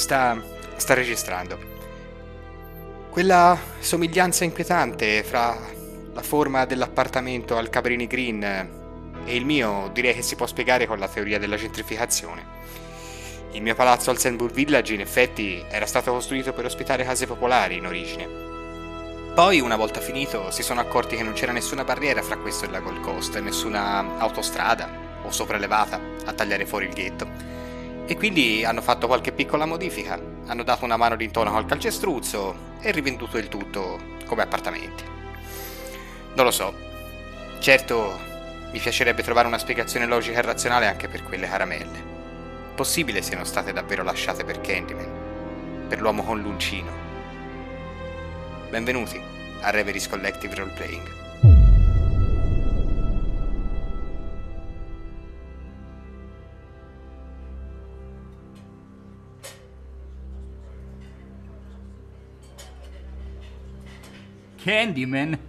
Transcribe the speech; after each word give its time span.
sta, 0.00 0.36
sta 0.76 0.94
registrando. 0.94 1.58
Quella 3.10 3.58
somiglianza 3.78 4.44
inquietante 4.44 5.22
fra 5.22 5.56
la 6.12 6.22
forma 6.22 6.64
dell'appartamento 6.64 7.56
al 7.56 7.70
Cabrini 7.70 8.06
Green 8.06 8.42
e 9.24 9.36
il 9.36 9.44
mio 9.44 9.90
direi 9.92 10.14
che 10.14 10.22
si 10.22 10.34
può 10.34 10.46
spiegare 10.46 10.86
con 10.86 10.98
la 10.98 11.08
teoria 11.08 11.38
della 11.38 11.56
gentrificazione. 11.56 12.58
Il 13.52 13.62
mio 13.62 13.74
palazzo 13.74 14.10
al 14.10 14.18
Sandburg 14.18 14.52
Village 14.52 14.94
in 14.94 15.00
effetti 15.00 15.62
era 15.68 15.86
stato 15.86 16.12
costruito 16.12 16.52
per 16.52 16.64
ospitare 16.64 17.04
case 17.04 17.26
popolari 17.26 17.76
in 17.76 17.86
origine. 17.86 18.48
Poi, 19.34 19.60
una 19.60 19.76
volta 19.76 20.00
finito, 20.00 20.50
si 20.50 20.62
sono 20.62 20.80
accorti 20.80 21.16
che 21.16 21.22
non 21.22 21.34
c'era 21.34 21.52
nessuna 21.52 21.84
barriera 21.84 22.22
fra 22.22 22.36
questo 22.36 22.64
e 22.64 22.70
la 22.70 22.80
Gold 22.80 23.00
Coast, 23.00 23.38
nessuna 23.38 24.18
autostrada 24.18 24.88
o 25.22 25.30
sopraelevata 25.30 26.00
a 26.24 26.32
tagliare 26.32 26.66
fuori 26.66 26.86
il 26.86 26.94
ghetto 26.94 27.59
e 28.10 28.16
quindi 28.16 28.64
hanno 28.64 28.82
fatto 28.82 29.06
qualche 29.06 29.30
piccola 29.30 29.66
modifica, 29.66 30.20
hanno 30.46 30.64
dato 30.64 30.84
una 30.84 30.96
mano 30.96 31.14
d'intonaco 31.14 31.56
al 31.56 31.64
calcestruzzo 31.64 32.78
e 32.80 32.90
rivenduto 32.90 33.38
il 33.38 33.46
tutto 33.46 34.00
come 34.26 34.42
appartamenti. 34.42 35.04
Non 36.34 36.44
lo 36.44 36.50
so. 36.50 36.74
Certo, 37.60 38.18
mi 38.72 38.80
piacerebbe 38.80 39.22
trovare 39.22 39.46
una 39.46 39.58
spiegazione 39.58 40.06
logica 40.06 40.40
e 40.40 40.42
razionale 40.42 40.88
anche 40.88 41.06
per 41.06 41.22
quelle 41.22 41.46
caramelle. 41.46 42.02
Possibile 42.74 43.22
siano 43.22 43.44
state 43.44 43.72
davvero 43.72 44.02
lasciate 44.02 44.42
per 44.42 44.60
Candyman, 44.60 45.86
per 45.86 46.00
l'uomo 46.00 46.24
con 46.24 46.40
l'uncino. 46.40 46.90
Benvenuti 48.70 49.22
a 49.60 49.70
Reveries 49.70 50.08
Collective 50.08 50.56
Roleplaying. 50.56 51.19
Candyman. 64.62 65.38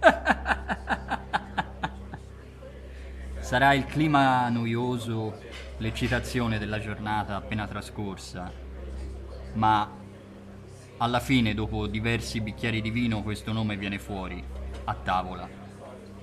Sarà 3.40 3.74
il 3.74 3.84
clima 3.84 4.48
noioso, 4.48 5.38
l'eccitazione 5.76 6.58
della 6.58 6.80
giornata 6.80 7.36
appena 7.36 7.66
trascorsa, 7.66 8.50
ma 9.54 10.00
alla 10.96 11.20
fine, 11.20 11.52
dopo 11.52 11.86
diversi 11.86 12.40
bicchieri 12.40 12.80
di 12.80 12.90
vino, 12.90 13.22
questo 13.22 13.52
nome 13.52 13.76
viene 13.76 13.98
fuori, 13.98 14.42
a 14.84 14.94
tavola. 14.94 15.46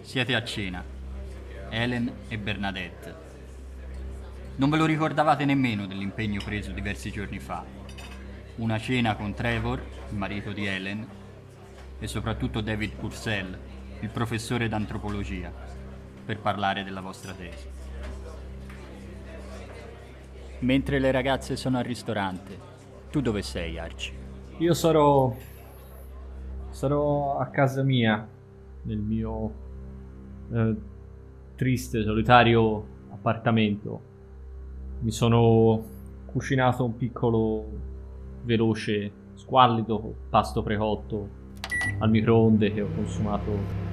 Siete 0.01 0.33
a 0.33 0.43
cena, 0.43 0.83
Helen 1.69 2.11
e 2.27 2.37
Bernadette. 2.39 3.27
Non 4.55 4.71
ve 4.71 4.77
lo 4.77 4.85
ricordavate 4.85 5.45
nemmeno 5.45 5.85
dell'impegno 5.85 6.41
preso 6.43 6.71
diversi 6.71 7.11
giorni 7.11 7.39
fa. 7.39 7.63
Una 8.55 8.79
cena 8.79 9.15
con 9.15 9.35
Trevor, 9.35 9.79
il 10.09 10.17
marito 10.17 10.51
di 10.53 10.65
Helen, 10.65 11.18
e 11.99 12.07
soprattutto 12.07 12.61
David 12.61 12.95
Purcell, 12.95 13.57
il 13.99 14.09
professore 14.09 14.69
d'antropologia, 14.69 15.51
per 16.25 16.39
parlare 16.39 16.83
della 16.83 17.01
vostra 17.01 17.33
tesi. 17.33 17.67
Mentre 20.59 20.99
le 20.99 21.11
ragazze 21.11 21.55
sono 21.55 21.77
al 21.77 21.83
ristorante, 21.83 22.57
tu 23.11 23.21
dove 23.21 23.41
sei, 23.41 23.77
Arci? 23.77 24.13
Io 24.57 24.73
sarò. 24.73 25.35
sarò 26.69 27.37
a 27.37 27.45
casa 27.47 27.83
mia, 27.83 28.27
nel 28.83 28.97
mio 28.97 29.53
eh, 30.51 30.75
triste, 31.55 32.03
solitario 32.03 32.97
appartamento. 33.09 34.07
Mi 35.01 35.11
sono 35.11 35.83
cucinato 36.25 36.85
un 36.85 36.95
piccolo, 36.95 37.65
veloce, 38.43 39.11
squallido 39.35 40.13
pasto 40.29 40.61
precotto 40.61 41.38
al 41.99 42.09
microonde 42.09 42.73
che 42.73 42.81
ho 42.81 42.89
consumato 42.93 43.87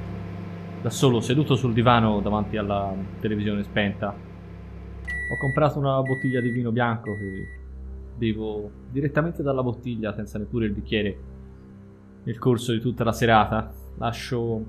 da 0.83 0.91
solo, 0.91 1.21
seduto 1.21 1.57
sul 1.57 1.73
divano 1.73 2.21
davanti 2.21 2.57
alla 2.57 2.95
televisione 3.21 3.63
spenta. 3.65 4.15
Ho 5.29 5.37
comprato 5.39 5.79
una 5.79 6.01
bottiglia 6.03 6.41
di 6.41 6.51
vino 6.51 6.71
bianco 6.71 7.17
che 7.17 7.49
bevo 8.17 8.71
direttamente 8.91 9.43
dalla 9.43 9.63
bottiglia 9.63 10.13
senza 10.15 10.39
neppure 10.39 10.67
il 10.67 10.73
bicchiere 10.73 11.19
nel 12.23 12.39
corso 12.39 12.73
di 12.73 12.81
tutta 12.81 13.05
la 13.05 13.13
serata. 13.13 13.73
Lascio 13.97 14.65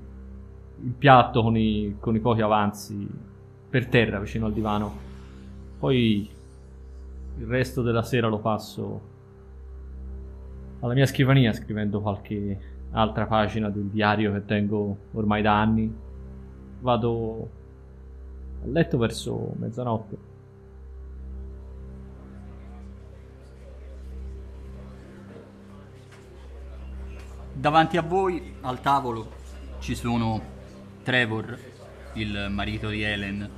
il 0.82 0.92
piatto 0.92 1.42
con 1.42 1.56
i, 1.56 1.96
con 2.00 2.16
i 2.16 2.20
pochi 2.20 2.40
avanzi 2.40 3.06
per 3.70 3.86
terra 3.86 4.18
vicino 4.18 4.46
al 4.46 4.52
divano. 4.52 4.92
Poi 5.78 6.28
il 7.38 7.46
resto 7.46 7.82
della 7.82 8.02
sera 8.02 8.26
lo 8.26 8.38
passo 8.38 9.00
alla 10.80 10.94
mia 10.94 11.06
scrivania 11.06 11.52
scrivendo 11.52 12.00
qualche 12.00 12.76
altra 12.92 13.26
pagina 13.26 13.68
del 13.68 13.84
diario 13.84 14.32
che 14.32 14.44
tengo 14.44 14.96
ormai 15.12 15.42
da 15.42 15.60
anni. 15.60 15.92
Vado 16.80 17.50
a 18.62 18.66
letto 18.66 18.98
verso 18.98 19.52
mezzanotte. 19.56 20.26
Davanti 27.52 27.96
a 27.96 28.02
voi, 28.02 28.54
al 28.60 28.80
tavolo, 28.80 29.32
ci 29.80 29.96
sono 29.96 30.40
Trevor, 31.02 31.58
il 32.12 32.46
marito 32.50 32.88
di 32.88 33.02
Helen, 33.02 33.50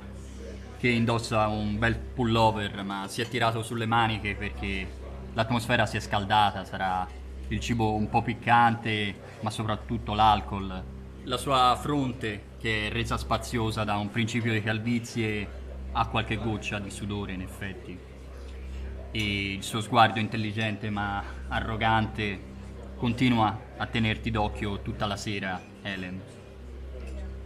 che 0.79 0.87
indossa 0.89 1.47
un 1.47 1.77
bel 1.77 1.95
pullover 1.95 2.83
ma 2.83 3.07
si 3.07 3.21
è 3.21 3.27
tirato 3.27 3.61
sulle 3.61 3.85
maniche 3.85 4.35
perché 4.35 4.87
l'atmosfera 5.33 5.85
si 5.85 5.97
è 5.97 5.99
scaldata, 5.99 6.65
sarà 6.65 7.07
il 7.53 7.59
cibo 7.59 7.93
un 7.93 8.09
po' 8.09 8.21
piccante, 8.21 9.13
ma 9.41 9.49
soprattutto 9.49 10.13
l'alcol. 10.13 10.83
La 11.23 11.37
sua 11.37 11.77
fronte, 11.79 12.43
che 12.57 12.87
è 12.87 12.91
resa 12.91 13.17
spaziosa 13.17 13.83
da 13.83 13.97
un 13.97 14.09
principio 14.09 14.53
di 14.53 14.61
calvizie, 14.61 15.59
ha 15.91 16.07
qualche 16.07 16.37
goccia 16.37 16.79
di 16.79 16.89
sudore 16.89 17.33
in 17.33 17.41
effetti. 17.41 17.97
E 19.11 19.53
il 19.53 19.63
suo 19.63 19.81
sguardo 19.81 20.19
intelligente 20.19 20.89
ma 20.89 21.21
arrogante 21.49 22.49
continua 22.95 23.59
a 23.75 23.85
tenerti 23.85 24.31
d'occhio 24.31 24.81
tutta 24.81 25.05
la 25.05 25.17
sera, 25.17 25.61
Helen. 25.81 26.21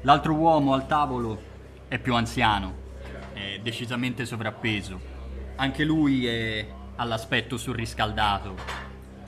L'altro 0.02 0.36
uomo 0.36 0.74
al 0.74 0.86
tavolo 0.86 1.42
è 1.88 1.98
più 1.98 2.14
anziano, 2.14 2.76
è 3.34 3.60
decisamente 3.64 4.26
sovrappeso. 4.26 5.14
Anche 5.56 5.84
lui 5.84 6.28
è 6.28 6.68
all'aspetto 6.98 7.58
surriscaldato, 7.58 8.85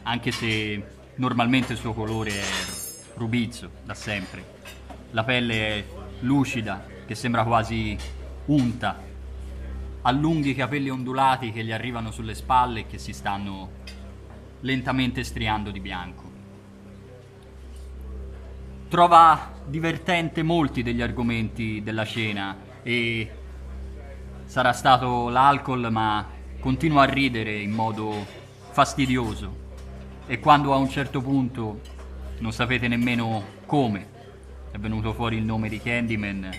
anche 0.08 0.32
se 0.32 0.82
normalmente 1.16 1.74
il 1.74 1.80
suo 1.80 1.94
colore 1.94 2.32
è 2.32 2.44
rubizzo 3.16 3.70
da 3.84 3.94
sempre. 3.94 4.56
La 5.12 5.26
pelle 5.26 5.68
è 5.68 5.86
lucida, 6.22 6.86
che 7.06 7.14
sembra 7.14 7.44
quasi 7.44 7.98
unta, 8.46 9.04
ha 10.02 10.12
lunghi 10.12 10.56
capelli 10.56 10.90
ondulati 10.90 11.52
che 11.52 11.64
gli 11.64 11.74
arrivano 11.74 12.12
sulle 12.12 12.36
spalle 12.36 12.82
e 12.82 12.88
che 12.88 12.98
si 12.98 13.12
stanno 13.12 13.72
lentamente 14.62 15.26
striando 15.26 15.72
di 15.72 15.82
bianco. 15.82 16.24
Trova 18.88 19.56
divertente 19.66 20.42
molti 20.42 20.84
degli 20.84 21.02
argomenti 21.02 21.84
della 21.84 22.06
cena 22.06 22.56
e 22.82 23.30
sarà 24.46 24.72
stato 24.72 25.28
l'alcol, 25.28 25.92
ma 25.92 26.26
continua 26.62 27.04
a 27.04 27.06
ridere 27.06 27.60
in 27.60 27.72
modo 27.72 28.26
fastidioso 28.72 29.66
e 30.28 30.40
quando 30.40 30.74
a 30.74 30.76
un 30.76 30.90
certo 30.90 31.22
punto 31.22 31.80
non 32.40 32.52
sapete 32.52 32.90
nemmeno 32.90 33.44
come 33.66 34.16
è 34.72 34.78
venuto 34.78 35.14
fuori 35.14 35.38
il 35.38 35.44
nome 35.44 35.70
di 35.70 35.82
Candyman, 35.82 36.50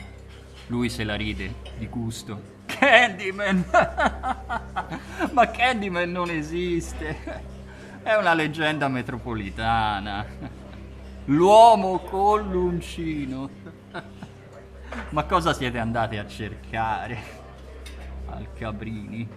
lui 0.69 0.89
se 0.89 1.05
la 1.05 1.15
ride 1.15 1.55
di 1.77 1.87
gusto. 1.87 2.57
Candyman! 2.67 3.65
Ma 5.33 5.51
Candyman 5.51 6.11
non 6.11 6.31
esiste! 6.31 7.17
È 8.03 8.15
una 8.15 8.33
leggenda 8.33 8.89
metropolitana. 8.89 10.25
L'uomo 11.27 11.99
con 11.99 12.51
l'uncino. 12.51 13.51
Ma 15.11 15.25
cosa 15.25 15.53
siete 15.53 15.79
andati 15.79 16.17
a 16.17 16.27
cercare 16.27 17.19
al 18.27 18.49
Cabrini? 18.55 19.29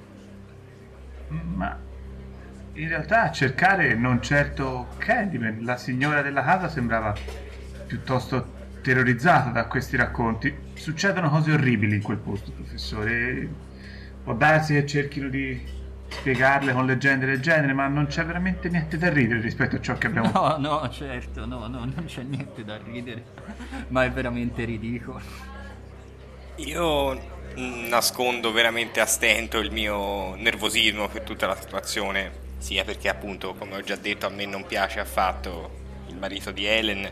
Ma 1.28 1.90
in 2.74 2.88
realtà 2.88 3.24
a 3.24 3.32
cercare 3.32 3.96
non 3.96 4.22
certo 4.22 4.88
Candyman, 4.98 5.60
la 5.64 5.78
signora 5.78 6.22
della 6.22 6.44
casa 6.44 6.70
sembrava 6.70 7.14
piuttosto 7.86 8.60
terrorizzata 8.82 9.50
da 9.50 9.66
questi 9.66 9.98
racconti. 9.98 10.54
Succedono 10.74 11.30
cose 11.30 11.52
orribili 11.52 11.96
in 11.96 12.02
quel 12.02 12.18
posto, 12.18 12.52
professore. 12.52 13.50
Può 14.24 14.34
darsi 14.34 14.74
che 14.74 14.86
cerchino 14.86 15.28
di 15.28 15.80
spiegarle 16.08 16.74
con 16.74 16.86
leggende 16.86 17.26
del 17.26 17.42
genere, 17.42 17.74
ma 17.74 17.88
non 17.88 18.08
c'è 18.08 18.26
veramente 18.26 18.70
niente 18.70 18.98
da 18.98 19.10
ridere 19.10 19.42
rispetto 19.42 19.76
a 19.76 19.82
ciò 19.82 19.98
che 19.98 20.08
abbiamo 20.08 20.32
No, 20.34 20.58
no, 20.58 20.90
certo, 20.90 21.46
no, 21.46 21.68
no, 21.68 21.80
non 21.80 22.04
c'è 22.06 22.24
niente 22.24 22.64
da 22.64 22.78
ridere, 22.78 23.24
ma 23.90 24.04
è 24.06 24.12
veramente 24.12 24.64
ridicolo. 24.64 25.22
Io 26.56 27.40
nascondo 27.56 28.52
veramente 28.52 29.02
a 29.02 29.06
stento 29.06 29.58
il 29.58 29.72
mio 29.72 30.36
nervosismo 30.36 31.08
per 31.10 31.24
tutta 31.24 31.48
la 31.48 31.56
situazione 31.56 32.50
sia 32.62 32.84
perché 32.84 33.10
appunto, 33.10 33.56
come 33.56 33.76
ho 33.76 33.82
già 33.82 33.96
detto, 33.96 34.28
a 34.28 34.30
me 34.30 34.46
non 34.46 34.66
piace 34.66 35.00
affatto 35.00 35.80
il 36.08 36.16
marito 36.16 36.52
di 36.52 36.66
Helen 36.66 37.12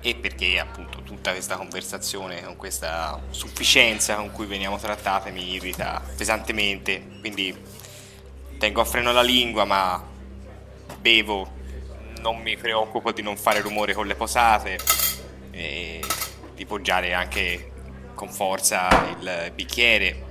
e 0.00 0.14
perché 0.14 0.58
appunto 0.58 1.02
tutta 1.02 1.30
questa 1.30 1.56
conversazione 1.56 2.42
con 2.44 2.56
questa 2.56 3.18
sufficienza 3.30 4.16
con 4.16 4.30
cui 4.30 4.44
veniamo 4.44 4.76
trattate 4.76 5.30
mi 5.30 5.54
irrita 5.54 6.02
pesantemente, 6.14 7.02
quindi 7.20 7.56
tengo 8.58 8.82
a 8.82 8.84
freno 8.84 9.12
la 9.12 9.22
lingua 9.22 9.64
ma 9.64 10.06
bevo, 11.00 11.50
non 12.20 12.42
mi 12.42 12.54
preoccupo 12.58 13.12
di 13.12 13.22
non 13.22 13.38
fare 13.38 13.62
rumore 13.62 13.94
con 13.94 14.06
le 14.06 14.14
posate 14.14 14.78
e 15.50 16.04
di 16.54 16.66
poggiare 16.66 17.14
anche 17.14 17.72
con 18.12 18.28
forza 18.28 18.88
il 19.18 19.52
bicchiere, 19.54 20.22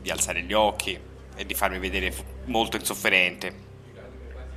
di 0.00 0.10
alzare 0.10 0.42
gli 0.42 0.54
occhi 0.54 0.98
e 1.36 1.44
di 1.44 1.54
farmi 1.54 1.78
vedere 1.78 2.12
molto 2.46 2.78
insofferente. 2.78 3.63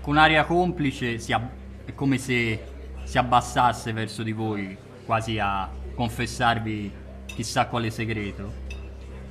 Con 0.07 0.15
aria 0.15 0.45
complice 0.45 1.19
ab- 1.33 1.50
è 1.83 1.94
come 1.94 2.18
se 2.18 2.63
si 3.04 3.18
abbassasse 3.18 3.92
verso 3.92 4.24
di 4.24 4.31
voi, 4.31 4.77
quasi 5.06 5.38
a 5.38 5.69
confessarvi 5.95 6.94
chissà 7.25 7.68
quale 7.68 7.89
segreto, 7.89 8.54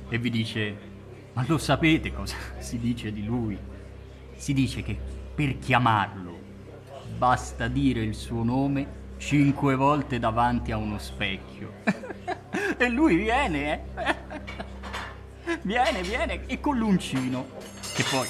e 0.07 0.19
vi 0.19 0.29
dice, 0.29 0.77
ma 1.33 1.43
lo 1.47 1.57
sapete 1.57 2.13
cosa 2.13 2.35
si 2.61 2.77
dice 2.77 3.11
di 3.11 3.25
lui? 3.25 3.57
Si 4.35 4.53
dice 4.53 4.83
che 4.83 4.95
per 5.33 5.57
chiamarlo 5.57 6.39
basta 7.17 7.67
dire 7.67 8.01
il 8.01 8.13
suo 8.13 8.43
nome 8.43 9.15
cinque 9.17 9.73
volte 9.73 10.19
davanti 10.19 10.71
a 10.71 10.77
uno 10.77 10.99
specchio. 10.99 11.73
e 12.77 12.87
lui 12.87 13.15
viene, 13.15 13.81
eh? 13.95 14.15
viene, 15.63 16.03
viene, 16.03 16.45
e 16.45 16.59
con 16.59 16.77
l'uncino, 16.77 17.47
che 17.95 18.03
poi 18.11 18.27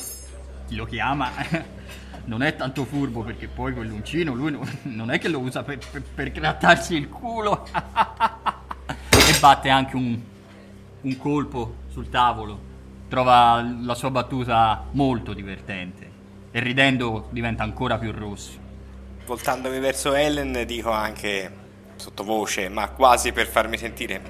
chi 0.65 0.75
lo 0.77 0.85
chiama 0.85 1.75
non 2.27 2.43
è 2.43 2.55
tanto 2.55 2.83
furbo 2.85 3.21
perché 3.21 3.47
poi 3.47 3.73
quell'uncino 3.73 4.33
lui 4.33 4.57
non 4.83 5.11
è 5.11 5.19
che 5.19 5.29
lo 5.29 5.39
usa 5.39 5.63
per, 5.63 5.79
per, 5.89 6.01
per 6.01 6.31
grattarsi 6.31 6.95
il 6.95 7.09
culo 7.09 7.65
e 7.65 9.39
batte 9.39 9.69
anche 9.69 9.95
un, 9.95 10.19
un 11.01 11.17
colpo 11.17 11.75
sul 11.89 12.09
tavolo. 12.09 12.65
Trova 13.07 13.65
la 13.81 13.95
sua 13.95 14.11
battuta 14.11 14.83
molto 14.91 15.33
divertente 15.33 16.11
e 16.51 16.59
ridendo 16.59 17.27
diventa 17.31 17.63
ancora 17.63 17.97
più 17.97 18.11
rosso. 18.11 18.65
Voltandomi 19.25 19.79
verso 19.79 20.13
Ellen 20.13 20.63
dico 20.65 20.91
anche 20.91 21.65
sottovoce, 21.95 22.67
ma 22.67 22.89
quasi 22.89 23.31
per 23.31 23.47
farmi 23.47 23.77
sentire, 23.77 24.21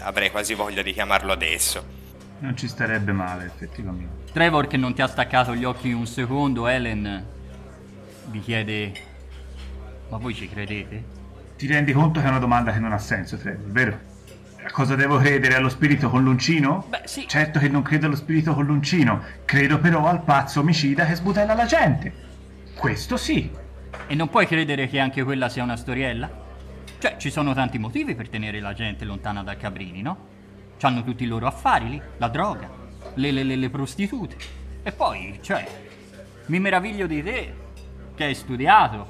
avrei 0.00 0.30
quasi 0.32 0.54
voglia 0.54 0.82
di 0.82 0.92
chiamarlo 0.92 1.32
adesso. 1.32 1.94
Non 2.40 2.56
ci 2.56 2.66
starebbe 2.66 3.12
male, 3.12 3.46
effettivamente. 3.46 4.32
Trevor, 4.32 4.66
che 4.66 4.76
non 4.76 4.94
ti 4.94 5.00
ha 5.00 5.06
staccato 5.06 5.54
gli 5.54 5.64
occhi 5.64 5.92
un 5.92 6.06
secondo, 6.06 6.66
Ellen 6.66 7.34
vi 8.26 8.40
chiede: 8.40 8.92
Ma 10.08 10.18
voi 10.18 10.34
ci 10.34 10.48
credete? 10.48 11.04
Ti 11.56 11.66
rendi 11.66 11.92
conto 11.92 12.20
che 12.20 12.26
è 12.26 12.28
una 12.28 12.38
domanda 12.38 12.72
che 12.72 12.78
non 12.78 12.92
ha 12.92 12.98
senso, 12.98 13.36
Trevor, 13.36 13.70
vero? 13.70 13.98
A 14.62 14.70
cosa 14.72 14.94
devo 14.96 15.18
credere? 15.18 15.54
Allo 15.54 15.68
spirito 15.68 16.10
con 16.10 16.22
l'uncino? 16.22 16.84
Beh, 16.88 17.02
sì. 17.04 17.26
Certo 17.28 17.58
che 17.58 17.68
non 17.68 17.82
credo 17.82 18.06
allo 18.06 18.16
spirito 18.16 18.52
con 18.52 18.66
l'uncino, 18.66 19.22
credo 19.44 19.78
però 19.78 20.06
al 20.06 20.22
pazzo 20.22 20.60
omicida 20.60 21.06
che 21.06 21.14
sbutella 21.14 21.54
la 21.54 21.66
gente. 21.66 22.12
Questo 22.74 23.16
sì. 23.16 23.48
E 24.08 24.14
non 24.14 24.28
puoi 24.28 24.46
credere 24.46 24.88
che 24.88 24.98
anche 24.98 25.22
quella 25.22 25.48
sia 25.48 25.62
una 25.62 25.76
storiella? 25.76 26.44
Cioè, 26.98 27.16
ci 27.16 27.30
sono 27.30 27.54
tanti 27.54 27.78
motivi 27.78 28.14
per 28.14 28.28
tenere 28.28 28.60
la 28.60 28.74
gente 28.74 29.04
lontana 29.04 29.42
da 29.42 29.56
Cabrini, 29.56 30.02
no? 30.02 30.34
C'hanno 30.78 31.04
tutti 31.04 31.24
i 31.24 31.26
loro 31.26 31.46
affari 31.46 31.88
lì, 31.88 32.02
la 32.18 32.28
droga, 32.28 32.68
le, 33.14 33.30
le, 33.30 33.44
le, 33.44 33.56
le 33.56 33.70
prostitute. 33.70 34.36
E 34.82 34.92
poi, 34.92 35.38
cioè, 35.42 35.66
mi 36.46 36.58
meraviglio 36.58 37.06
di 37.06 37.22
te, 37.22 37.54
che 38.16 38.24
hai 38.24 38.34
studiato, 38.34 39.06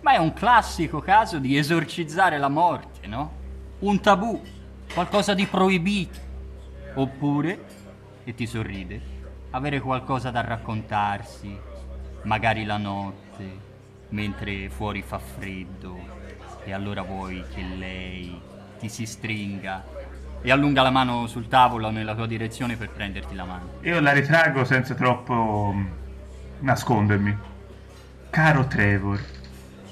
ma 0.00 0.12
è 0.12 0.16
un 0.16 0.32
classico 0.32 1.00
caso 1.00 1.38
di 1.38 1.56
esorcizzare 1.56 2.38
la 2.38 2.48
morte, 2.48 3.06
no? 3.06 3.32
Un 3.80 4.00
tabù, 4.00 4.42
qualcosa 4.92 5.34
di 5.34 5.46
proibito. 5.46 6.18
Oppure, 6.94 7.64
e 8.24 8.34
ti 8.34 8.46
sorride, 8.46 9.00
avere 9.50 9.80
qualcosa 9.80 10.30
da 10.30 10.40
raccontarsi, 10.40 11.56
magari 12.22 12.64
la 12.64 12.78
notte, 12.78 13.60
mentre 14.08 14.70
fuori 14.70 15.02
fa 15.02 15.18
freddo, 15.18 15.98
e 16.64 16.72
allora 16.72 17.02
vuoi 17.02 17.44
che 17.54 17.62
lei 17.62 18.40
ti 18.78 18.88
si 18.88 19.04
stringa 19.04 19.84
e 20.40 20.50
allunga 20.50 20.82
la 20.82 20.90
mano 20.90 21.26
sul 21.26 21.48
tavolo 21.48 21.90
nella 21.90 22.14
tua 22.14 22.26
direzione 22.26 22.76
per 22.76 22.90
prenderti 22.90 23.34
la 23.34 23.44
mano. 23.44 23.68
Io 23.82 24.00
la 24.00 24.12
ritraggo 24.12 24.64
senza 24.64 24.94
troppo 24.94 25.74
nascondermi. 26.60 27.54
Caro 28.36 28.66
Trevor, 28.66 29.18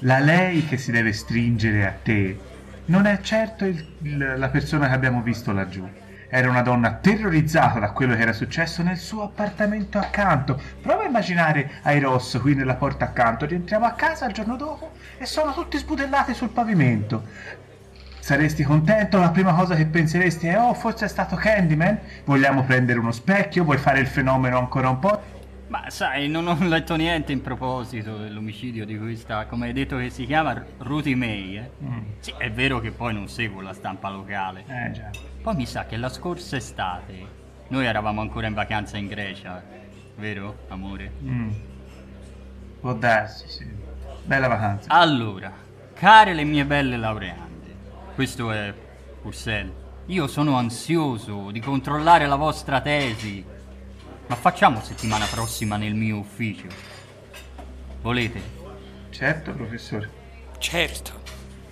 la 0.01 0.19
lei 0.19 0.67
che 0.67 0.77
si 0.77 0.91
deve 0.91 1.13
stringere 1.13 1.83
a 1.83 1.95
te 2.03 2.37
non 2.85 3.07
è 3.07 3.19
certo 3.21 3.65
il- 3.65 3.83
il- 4.03 4.35
la 4.37 4.49
persona 4.49 4.87
che 4.87 4.93
abbiamo 4.93 5.23
visto 5.23 5.51
laggiù. 5.51 5.83
Era 6.29 6.47
una 6.47 6.61
donna 6.61 6.93
terrorizzata 6.93 7.79
da 7.79 7.89
quello 7.89 8.13
che 8.13 8.21
era 8.21 8.33
successo 8.33 8.83
nel 8.83 8.97
suo 8.97 9.23
appartamento 9.23 9.97
accanto. 9.97 10.61
Prova 10.79 11.01
a 11.01 11.07
immaginare 11.07 11.79
ai 11.81 11.99
Ross 11.99 12.39
qui 12.39 12.53
nella 12.53 12.75
porta 12.75 13.05
accanto. 13.05 13.47
Rientriamo 13.47 13.83
a 13.87 13.93
casa 13.93 14.27
il 14.27 14.33
giorno 14.33 14.57
dopo 14.57 14.91
e 15.17 15.25
sono 15.25 15.51
tutti 15.51 15.79
sbudellati 15.79 16.35
sul 16.35 16.49
pavimento. 16.49 17.23
Saresti 18.19 18.61
contento? 18.63 19.17
La 19.17 19.31
prima 19.31 19.55
cosa 19.55 19.73
che 19.73 19.87
penseresti 19.87 20.45
è: 20.45 20.59
Oh, 20.59 20.75
forse 20.75 21.05
è 21.05 21.07
stato 21.07 21.35
Candyman? 21.35 21.97
Vogliamo 22.25 22.63
prendere 22.63 22.99
uno 22.99 23.11
specchio? 23.11 23.63
Vuoi 23.63 23.77
fare 23.77 23.99
il 23.99 24.07
fenomeno 24.07 24.59
ancora 24.59 24.89
un 24.89 24.99
po'? 24.99 25.33
Ma 25.75 25.89
sai, 25.89 26.29
non 26.29 26.47
ho 26.47 26.57
letto 26.61 26.95
niente 26.95 27.33
in 27.33 27.41
proposito 27.41 28.15
dell'omicidio 28.15 28.85
di 28.85 28.97
questa, 28.97 29.45
come 29.45 29.67
hai 29.67 29.73
detto 29.73 29.97
che 29.97 30.09
si 30.09 30.25
chiama, 30.25 30.63
Ruthie 30.77 31.15
May, 31.15 31.57
eh? 31.57 31.69
Mm. 31.83 32.03
Sì, 32.19 32.33
è 32.37 32.49
vero 32.49 32.79
che 32.79 32.91
poi 32.91 33.13
non 33.13 33.27
seguo 33.27 33.59
la 33.59 33.73
stampa 33.73 34.09
locale. 34.09 34.63
Eh 34.69 34.91
già. 34.91 35.09
Poi 35.41 35.53
mi 35.53 35.65
sa 35.65 35.85
che 35.85 35.97
la 35.97 36.07
scorsa 36.07 36.55
estate 36.55 37.27
noi 37.67 37.85
eravamo 37.85 38.21
ancora 38.21 38.47
in 38.47 38.53
vacanza 38.53 38.95
in 38.95 39.07
Grecia, 39.07 39.61
vero, 40.15 40.59
amore? 40.69 41.11
Mm. 41.21 41.51
Può 42.79 42.93
darsi, 42.93 43.49
sì. 43.49 43.67
Bella 44.23 44.47
vacanza. 44.47 44.89
Allora, 44.89 45.51
care 45.93 46.33
le 46.33 46.45
mie 46.45 46.63
belle 46.63 46.95
laureande, 46.95 47.75
questo 48.15 48.49
è 48.49 48.73
Purcell. 49.21 49.73
Io 50.05 50.27
sono 50.27 50.55
ansioso 50.55 51.51
di 51.51 51.59
controllare 51.59 52.27
la 52.27 52.35
vostra 52.35 52.79
tesi. 52.79 53.53
Ma 54.27 54.35
facciamo 54.35 54.81
settimana 54.81 55.25
prossima 55.25 55.77
nel 55.77 55.93
mio 55.93 56.17
ufficio. 56.17 56.67
Volete? 58.01 58.41
Certo, 59.11 59.53
professore. 59.53 60.09
Certo. 60.57 61.21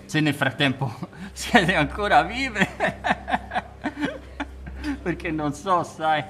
Se 0.05 0.19
nel 0.19 0.36
frattempo 0.36 0.93
siete 1.33 1.75
ancora 1.75 2.22
vive. 2.22 2.69
Perché 5.01 5.31
non 5.31 5.53
so, 5.53 5.83
sai, 5.83 6.24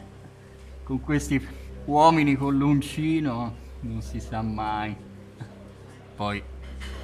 con 0.84 1.02
questi 1.02 1.46
uomini 1.86 2.36
con 2.36 2.58
l'uncino 2.58 3.56
non 3.82 4.02
si 4.02 4.20
sa 4.20 4.42
mai. 4.42 4.96
Poi, 6.16 6.42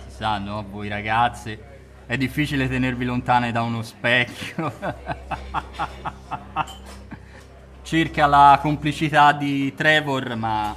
si 0.05 0.15
sa, 0.15 0.38
no, 0.38 0.65
voi 0.69 0.88
ragazze, 0.88 1.67
è 2.05 2.17
difficile 2.17 2.69
tenervi 2.69 3.03
lontane 3.03 3.51
da 3.51 3.63
uno 3.63 3.81
specchio. 3.81 4.71
Cerca 7.89 8.27
la 8.27 8.60
complicità 8.62 9.31
di 9.31 9.74
Trevor, 9.74 10.36
ma 10.36 10.75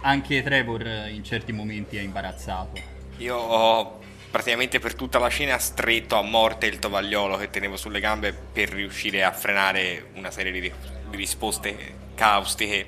anche 0.00 0.42
Trevor 0.42 0.84
in 1.08 1.22
certi 1.22 1.52
momenti 1.52 1.96
è 1.96 2.00
imbarazzato. 2.00 2.80
Io 3.18 3.36
ho 3.36 4.00
praticamente 4.32 4.80
per 4.80 4.96
tutta 4.96 5.20
la 5.20 5.28
scena 5.28 5.58
stretto 5.58 6.16
a 6.16 6.22
morte 6.22 6.66
il 6.66 6.80
tovagliolo 6.80 7.36
che 7.36 7.50
tenevo 7.50 7.76
sulle 7.76 8.00
gambe 8.00 8.32
per 8.32 8.70
riuscire 8.70 9.22
a 9.22 9.30
frenare 9.30 10.06
una 10.16 10.32
serie 10.32 10.50
di, 10.50 10.60
di 10.60 11.16
risposte 11.16 11.94
caustiche. 12.16 12.84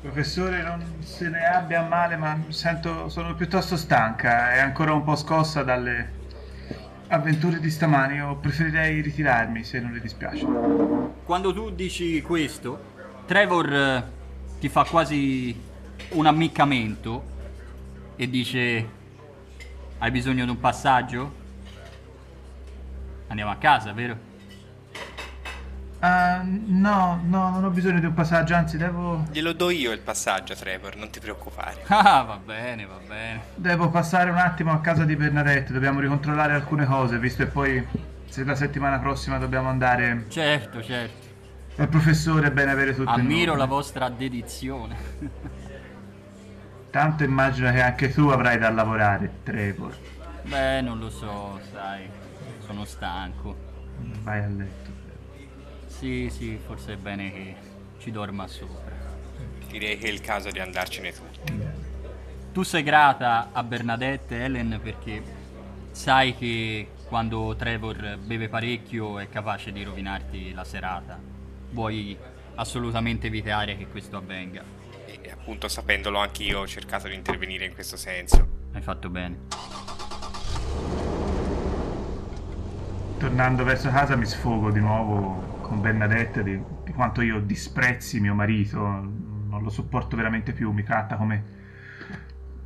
Professore, 0.00 0.62
non 0.62 0.84
se 1.04 1.28
ne 1.28 1.46
abbia 1.46 1.84
a 1.84 1.86
male, 1.86 2.16
ma 2.16 2.36
sento, 2.48 3.08
sono 3.10 3.36
piuttosto 3.36 3.76
stanca 3.76 4.56
e 4.56 4.58
ancora 4.58 4.92
un 4.92 5.04
po' 5.04 5.14
scossa 5.14 5.62
dalle 5.62 6.10
avventure 7.06 7.60
di 7.60 7.70
stamani. 7.70 8.16
Io 8.16 8.34
preferirei 8.38 9.00
ritirarmi 9.00 9.62
se 9.62 9.78
non 9.78 9.92
le 9.92 10.00
dispiace. 10.00 10.44
Quando 11.24 11.54
tu 11.54 11.70
dici 11.70 12.20
questo, 12.20 12.90
Trevor 13.26 13.72
eh, 13.72 14.04
ti 14.60 14.68
fa 14.68 14.84
quasi 14.84 15.58
un 16.10 16.26
ammiccamento 16.26 17.22
e 18.16 18.28
dice: 18.28 18.88
Hai 19.98 20.10
bisogno 20.10 20.44
di 20.44 20.50
un 20.50 20.60
passaggio? 20.60 21.42
Andiamo 23.28 23.50
a 23.50 23.56
casa, 23.56 23.92
vero? 23.92 24.32
Ah, 26.00 26.42
no, 26.44 27.18
no, 27.24 27.48
non 27.48 27.64
ho 27.64 27.70
bisogno 27.70 27.98
di 27.98 28.04
un 28.04 28.12
passaggio, 28.12 28.54
anzi 28.54 28.76
devo, 28.76 29.24
Glielo 29.30 29.54
do 29.54 29.70
io 29.70 29.90
il 29.90 30.00
passaggio, 30.00 30.54
Trevor, 30.54 30.96
non 30.96 31.08
ti 31.08 31.18
preoccupare. 31.18 31.82
Ah, 31.88 32.22
va 32.22 32.36
bene, 32.36 32.84
va 32.84 32.98
bene. 33.06 33.44
devo 33.54 33.88
passare 33.88 34.28
un 34.28 34.36
attimo 34.36 34.72
a 34.72 34.80
casa 34.80 35.04
di 35.04 35.16
Bernadette. 35.16 35.72
Dobbiamo 35.72 36.00
ricontrollare 36.00 36.52
alcune 36.52 36.84
cose, 36.84 37.18
visto 37.18 37.42
che 37.44 37.50
poi 37.50 37.86
se 38.28 38.44
la 38.44 38.54
settimana 38.54 38.98
prossima 38.98 39.38
dobbiamo 39.38 39.70
andare 39.70 40.26
Certo, 40.28 40.82
certo. 40.82 41.23
Al 41.76 41.88
professore 41.88 42.48
è 42.48 42.52
bene 42.52 42.70
avere 42.70 42.94
tutto 42.94 43.10
in 43.10 43.20
Ammiro 43.20 43.56
la 43.56 43.66
vostra 43.66 44.08
dedizione. 44.08 44.96
Tanto 46.90 47.24
immagino 47.24 47.70
che 47.72 47.82
anche 47.82 48.12
tu 48.12 48.28
avrai 48.28 48.58
da 48.58 48.70
lavorare, 48.70 49.40
Trevor. 49.42 49.96
Beh, 50.42 50.80
non 50.80 51.00
lo 51.00 51.10
so, 51.10 51.60
sai. 51.72 52.08
Sono 52.64 52.84
stanco. 52.84 53.56
Vai 54.22 54.44
a 54.44 54.46
letto. 54.46 54.90
Sì, 55.86 56.28
sì, 56.30 56.58
forse 56.64 56.92
è 56.92 56.96
bene 56.96 57.32
che 57.32 57.56
ci 57.98 58.12
dorma 58.12 58.46
sopra. 58.46 58.92
Direi 59.68 59.98
che 59.98 60.06
è 60.06 60.10
il 60.10 60.20
caso 60.20 60.50
di 60.50 60.60
andarcene 60.60 61.12
tutti. 61.12 61.52
Tu 62.52 62.62
sei 62.62 62.84
grata 62.84 63.48
a 63.50 63.64
Bernadette, 63.64 64.44
Ellen, 64.44 64.78
perché 64.80 65.22
sai 65.90 66.36
che 66.36 66.90
quando 67.08 67.56
Trevor 67.56 68.18
beve 68.18 68.48
parecchio 68.48 69.18
è 69.18 69.28
capace 69.28 69.72
di 69.72 69.82
rovinarti 69.82 70.52
la 70.52 70.62
serata. 70.62 71.33
Vuoi 71.74 72.16
assolutamente 72.54 73.26
evitare 73.26 73.76
che 73.76 73.88
questo 73.88 74.16
avvenga. 74.16 74.62
E 75.06 75.28
appunto 75.28 75.66
sapendolo 75.66 76.20
anch'io 76.20 76.60
ho 76.60 76.66
cercato 76.68 77.08
di 77.08 77.14
intervenire 77.14 77.64
in 77.64 77.74
questo 77.74 77.96
senso. 77.96 78.46
Hai 78.72 78.80
fatto 78.80 79.10
bene. 79.10 79.38
Tornando 83.18 83.64
verso 83.64 83.90
casa 83.90 84.14
mi 84.14 84.24
sfogo 84.24 84.70
di 84.70 84.78
nuovo 84.78 85.58
con 85.62 85.80
Bernadette 85.80 86.44
di, 86.44 86.62
di 86.84 86.92
quanto 86.92 87.22
io 87.22 87.40
disprezzi 87.40 88.20
mio 88.20 88.34
marito. 88.34 88.78
Non 88.78 89.60
lo 89.60 89.70
sopporto 89.70 90.14
veramente 90.14 90.52
più, 90.52 90.70
mi 90.70 90.84
tratta 90.84 91.16
come 91.16 91.62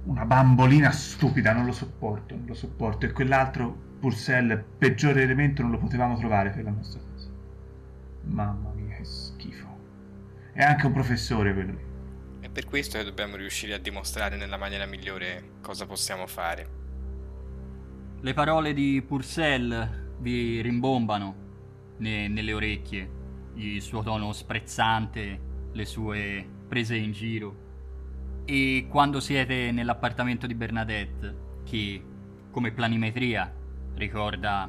una 0.05 0.27
bambolina 0.27 0.91
stupida, 0.91 1.55
non 1.55 1.65
lo 1.65 1.73
sopporto, 1.73 2.35
non 2.35 2.45
lo 2.47 2.55
sopporto. 2.55 3.07
E 3.07 3.13
quell'altro 3.13 3.87
Purcell, 4.01 4.63
peggiore 4.77 5.23
elemento, 5.23 5.63
non 5.63 5.71
lo 5.71 5.79
potevamo 5.79 6.19
trovare 6.19 6.51
per 6.51 6.65
la 6.65 6.71
nostra 6.71 7.01
casa. 7.11 7.29
Mamma 8.25 8.68
che 8.99 9.05
schifo. 9.05 9.67
È 10.53 10.63
anche 10.63 10.87
un 10.87 10.93
professore 10.93 11.55
quello 11.55 11.73
lì. 11.73 11.87
È 12.41 12.49
per 12.49 12.65
questo 12.65 12.99
che 12.99 13.05
dobbiamo 13.05 13.37
riuscire 13.37 13.75
a 13.75 13.79
dimostrare 13.79 14.37
nella 14.37 14.57
maniera 14.57 14.87
migliore 14.87 15.53
cosa 15.61 15.87
possiamo 15.87 16.27
fare. 16.27 16.77
Le 18.21 18.35
parole 18.35 18.75
di 18.75 19.03
Purcell 19.07 20.17
vi 20.19 20.61
rimbombano 20.61 21.47
ne- 21.99 22.27
nelle 22.27 22.53
orecchie, 22.53 23.11
il 23.55 23.81
suo 23.81 24.03
tono 24.03 24.33
sprezzante, 24.33 25.41
le 25.73 25.85
sue 25.85 26.47
prese 26.67 26.97
in 26.97 27.13
giro. 27.13 27.67
E 28.45 28.87
quando 28.89 29.21
siete 29.21 29.71
nell'appartamento 29.71 30.47
di 30.47 30.55
Bernadette, 30.55 31.47
che 31.65 32.03
come 32.51 32.73
planimetria 32.73 33.53
ricorda 33.95 34.69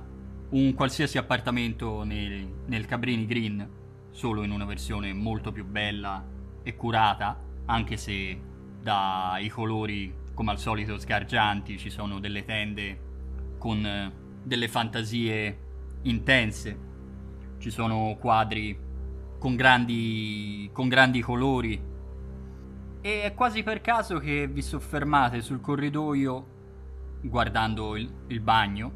un 0.49 0.73
qualsiasi 0.73 1.17
appartamento 1.17 2.03
nel, 2.03 2.47
nel 2.65 2.85
Cabrini 2.85 3.25
Green, 3.25 3.78
solo 4.19 4.43
in 4.43 4.51
una 4.51 4.65
versione 4.65 5.13
molto 5.13 5.53
più 5.53 5.63
bella 5.63 6.21
e 6.61 6.75
curata, 6.75 7.41
anche 7.67 7.95
se 7.95 8.37
dai 8.81 9.47
colori 9.47 10.13
come 10.33 10.51
al 10.51 10.59
solito 10.59 10.99
sgargianti 10.99 11.77
ci 11.77 11.89
sono 11.89 12.19
delle 12.19 12.43
tende 12.43 13.07
con 13.57 13.85
eh, 13.85 14.11
delle 14.43 14.67
fantasie 14.67 15.57
intense, 16.01 16.79
ci 17.59 17.69
sono 17.69 18.17
quadri 18.19 18.77
con 19.39 19.55
grandi, 19.55 20.69
con 20.73 20.89
grandi 20.89 21.21
colori. 21.21 21.81
E 22.99 23.21
è 23.21 23.33
quasi 23.33 23.63
per 23.63 23.79
caso 23.79 24.19
che 24.19 24.47
vi 24.47 24.61
soffermate 24.61 25.41
sul 25.41 25.61
corridoio 25.61 26.57
guardando 27.21 27.95
il, 27.95 28.13
il 28.27 28.41
bagno, 28.41 28.91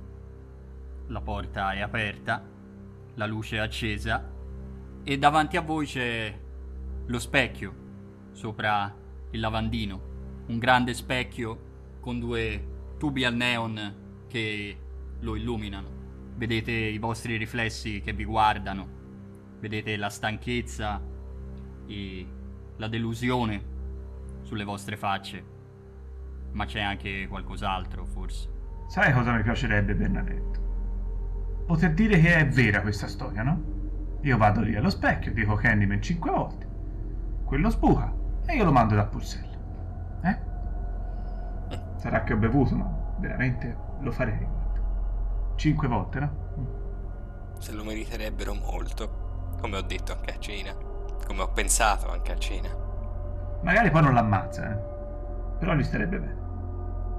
la 1.07 1.21
porta 1.21 1.71
è 1.71 1.79
aperta, 1.79 2.43
la 3.13 3.25
luce 3.25 3.55
è 3.55 3.59
accesa 3.59 4.31
e 5.03 5.17
davanti 5.17 5.57
a 5.57 5.61
voi 5.61 5.85
c'è 5.85 6.33
lo 7.05 7.19
specchio 7.19 7.81
sopra 8.31 8.93
il 9.31 9.39
lavandino, 9.39 10.43
un 10.47 10.57
grande 10.57 10.93
specchio 10.93 11.97
con 11.99 12.19
due 12.19 12.95
tubi 12.97 13.25
al 13.25 13.35
neon 13.35 14.25
che 14.27 14.77
lo 15.19 15.35
illuminano. 15.35 16.01
Vedete 16.35 16.71
i 16.71 16.97
vostri 16.97 17.37
riflessi 17.37 18.01
che 18.01 18.13
vi 18.13 18.23
guardano, 18.23 18.87
vedete 19.59 19.95
la 19.97 20.09
stanchezza 20.09 21.01
e 21.85 22.27
la 22.77 22.87
delusione 22.87 23.71
sulle 24.41 24.63
vostre 24.63 24.97
facce, 24.97 25.43
ma 26.51 26.65
c'è 26.65 26.81
anche 26.81 27.27
qualcos'altro 27.27 28.05
forse. 28.05 28.49
Sai 28.87 29.13
cosa 29.13 29.33
mi 29.33 29.43
piacerebbe, 29.43 29.95
Bernadette? 29.95 30.61
Poter 31.65 31.93
dire 31.93 32.19
che 32.19 32.35
è 32.35 32.47
vera 32.47 32.81
questa 32.81 33.07
storia, 33.07 33.43
no? 33.43 33.72
Io 34.23 34.37
vado 34.37 34.61
lì 34.61 34.75
allo 34.75 34.89
specchio, 34.89 35.33
dico 35.33 35.55
Candyman 35.55 36.01
cinque 36.01 36.31
volte. 36.31 36.65
Quello 37.43 37.69
sbuca 37.69 38.11
e 38.45 38.55
io 38.55 38.63
lo 38.63 38.71
mando 38.71 38.95
da 38.95 39.03
Purcell. 39.03 39.59
Eh? 40.23 40.37
Sarà 41.97 42.23
che 42.23 42.33
ho 42.33 42.37
bevuto, 42.37 42.75
ma 42.75 42.89
veramente 43.19 43.75
lo 43.99 44.11
farei. 44.11 44.47
Cinque 45.55 45.87
volte, 45.89 46.19
no? 46.19 46.41
Se 47.59 47.73
lo 47.73 47.83
meriterebbero 47.83 48.53
molto, 48.53 49.55
come 49.59 49.77
ho 49.77 49.81
detto 49.81 50.13
anche 50.13 50.33
a 50.33 50.39
cena, 50.39 50.73
come 51.25 51.41
ho 51.41 51.49
pensato 51.49 52.09
anche 52.09 52.31
a 52.31 52.37
cena. 52.37 52.69
Magari 53.61 53.91
poi 53.91 54.01
non 54.03 54.13
l'ammazza, 54.13 54.71
eh? 54.71 55.57
Però 55.59 55.73
gli 55.73 55.83
starebbe 55.83 56.19
bene. 56.19 56.41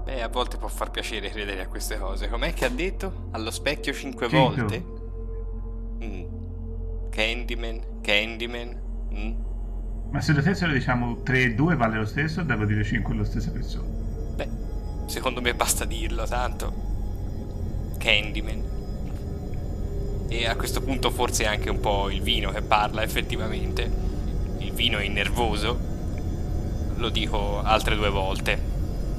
Beh, 0.04 0.22
a 0.22 0.28
volte 0.28 0.56
può 0.56 0.68
far 0.68 0.90
piacere 0.90 1.28
credere 1.28 1.62
a 1.62 1.68
queste 1.68 1.98
cose. 1.98 2.28
Com'è 2.28 2.52
che 2.54 2.64
ha 2.64 2.70
detto? 2.70 3.28
Allo 3.32 3.50
specchio 3.50 3.92
cinque, 3.92 4.28
Cinque 4.28 4.62
volte? 4.62 4.84
Mm. 6.02 6.33
Candyman, 7.14 8.00
Candyman. 8.02 8.76
Mm. 9.14 9.32
Ma 10.10 10.20
se 10.20 10.32
lo 10.32 10.40
stesso 10.40 10.66
lo 10.66 10.72
diciamo 10.72 11.22
3 11.22 11.42
e 11.42 11.54
2 11.54 11.76
vale 11.76 11.98
lo 11.98 12.06
stesso, 12.06 12.42
devo 12.42 12.64
dire 12.64 12.82
5 12.82 13.14
alla 13.14 13.24
stessa 13.24 13.52
persona. 13.52 13.86
Beh, 14.34 14.48
secondo 15.06 15.40
me 15.40 15.54
basta 15.54 15.84
dirlo, 15.84 16.26
tanto. 16.26 16.72
Candyman. 17.98 18.62
E 20.28 20.48
a 20.48 20.56
questo 20.56 20.80
punto 20.80 21.12
forse 21.12 21.44
è 21.44 21.46
anche 21.46 21.70
un 21.70 21.78
po' 21.78 22.10
il 22.10 22.20
vino 22.20 22.50
che 22.50 22.62
parla, 22.62 23.04
effettivamente. 23.04 23.88
Il 24.58 24.72
vino 24.72 24.98
è 24.98 25.06
nervoso. 25.06 25.78
Lo 26.96 27.08
dico 27.10 27.62
altre 27.62 27.94
due 27.94 28.10
volte, 28.10 28.60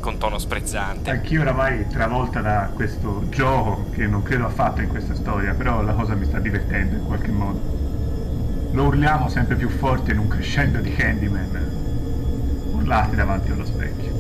con 0.02 0.18
tono 0.18 0.38
sprezzante. 0.38 1.12
Anch'io 1.12 1.40
oramai 1.40 1.88
travolta 1.88 2.42
da 2.42 2.70
questo 2.74 3.30
gioco 3.30 3.86
che 3.92 4.06
non 4.06 4.22
credo 4.22 4.48
affatto 4.48 4.82
in 4.82 4.90
questa 4.90 5.16
storia, 5.16 5.54
però 5.54 5.82
la 5.82 5.94
cosa 5.94 6.14
mi 6.14 6.26
sta 6.26 6.40
divertendo 6.40 6.98
in 6.98 7.06
qualche 7.06 7.32
modo. 7.32 7.85
Lo 8.76 8.88
urliamo 8.88 9.30
sempre 9.30 9.56
più 9.56 9.70
forte 9.70 10.12
in 10.12 10.18
un 10.18 10.28
crescendo 10.28 10.80
di 10.80 10.92
Candyman, 10.92 12.74
urlati 12.74 13.16
davanti 13.16 13.50
allo 13.50 13.66
specchio. 13.66 14.12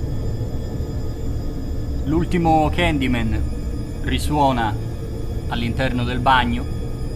L'ultimo 2.06 2.70
Candyman 2.74 3.38
risuona 4.04 4.74
all'interno 5.50 6.06
del 6.06 6.20
bagno 6.20 6.64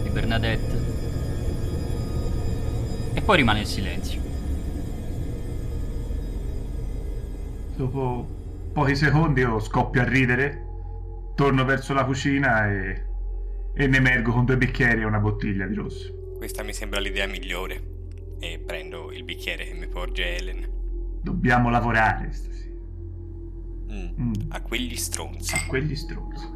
di 0.03 0.10
Bernadette 0.10 0.81
e 3.13 3.22
poi 3.22 3.38
rimane 3.38 3.62
il 3.62 3.67
silenzio. 3.67 4.19
Dopo 7.77 8.27
pochi 8.74 8.98
secondi 8.98 9.39
io 9.39 9.60
scoppio 9.60 10.01
a 10.01 10.03
ridere, 10.03 10.65
torno 11.36 11.63
verso 11.63 11.93
la 11.93 12.03
cucina 12.03 12.69
e, 12.69 13.05
e 13.74 13.88
ne 13.88 13.96
emergo 13.96 14.34
con 14.34 14.43
due 14.43 14.58
bicchieri 14.58 15.03
e 15.03 15.05
una 15.05 15.19
bottiglia 15.19 15.65
di 15.65 15.75
rosso. 15.75 16.17
Questa 16.39 16.63
mi 16.63 16.72
sembra 16.72 17.01
l'idea 17.01 17.27
migliore. 17.27 17.98
E 18.39 18.63
prendo 18.65 19.12
il 19.12 19.25
bicchiere 19.25 19.65
che 19.65 19.74
mi 19.74 19.89
porge 19.89 20.38
Helen. 20.38 21.19
Dobbiamo 21.22 21.69
lavorare 21.69 22.31
stasera. 22.31 22.77
Mm, 23.91 24.08
Mm. 24.17 24.34
A 24.48 24.62
quegli 24.62 24.96
stronzi. 24.96 25.53
A 25.53 25.65
quegli 25.67 25.96
stronzi. 25.98 26.48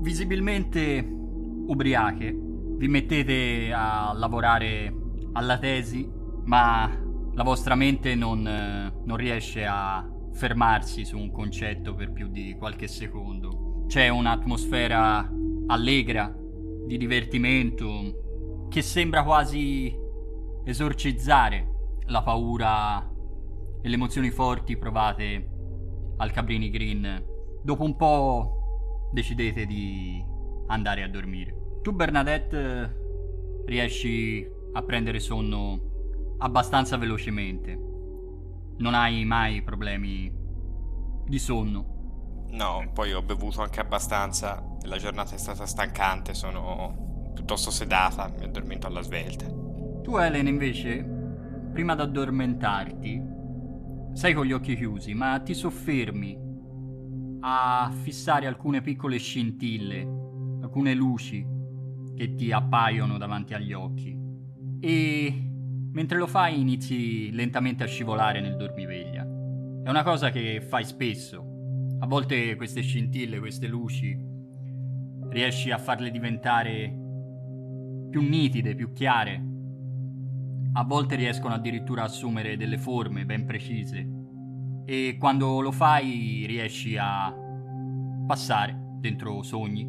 Visibilmente 0.00 1.06
ubriache, 1.08 2.36
vi 2.76 2.88
mettete 2.88 3.72
a 3.72 4.12
lavorare 4.12 4.92
alla 5.34 5.58
tesi, 5.58 6.10
ma 6.46 6.90
la 7.32 7.42
vostra 7.44 7.76
mente 7.76 8.16
non, 8.16 8.44
eh, 8.44 8.92
non 9.04 9.16
riesce 9.16 9.64
a 9.64 10.04
fermarsi 10.32 11.04
su 11.04 11.16
un 11.16 11.30
concetto 11.30 11.94
per 11.94 12.10
più 12.10 12.26
di 12.28 12.56
qualche 12.58 12.88
secondo. 12.88 13.84
C'è 13.86 14.08
un'atmosfera 14.08 15.32
allegra, 15.68 16.34
di 16.86 16.96
divertimento, 16.96 18.66
che 18.68 18.82
sembra 18.82 19.22
quasi 19.22 19.94
esorcizzare 20.64 21.74
la 22.06 22.22
paura 22.22 23.00
e 23.82 23.88
le 23.88 23.94
emozioni 23.94 24.30
forti 24.30 24.76
provate 24.76 25.50
al 26.16 26.30
Cabrini 26.30 26.70
Green. 26.70 27.24
Dopo 27.62 27.84
un 27.84 27.96
po' 27.96 29.10
decidete 29.12 29.66
di 29.66 30.24
andare 30.68 31.02
a 31.02 31.08
dormire. 31.08 31.80
Tu 31.82 31.92
Bernadette 31.92 33.64
riesci 33.66 34.48
a 34.72 34.82
prendere 34.82 35.20
sonno 35.20 36.34
abbastanza 36.38 36.96
velocemente. 36.96 37.78
Non 38.78 38.94
hai 38.94 39.24
mai 39.24 39.62
problemi 39.62 40.30
di 41.24 41.38
sonno. 41.38 41.94
No, 42.50 42.90
poi 42.92 43.12
ho 43.12 43.22
bevuto 43.22 43.62
anche 43.62 43.80
abbastanza. 43.80 44.75
La 44.86 44.98
giornata 44.98 45.34
è 45.34 45.38
stata 45.38 45.66
stancante, 45.66 46.32
sono 46.32 47.30
piuttosto 47.34 47.70
sedata, 47.70 48.32
mi 48.38 48.44
addormento 48.44 48.86
alla 48.86 49.02
svelta. 49.02 49.44
Tu 49.46 50.16
Helen 50.16 50.46
invece, 50.46 51.04
prima 51.72 51.96
di 51.96 52.02
addormentarti, 52.02 53.22
sei 54.12 54.32
con 54.32 54.46
gli 54.46 54.52
occhi 54.52 54.76
chiusi, 54.76 55.12
ma 55.12 55.40
ti 55.40 55.54
soffermi 55.54 56.38
a 57.40 57.92
fissare 58.02 58.46
alcune 58.46 58.80
piccole 58.80 59.18
scintille, 59.18 60.02
alcune 60.62 60.94
luci 60.94 61.44
che 62.14 62.34
ti 62.36 62.52
appaiono 62.52 63.18
davanti 63.18 63.54
agli 63.54 63.72
occhi. 63.72 64.16
E 64.80 65.50
mentre 65.90 66.16
lo 66.16 66.28
fai 66.28 66.60
inizi 66.60 67.32
lentamente 67.32 67.82
a 67.82 67.88
scivolare 67.88 68.40
nel 68.40 68.56
dormiveglia. 68.56 69.22
È 69.22 69.88
una 69.88 70.04
cosa 70.04 70.30
che 70.30 70.60
fai 70.60 70.84
spesso. 70.84 71.44
A 71.98 72.06
volte 72.06 72.54
queste 72.54 72.82
scintille, 72.82 73.38
queste 73.38 73.66
luci, 73.66 74.34
riesci 75.36 75.70
a 75.70 75.76
farle 75.76 76.10
diventare 76.10 76.88
più 78.08 78.22
nitide, 78.22 78.74
più 78.74 78.94
chiare. 78.94 79.44
A 80.72 80.82
volte 80.84 81.14
riescono 81.14 81.52
addirittura 81.52 82.00
a 82.00 82.04
assumere 82.06 82.56
delle 82.56 82.78
forme 82.78 83.26
ben 83.26 83.44
precise. 83.44 84.08
E 84.86 85.16
quando 85.18 85.60
lo 85.60 85.72
fai 85.72 86.44
riesci 86.46 86.96
a 86.96 87.34
passare 88.26 88.94
dentro 88.98 89.42
sogni 89.42 89.86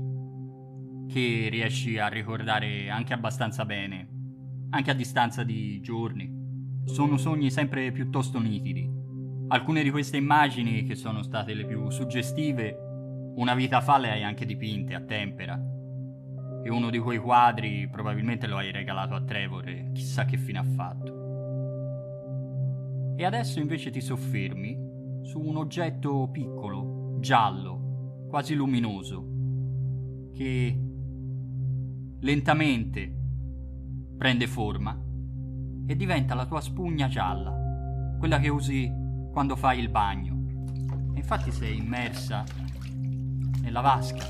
che 1.08 1.48
riesci 1.50 1.98
a 1.98 2.10
ricordare 2.10 2.90
anche 2.90 3.14
abbastanza 3.14 3.64
bene, 3.64 4.10
anche 4.72 4.92
a 4.92 4.96
distanza 4.96 5.46
di 5.46 5.80
giorni. 5.80 6.30
Sono 6.84 7.16
sogni 7.16 7.50
sempre 7.50 7.94
piuttosto 7.94 8.38
nitidi. 8.40 8.86
Alcune 9.48 9.82
di 9.82 9.92
queste 9.92 10.18
immagini, 10.18 10.84
che 10.84 10.96
sono 10.96 11.24
state 11.24 11.54
le 11.54 11.66
più 11.66 11.90
suggestive, 11.90 12.87
una 13.38 13.54
vita 13.54 13.82
fa 13.82 13.98
le 13.98 14.12
hai 14.12 14.24
anche 14.24 14.46
dipinte 14.46 14.94
a 14.96 15.02
tempera. 15.02 15.60
E 16.64 16.70
uno 16.70 16.90
di 16.90 17.00
quei 17.00 17.20
quadri 17.20 17.88
probabilmente 17.88 18.48
lo 18.48 18.58
hai 18.58 18.72
regalato 18.72 19.14
a 19.14 19.22
Trevor 19.22 19.68
e 19.68 19.92
chissà 19.94 20.26
che 20.26 20.38
fine 20.38 20.60
ha 20.60 20.64
fatto. 20.64 21.26
E 23.16 23.24
adesso 23.24 23.60
invece 23.60 23.90
ti 23.92 24.02
soffermi 24.02 25.22
su 25.24 25.40
un 25.40 25.56
oggetto 25.58 26.30
piccolo, 26.32 27.18
giallo, 27.20 28.26
quasi 28.28 28.56
luminoso, 28.56 29.26
che 30.34 30.82
lentamente 32.20 33.16
prende 34.18 34.48
forma 34.48 35.00
e 35.86 35.96
diventa 35.96 36.34
la 36.34 36.46
tua 36.48 36.60
spugna 36.60 37.08
gialla, 37.08 37.56
quella 38.18 38.40
che 38.40 38.50
usi 38.50 38.92
quando 39.32 39.56
fai 39.56 39.80
il 39.80 39.90
bagno. 39.90 40.36
E 41.14 41.20
infatti 41.20 41.52
sei 41.52 41.78
immersa 41.78 42.66
nella 43.68 43.82
vasca. 43.82 44.26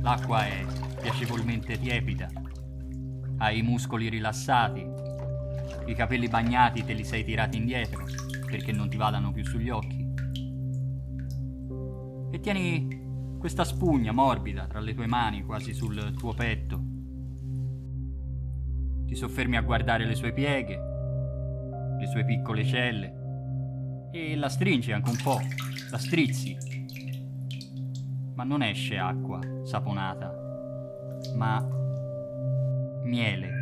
L'acqua 0.00 0.44
è 0.44 0.66
piacevolmente 1.00 1.78
tiepida, 1.78 2.28
hai 3.38 3.58
i 3.58 3.62
muscoli 3.62 4.08
rilassati, 4.08 4.84
i 5.86 5.94
capelli 5.94 6.28
bagnati 6.28 6.84
te 6.84 6.92
li 6.92 7.04
sei 7.04 7.24
tirati 7.24 7.56
indietro 7.56 8.04
perché 8.50 8.72
non 8.72 8.88
ti 8.88 8.96
vadano 8.96 9.30
più 9.30 9.44
sugli 9.44 9.70
occhi. 9.70 10.08
E 12.32 12.40
tieni 12.40 13.36
questa 13.38 13.64
spugna 13.64 14.10
morbida 14.10 14.66
tra 14.66 14.80
le 14.80 14.92
tue 14.92 15.06
mani, 15.06 15.44
quasi 15.44 15.72
sul 15.72 16.12
tuo 16.16 16.34
petto. 16.34 16.82
Ti 19.06 19.14
soffermi 19.14 19.56
a 19.56 19.62
guardare 19.62 20.04
le 20.04 20.16
sue 20.16 20.32
pieghe, 20.32 20.78
le 21.98 22.06
sue 22.08 22.24
piccole 22.24 22.64
celle, 22.64 24.08
e 24.12 24.34
la 24.34 24.48
stringi 24.48 24.90
anche 24.90 25.10
un 25.10 25.18
po', 25.22 25.40
la 25.90 25.98
strizzi. 25.98 26.79
Ma 28.40 28.46
non 28.46 28.62
esce 28.62 28.96
acqua 28.96 29.38
saponata, 29.64 30.34
ma 31.34 31.62
miele. 33.02 33.52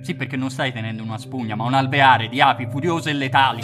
Sì, 0.00 0.14
perché 0.14 0.36
non 0.36 0.48
stai 0.48 0.70
tenendo 0.70 1.02
una 1.02 1.18
spugna, 1.18 1.56
ma 1.56 1.64
un 1.64 1.74
alveare 1.74 2.28
di 2.28 2.40
api 2.40 2.68
furiose 2.68 3.10
e 3.10 3.14
letali. 3.14 3.62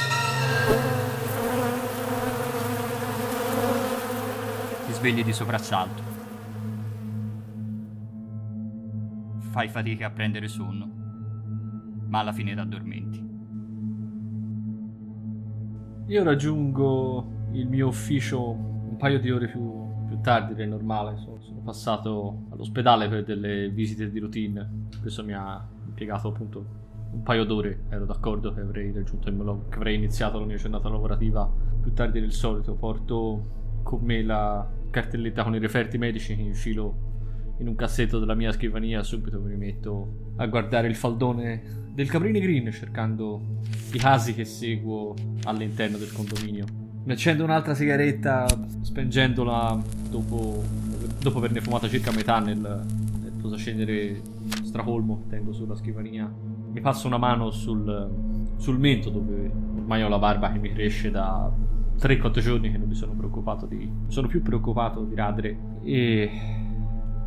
svegli 4.88 5.22
di 5.22 5.32
soprassalto. 5.32 6.02
Fai 9.50 9.68
fatica 9.68 10.06
a 10.06 10.10
prendere 10.10 10.48
sonno, 10.48 10.90
ma 12.08 12.18
alla 12.18 12.32
fine 12.32 12.52
ti 12.54 12.58
addormenti. 12.58 13.28
Io 16.08 16.24
raggiungo 16.24 17.38
il 17.52 17.66
mio 17.66 17.88
ufficio 17.88 18.50
un 18.50 18.96
paio 18.96 19.18
di 19.18 19.30
ore 19.30 19.48
più, 19.48 19.86
più 20.06 20.20
tardi 20.20 20.54
del 20.54 20.68
normale. 20.68 21.16
Sono, 21.16 21.40
sono, 21.40 21.60
passato 21.60 22.46
all'ospedale 22.50 23.08
per 23.08 23.24
delle 23.24 23.68
visite 23.70 24.10
di 24.10 24.18
routine. 24.18 24.88
Questo 25.00 25.24
mi 25.24 25.32
ha 25.32 25.66
impiegato 25.86 26.28
appunto 26.28 26.64
un 27.12 27.22
paio 27.22 27.44
d'ore. 27.44 27.84
Ero 27.88 28.06
d'accordo 28.06 28.52
che 28.52 28.60
avrei 28.60 28.92
raggiunto 28.92 29.28
il 29.28 29.62
che 29.68 29.76
avrei 29.76 29.96
iniziato 29.96 30.38
la 30.38 30.46
mia 30.46 30.56
giornata 30.56 30.88
lavorativa 30.88 31.50
più 31.80 31.92
tardi 31.92 32.20
del 32.20 32.32
solito. 32.32 32.74
Porto 32.74 33.58
con 33.82 34.00
me 34.02 34.22
la 34.22 34.68
cartelletta 34.90 35.42
con 35.42 35.54
i 35.54 35.58
referti 35.58 35.98
medici 35.98 36.34
che 36.34 36.42
infilo 36.42 37.08
in 37.58 37.68
un 37.68 37.74
cassetto 37.74 38.18
della 38.18 38.34
mia 38.34 38.52
scrivania 38.52 39.02
subito 39.02 39.38
mi 39.38 39.50
rimetto 39.50 40.32
a 40.36 40.46
guardare 40.46 40.88
il 40.88 40.94
faldone 40.96 41.88
del 41.92 42.08
Caprini 42.08 42.40
Green 42.40 42.72
cercando 42.72 43.58
i 43.92 43.98
casi 43.98 44.34
che 44.34 44.44
seguo 44.44 45.14
all'interno 45.44 45.98
del 45.98 46.12
condominio. 46.12 46.79
Mi 47.02 47.12
accendo 47.12 47.44
un'altra 47.44 47.74
sigaretta 47.74 48.46
spengendola 48.82 49.82
dopo, 50.10 50.62
dopo 51.20 51.38
averne 51.38 51.60
fumata 51.60 51.88
circa 51.88 52.12
metà 52.12 52.40
nel, 52.40 52.58
nel 52.58 53.32
posacenere 53.40 54.20
stracolmo 54.64 55.24
tengo 55.28 55.52
sulla 55.52 55.74
scrivania. 55.74 56.30
Mi 56.72 56.80
passo 56.80 57.06
una 57.06 57.16
mano 57.16 57.50
sul, 57.50 58.54
sul 58.56 58.78
mento 58.78 59.08
dove 59.08 59.50
ormai 59.76 60.02
ho 60.02 60.08
la 60.08 60.18
barba 60.18 60.52
che 60.52 60.58
mi 60.58 60.70
cresce 60.72 61.10
da 61.10 61.50
3-4 61.98 62.40
giorni 62.40 62.70
che 62.70 62.78
non 62.78 62.88
mi 62.88 62.94
sono 62.94 63.12
preoccupato 63.12 63.66
di... 63.66 63.90
sono 64.08 64.28
più 64.28 64.42
preoccupato 64.42 65.02
di 65.02 65.14
radere 65.14 65.56
e 65.82 66.30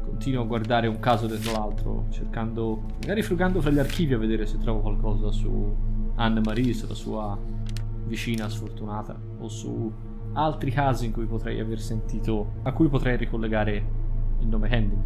continuo 0.04 0.44
a 0.44 0.46
guardare 0.46 0.88
un 0.88 1.00
caso 1.00 1.26
dietro 1.26 1.52
l'altro, 1.52 2.06
cercando, 2.10 2.84
magari 3.02 3.24
frugando 3.24 3.60
fra 3.60 3.72
gli 3.72 3.80
archivi 3.80 4.14
a 4.14 4.18
vedere 4.20 4.46
se 4.46 4.60
trovo 4.60 4.82
qualcosa 4.82 5.32
su 5.32 5.76
Anne 6.16 6.42
Marie, 6.42 6.76
la 6.88 6.94
sua 6.94 7.38
vicina 8.06 8.50
sfortunata, 8.50 9.20
o 9.40 9.48
su 9.48 9.92
altri 10.34 10.72
casi 10.72 11.06
in 11.06 11.12
cui 11.12 11.26
potrei 11.26 11.60
aver 11.60 11.80
sentito, 11.80 12.54
a 12.64 12.72
cui 12.72 12.88
potrei 12.88 13.18
ricollegare 13.18 13.86
il 14.40 14.48
nome 14.48 14.70
Handy. 14.70 14.98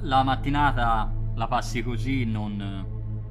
La 0.00 0.22
mattinata 0.22 1.12
la 1.34 1.46
passi 1.46 1.82
così, 1.82 2.24
non, 2.24 2.84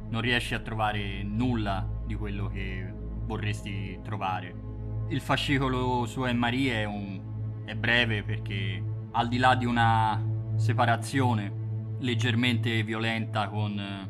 non 0.08 0.22
riesci 0.22 0.54
a 0.54 0.60
trovare 0.60 1.24
nulla 1.24 1.88
di 2.06 2.16
quello 2.16 2.48
che 2.48 2.94
vorresti 3.26 4.00
trovare 4.04 4.68
il 5.10 5.22
fascicolo 5.22 6.06
su 6.06 6.22
Marie 6.22 6.82
è, 6.82 6.86
un, 6.86 7.20
è 7.66 7.76
breve 7.76 8.24
perché 8.24 8.84
al 9.12 9.28
di 9.28 9.38
là 9.38 9.56
di 9.56 9.66
una 9.66 10.22
separazione 10.56 11.98
leggermente 12.00 12.84
violenta 12.84 13.50
con 13.50 14.08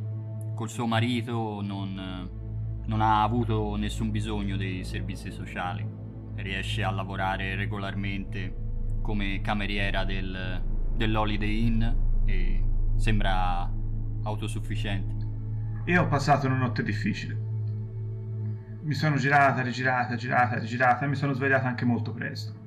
col 0.55 0.69
suo 0.69 0.85
marito 0.85 1.61
non, 1.61 2.29
non, 2.89 3.01
ha 3.01 3.23
avuto 3.23 3.75
nessun 3.75 4.11
bisogno 4.11 4.57
dei 4.57 4.83
servizi 4.83 5.31
sociali. 5.31 5.87
Riesce 6.35 6.83
a 6.83 6.91
lavorare 6.91 7.55
regolarmente 7.55 8.55
come 9.01 9.41
cameriera 9.41 10.03
del, 10.03 10.61
dell'Holiday 10.95 11.65
Inn 11.65 11.83
e 12.25 12.63
sembra 12.95 13.71
autosufficiente. 14.23 15.27
Io 15.85 16.03
ho 16.03 16.07
passato 16.07 16.47
una 16.47 16.57
notte 16.57 16.83
difficile 16.83 17.47
mi 18.89 18.95
sono 18.95 19.17
girata, 19.17 19.61
rigirata, 19.61 20.15
girata, 20.15 20.57
rigirata 20.57 21.05
e 21.05 21.07
mi 21.07 21.15
sono 21.15 21.33
svegliata 21.33 21.67
anche 21.67 21.85
molto 21.85 22.11
presto. 22.11 22.57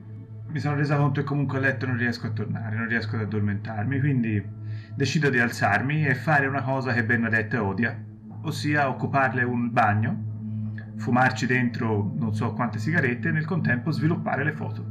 Mi 0.46 0.60
sono 0.60 0.76
resa 0.76 0.96
conto 0.96 1.20
che 1.20 1.26
comunque 1.26 1.58
a 1.58 1.62
letto 1.62 1.86
non 1.86 1.96
riesco 1.96 2.28
a 2.28 2.30
tornare, 2.30 2.76
non 2.76 2.86
riesco 2.86 3.16
ad 3.16 3.22
addormentarmi, 3.22 3.98
quindi 3.98 4.40
decido 4.94 5.30
di 5.30 5.40
alzarmi 5.40 6.06
e 6.06 6.14
fare 6.14 6.46
una 6.46 6.62
cosa 6.62 6.92
che 6.92 7.04
Bernadette 7.04 7.56
odia, 7.56 7.98
ossia 8.42 8.88
occuparle 8.88 9.42
un 9.42 9.72
bagno, 9.72 10.30
fumarci 10.96 11.46
dentro 11.46 12.12
non 12.16 12.34
so 12.34 12.52
quante 12.52 12.78
sigarette 12.78 13.28
e 13.28 13.32
nel 13.32 13.44
contempo 13.44 13.90
sviluppare 13.90 14.44
le 14.44 14.52
foto. 14.52 14.84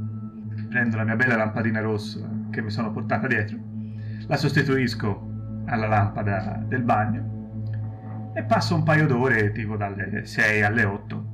Prendo 0.68 0.96
la 0.96 1.04
mia 1.04 1.16
bella 1.16 1.36
lampadina 1.36 1.80
rossa 1.80 2.28
che 2.50 2.62
mi 2.62 2.70
sono 2.70 2.90
portata 2.92 3.26
dietro, 3.26 3.58
la 4.26 4.36
sostituisco 4.36 5.30
alla 5.66 5.86
lampada 5.86 6.62
del 6.66 6.82
bagno 6.82 8.30
e 8.34 8.42
passo 8.44 8.74
un 8.74 8.82
paio 8.82 9.06
d'ore, 9.06 9.52
tipo 9.52 9.76
dalle 9.76 10.24
6 10.24 10.62
alle 10.62 10.84
8, 10.84 11.26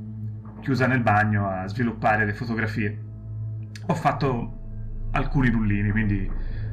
chiusa 0.60 0.86
nel 0.86 1.00
bagno 1.00 1.48
a 1.48 1.66
sviluppare 1.68 2.24
le 2.24 2.34
fotografie. 2.34 3.04
Ho 3.86 3.94
fatto 3.94 5.08
alcuni 5.12 5.48
rullini, 5.50 5.90
quindi 5.90 6.30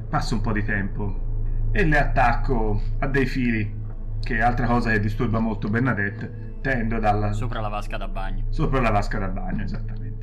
passo 0.09 0.35
un 0.35 0.41
po' 0.41 0.51
di 0.51 0.63
tempo 0.63 1.69
e 1.71 1.85
le 1.85 1.99
attacco 1.99 2.81
a 2.99 3.07
dei 3.07 3.25
fili, 3.25 3.83
che 4.25 4.37
è 4.37 4.41
altra 4.41 4.65
cosa 4.65 4.91
che 4.91 4.99
disturba 4.99 5.37
molto 5.39 5.69
Bernadette, 5.69 6.57
tendo 6.61 6.99
dalla... 6.99 7.31
Sopra 7.31 7.61
la 7.61 7.67
vasca 7.67 7.95
da 7.95 8.07
bagno. 8.07 8.47
Sopra 8.49 8.81
la 8.81 8.89
vasca 8.89 9.19
da 9.19 9.27
bagno, 9.27 9.63
esattamente. 9.63 10.13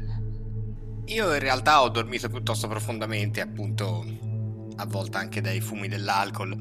Io 1.06 1.32
in 1.32 1.38
realtà 1.38 1.82
ho 1.82 1.88
dormito 1.88 2.28
piuttosto 2.28 2.66
profondamente, 2.66 3.40
appunto, 3.40 4.04
a 4.74 4.86
volte 4.86 5.18
anche 5.18 5.40
dai 5.40 5.60
fumi 5.60 5.86
dell'alcol. 5.86 6.60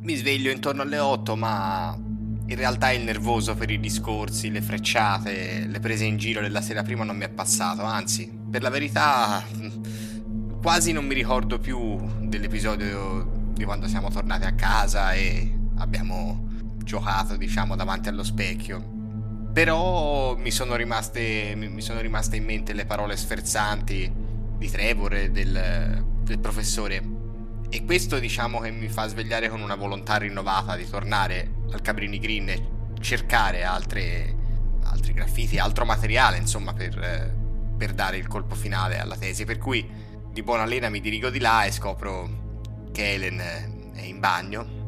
Mi 0.00 0.14
sveglio 0.16 0.50
intorno 0.50 0.82
alle 0.82 0.98
8, 0.98 1.36
ma 1.36 1.96
in 1.96 2.56
realtà 2.56 2.90
il 2.90 3.04
nervoso 3.04 3.54
per 3.54 3.70
i 3.70 3.78
discorsi, 3.78 4.50
le 4.50 4.60
frecciate, 4.60 5.66
le 5.68 5.78
prese 5.78 6.06
in 6.06 6.16
giro 6.16 6.40
della 6.40 6.60
sera 6.60 6.82
prima 6.82 7.04
non 7.04 7.16
mi 7.16 7.24
è 7.24 7.30
passato, 7.30 7.84
anzi, 7.84 8.36
per 8.50 8.62
la 8.62 8.70
verità 8.70 9.44
quasi 10.60 10.90
non 10.90 11.06
mi 11.06 11.14
ricordo 11.14 11.60
più 11.60 11.96
dell'episodio 12.18 13.52
di 13.52 13.64
quando 13.64 13.86
siamo 13.86 14.10
tornati 14.10 14.44
a 14.44 14.54
casa 14.54 15.12
e 15.12 15.56
abbiamo 15.76 16.48
giocato, 16.82 17.36
diciamo, 17.36 17.76
davanti 17.76 18.08
allo 18.08 18.24
specchio. 18.24 18.98
Però 19.52 20.36
mi 20.36 20.50
sono 20.50 20.76
rimaste, 20.76 21.54
mi 21.56 21.80
sono 21.80 22.00
rimaste 22.00 22.36
in 22.36 22.44
mente 22.44 22.72
le 22.72 22.86
parole 22.86 23.16
sferzanti 23.16 24.12
di 24.56 24.70
Trevor 24.70 25.14
e 25.14 25.30
del, 25.30 26.04
del 26.22 26.38
professore. 26.38 27.02
E 27.68 27.84
questo 27.84 28.18
diciamo 28.18 28.58
che 28.60 28.70
mi 28.70 28.88
fa 28.88 29.06
svegliare 29.06 29.48
con 29.48 29.60
una 29.60 29.76
volontà 29.76 30.16
rinnovata 30.16 30.76
di 30.76 30.88
tornare 30.88 31.52
al 31.72 31.80
Cabrini 31.82 32.18
Green 32.18 32.48
e 32.48 32.68
cercare 33.00 33.64
altre, 33.64 34.34
altri 34.82 35.12
graffiti, 35.12 35.58
altro 35.58 35.84
materiale, 35.84 36.36
insomma, 36.36 36.72
per, 36.72 37.34
per 37.76 37.92
dare 37.92 38.18
il 38.18 38.28
colpo 38.28 38.54
finale 38.54 38.98
alla 38.98 39.16
tesi. 39.16 39.44
Per 39.44 39.58
cui 39.58 39.88
di 40.32 40.42
buona 40.42 40.64
lena 40.64 40.88
mi 40.88 41.00
dirigo 41.00 41.30
di 41.30 41.40
là 41.40 41.64
e 41.64 41.72
scopro 41.72 42.88
che 42.92 43.14
Helen 43.14 43.38
è 43.94 44.02
in 44.02 44.20
bagno. 44.20 44.79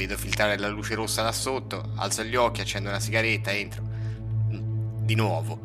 Vedo 0.00 0.16
filtrare 0.16 0.56
la 0.56 0.68
luce 0.68 0.94
rossa 0.94 1.20
da 1.20 1.30
sotto, 1.30 1.92
alzo 1.96 2.24
gli 2.24 2.34
occhi, 2.34 2.62
accendo 2.62 2.88
una 2.88 2.98
sigaretta, 2.98 3.52
entro. 3.52 3.82
Di 4.48 5.14
nuovo. 5.14 5.60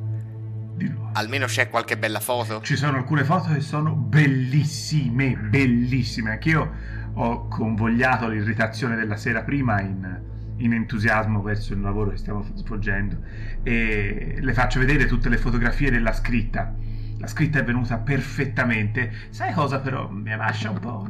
Di 0.76 0.90
nuovo. 0.90 1.12
Almeno 1.14 1.46
c'è 1.46 1.70
qualche 1.70 1.98
bella 1.98 2.20
foto? 2.20 2.60
Ci 2.62 2.76
sono 2.76 2.98
alcune 2.98 3.24
foto 3.24 3.54
che 3.54 3.62
sono 3.62 3.94
bellissime, 3.94 5.38
bellissime. 5.38 6.32
Anch'io 6.32 6.70
ho 7.14 7.48
convogliato 7.48 8.28
l'irritazione 8.28 8.98
della 8.98 9.16
sera 9.16 9.42
prima 9.42 9.80
in, 9.80 10.20
in 10.58 10.74
entusiasmo 10.74 11.42
verso 11.42 11.72
il 11.72 11.80
lavoro 11.80 12.10
che 12.10 12.18
stiamo 12.18 12.46
svolgendo 12.56 13.18
e 13.64 14.40
le 14.42 14.54
faccio 14.54 14.80
vedere 14.80 15.06
tutte 15.06 15.30
le 15.30 15.38
fotografie 15.38 15.90
della 15.90 16.12
scritta. 16.12 16.76
La 17.20 17.28
scritta 17.28 17.60
è 17.60 17.64
venuta 17.64 18.00
perfettamente. 18.00 19.14
Sai 19.30 19.54
cosa 19.54 19.80
però 19.80 20.10
mi 20.10 20.36
lascia 20.36 20.72
un 20.72 20.80
po', 20.80 21.08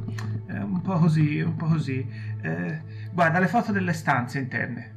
eh, 0.47 0.59
un 0.59 0.79
po' 0.81 0.99
così, 0.99 1.41
un 1.41 1.55
po' 1.55 1.65
così. 1.65 2.07
Eh, 2.41 2.94
guarda 3.15 3.39
le 3.39 3.47
foto 3.47 3.71
delle 3.71 3.93
stanze 3.93 4.39
interne. 4.39 4.93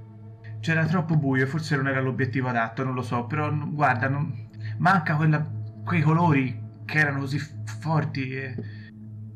C'era 0.61 0.85
troppo 0.87 1.17
buio, 1.17 1.47
forse 1.47 1.77
non 1.77 1.87
era 1.87 2.01
l'obiettivo 2.01 2.49
adatto, 2.49 2.83
non 2.83 2.93
lo 2.93 3.03
so, 3.03 3.27
però 3.27 3.49
guarda, 3.55 4.09
non, 4.09 4.49
manca 4.79 5.15
quella, 5.15 5.47
quei 5.85 6.03
colori 6.03 6.61
che 6.85 6.99
erano 6.99 7.21
così 7.21 7.39
forti 7.39 8.35
e... 8.35 8.55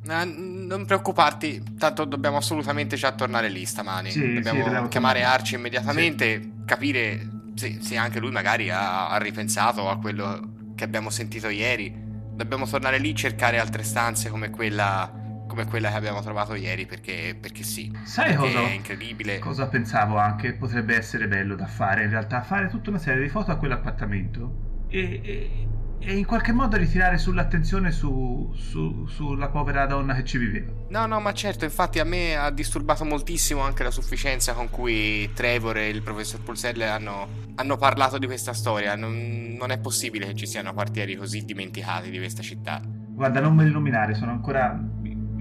Eh, 0.04 0.24
non 0.24 0.84
preoccuparti, 0.84 1.76
tanto 1.78 2.04
dobbiamo 2.04 2.38
assolutamente 2.38 2.96
già 2.96 3.12
tornare 3.12 3.48
lì 3.48 3.64
stamani. 3.64 4.10
Sì, 4.10 4.34
dobbiamo 4.34 4.64
sì, 4.64 4.88
chiamare 4.88 4.88
tornare. 4.88 5.22
Arci 5.22 5.54
immediatamente, 5.54 6.40
sì. 6.42 6.52
capire 6.64 7.28
se, 7.54 7.78
se, 7.80 7.96
anche 7.96 8.18
lui 8.18 8.32
magari 8.32 8.68
ha, 8.68 9.10
ha, 9.10 9.18
ripensato 9.18 9.88
a 9.88 9.98
quello 9.98 10.72
che 10.74 10.82
abbiamo 10.82 11.08
sentito 11.08 11.48
ieri. 11.48 11.94
Dobbiamo 12.34 12.66
tornare 12.66 12.98
lì, 12.98 13.14
cercare 13.14 13.60
altre 13.60 13.84
stanze 13.84 14.28
come 14.28 14.50
quella, 14.50 15.08
come 15.52 15.66
quella 15.66 15.90
che 15.90 15.96
abbiamo 15.96 16.22
trovato 16.22 16.54
ieri, 16.54 16.86
perché, 16.86 17.36
perché 17.38 17.62
sì. 17.62 17.92
Sai 18.04 18.34
perché 18.34 18.38
cosa? 18.38 18.60
È 18.60 18.72
incredibile. 18.72 19.38
Cosa 19.38 19.66
pensavo 19.66 20.16
anche 20.16 20.54
potrebbe 20.54 20.96
essere 20.96 21.28
bello 21.28 21.54
da 21.54 21.66
fare 21.66 22.04
in 22.04 22.10
realtà? 22.10 22.40
Fare 22.40 22.68
tutta 22.68 22.88
una 22.88 22.98
serie 22.98 23.20
di 23.20 23.28
foto 23.28 23.50
a 23.50 23.56
quell'appartamento 23.56 24.86
e, 24.88 25.20
e, 25.22 25.68
e 25.98 26.16
in 26.16 26.24
qualche 26.24 26.52
modo 26.52 26.78
ritirare 26.78 27.18
sull'attenzione 27.18 27.92
su, 27.92 28.50
su, 28.56 29.06
sulla 29.06 29.48
povera 29.48 29.84
donna 29.84 30.14
che 30.14 30.24
ci 30.24 30.38
viveva. 30.38 30.72
No, 30.88 31.04
no, 31.04 31.20
ma 31.20 31.34
certo, 31.34 31.66
infatti 31.66 31.98
a 31.98 32.04
me 32.04 32.34
ha 32.34 32.50
disturbato 32.50 33.04
moltissimo 33.04 33.60
anche 33.60 33.82
la 33.82 33.90
sufficienza 33.90 34.54
con 34.54 34.70
cui 34.70 35.30
Trevor 35.34 35.76
e 35.76 35.88
il 35.90 36.00
professor 36.00 36.40
Pulselle 36.40 36.88
hanno, 36.88 37.28
hanno 37.56 37.76
parlato 37.76 38.16
di 38.16 38.24
questa 38.24 38.54
storia. 38.54 38.96
Non, 38.96 39.54
non, 39.58 39.70
è 39.70 39.78
possibile 39.78 40.28
che 40.28 40.34
ci 40.34 40.46
siano 40.46 40.72
quartieri 40.72 41.14
così 41.14 41.44
dimenticati 41.44 42.08
di 42.08 42.16
questa 42.16 42.40
città. 42.40 42.80
Guarda, 42.84 43.40
non 43.40 43.54
me 43.54 43.64
li 43.64 43.70
nominare, 43.70 44.14
sono 44.14 44.30
ancora 44.30 44.78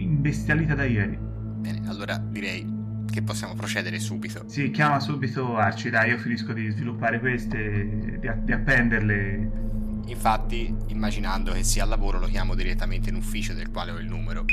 imbestialita 0.02 0.76
da 0.76 0.86
ieri. 0.86 1.18
Bene, 1.20 1.82
allora 1.88 2.18
direi 2.18 2.80
che 3.12 3.22
possiamo 3.22 3.54
procedere 3.54 4.00
subito. 4.00 4.44
Sì, 4.48 4.72
chiama 4.72 5.00
subito 5.00 5.58
Arci, 5.58 5.90
dai, 5.90 6.10
io 6.10 6.18
finisco 6.18 6.54
di 6.54 6.70
sviluppare 6.70 7.20
queste, 7.20 8.18
di, 8.20 8.30
di 8.44 8.52
appenderle. 8.52 9.52
Infatti, 10.06 10.74
immaginando 10.88 11.52
che 11.52 11.64
sia 11.64 11.84
al 11.84 11.90
lavoro, 11.90 12.20
lo 12.20 12.28
chiamo 12.28 12.56
direttamente 12.56 13.10
in 13.10 13.16
ufficio 13.16 13.54
del 13.54 13.70
quale 13.70 13.92
ho 13.92 13.98
il 13.98 14.08
numero. 14.08 14.46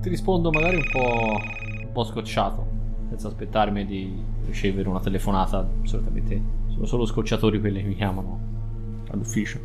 Ti 0.00 0.08
rispondo 0.08 0.50
magari 0.50 0.76
un 0.76 0.88
po', 0.90 1.40
un 1.84 1.92
po 1.92 2.04
scocciato, 2.04 2.66
senza 3.08 3.28
aspettarmi 3.28 3.84
di 3.84 4.22
ricevere 4.46 4.88
una 4.88 5.00
telefonata. 5.00 5.68
Solitamente 5.82 6.40
sono 6.68 6.86
solo 6.86 7.06
scocciatori 7.06 7.60
quelli 7.60 7.82
che 7.82 7.88
mi 7.88 7.96
chiamano 7.96 9.04
all'ufficio. 9.10 9.60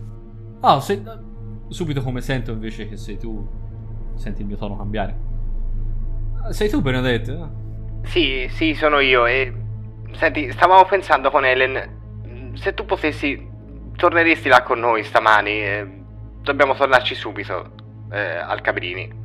Ah, 0.61 0.79
se, 0.79 1.01
subito 1.69 2.01
come 2.01 2.21
sento 2.21 2.51
invece 2.51 2.87
che 2.87 2.97
sei 2.97 3.17
tu, 3.17 3.47
senti 4.15 4.41
il 4.41 4.47
mio 4.47 4.57
tono 4.57 4.77
cambiare. 4.77 5.15
Sei 6.49 6.69
tu 6.69 6.81
Benedette? 6.81 7.49
Sì, 8.03 8.47
sì, 8.49 8.73
sono 8.73 8.99
io 8.99 9.25
e... 9.25 9.53
Senti, 10.13 10.51
stavamo 10.51 10.85
pensando 10.85 11.31
con 11.31 11.45
Helen, 11.45 12.53
se 12.53 12.73
tu 12.73 12.85
potessi, 12.85 13.49
torneresti 13.95 14.49
là 14.49 14.61
con 14.63 14.79
noi 14.79 15.03
stamani, 15.03 15.61
eh, 15.61 16.03
dobbiamo 16.41 16.75
tornarci 16.75 17.15
subito, 17.15 17.71
eh, 18.11 18.35
al 18.35 18.59
Cabrini. 18.61 19.19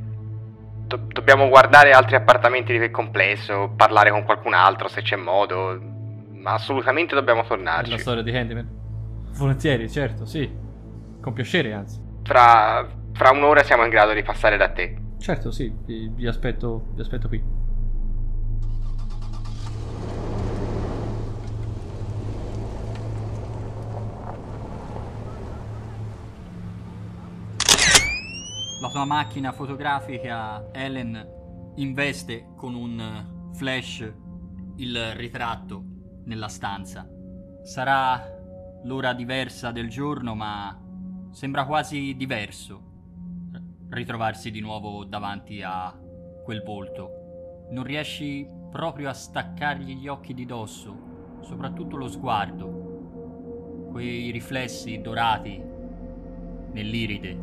Do- 0.86 1.00
dobbiamo 1.08 1.48
guardare 1.48 1.90
altri 1.90 2.14
appartamenti 2.14 2.70
di 2.70 2.78
quel 2.78 2.92
complesso, 2.92 3.72
parlare 3.74 4.10
con 4.10 4.22
qualcun 4.24 4.54
altro 4.54 4.86
se 4.86 5.02
c'è 5.02 5.16
modo, 5.16 5.76
ma 6.32 6.52
assolutamente 6.52 7.14
dobbiamo 7.16 7.42
tornarci. 7.42 7.90
La 7.90 7.98
storia 7.98 8.22
di 8.22 8.36
Handyman? 8.36 8.68
Volentieri, 9.32 9.90
certo, 9.90 10.24
sì. 10.24 10.48
Con 11.20 11.32
piacere, 11.32 11.72
anzi. 11.72 12.00
Fra, 12.22 12.86
fra 13.16 13.30
un'ora 13.30 13.64
siamo 13.64 13.82
in 13.82 13.88
grado 13.88 14.12
di 14.12 14.22
passare 14.22 14.58
da 14.58 14.68
te. 14.68 14.94
Certo, 15.18 15.50
sì, 15.50 15.74
vi, 15.86 16.10
vi, 16.14 16.26
aspetto, 16.26 16.88
vi 16.92 17.00
aspetto 17.00 17.28
qui. 17.28 17.42
La 28.82 28.90
tua 28.90 29.06
macchina 29.06 29.52
fotografica, 29.52 30.68
Ellen, 30.72 31.72
investe 31.76 32.48
con 32.54 32.74
un 32.74 33.50
flash 33.54 34.12
il 34.76 35.14
ritratto 35.14 35.82
nella 36.26 36.48
stanza. 36.48 37.08
Sarà 37.64 38.22
l'ora 38.84 39.14
diversa 39.14 39.70
del 39.70 39.88
giorno, 39.88 40.34
ma 40.34 40.78
sembra 41.32 41.64
quasi 41.64 42.14
diverso 42.14 42.86
ritrovarsi 43.90 44.50
di 44.50 44.60
nuovo 44.60 45.04
davanti 45.04 45.62
a 45.62 45.96
quel 46.42 46.62
volto. 46.62 47.66
Non 47.70 47.84
riesci 47.84 48.48
proprio 48.70 49.08
a 49.08 49.12
staccargli 49.12 49.96
gli 49.96 50.08
occhi 50.08 50.34
di 50.34 50.44
dosso, 50.44 51.40
soprattutto 51.42 51.96
lo 51.96 52.08
sguardo, 52.08 53.88
quei 53.90 54.30
riflessi 54.30 55.00
dorati 55.00 55.62
nell'iride 56.72 57.38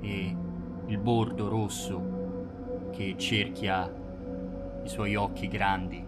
e 0.00 0.36
il 0.86 0.98
bordo 0.98 1.48
rosso 1.48 2.90
che 2.90 3.14
cerchia 3.16 3.92
i 4.84 4.88
suoi 4.88 5.14
occhi 5.14 5.48
grandi. 5.48 6.04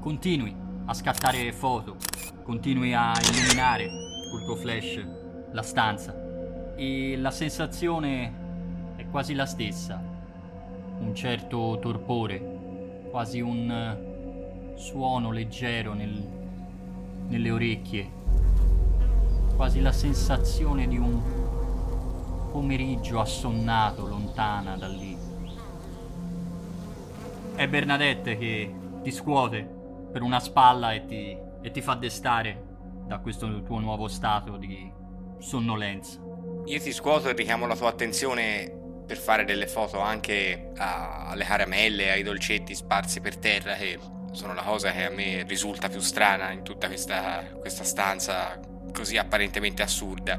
Continui 0.00 0.54
a 0.86 0.92
scattare 0.92 1.52
foto, 1.52 1.96
continui 2.42 2.92
a 2.94 3.12
illuminare 3.20 3.88
col 4.30 4.44
tuo 4.44 4.56
flash 4.56 5.06
la 5.52 5.62
stanza 5.62 6.23
e 6.76 7.16
la 7.16 7.30
sensazione 7.30 8.32
è 8.96 9.06
quasi 9.10 9.34
la 9.34 9.46
stessa. 9.46 10.02
Un 10.98 11.14
certo 11.14 11.78
torpore, 11.80 13.06
quasi 13.10 13.40
un 13.40 14.72
suono 14.74 15.30
leggero 15.30 15.92
nel, 15.92 16.22
nelle 17.28 17.50
orecchie, 17.50 18.10
quasi 19.56 19.80
la 19.80 19.92
sensazione 19.92 20.88
di 20.88 20.98
un 20.98 21.20
pomeriggio 22.50 23.20
assonnato 23.20 24.06
lontana 24.06 24.76
da 24.76 24.88
lì. 24.88 25.16
È 27.54 27.68
Bernadette 27.68 28.36
che 28.36 28.74
ti 29.02 29.10
scuote 29.10 29.62
per 30.10 30.22
una 30.22 30.40
spalla 30.40 30.92
e 30.92 31.04
ti, 31.06 31.36
e 31.60 31.70
ti 31.70 31.80
fa 31.80 31.94
destare 31.94 32.72
da 33.06 33.18
questo 33.18 33.62
tuo 33.62 33.78
nuovo 33.78 34.08
stato 34.08 34.56
di 34.56 34.90
sonnolenza. 35.38 36.23
Io 36.66 36.80
ti 36.80 36.92
scuoto 36.92 37.28
e 37.28 37.34
richiamo 37.34 37.66
la 37.66 37.76
tua 37.76 37.90
attenzione 37.90 38.72
per 39.06 39.18
fare 39.18 39.44
delle 39.44 39.66
foto 39.66 40.00
anche 40.00 40.70
alle 40.76 41.44
caramelle, 41.44 42.10
ai 42.10 42.22
dolcetti 42.22 42.74
sparsi 42.74 43.20
per 43.20 43.36
terra 43.36 43.74
che 43.74 43.98
sono 44.32 44.54
la 44.54 44.62
cosa 44.62 44.90
che 44.90 45.04
a 45.04 45.10
me 45.10 45.44
risulta 45.46 45.90
più 45.90 46.00
strana 46.00 46.52
in 46.52 46.62
tutta 46.62 46.86
questa, 46.86 47.44
questa 47.58 47.84
stanza 47.84 48.58
così 48.92 49.18
apparentemente 49.18 49.82
assurda. 49.82 50.38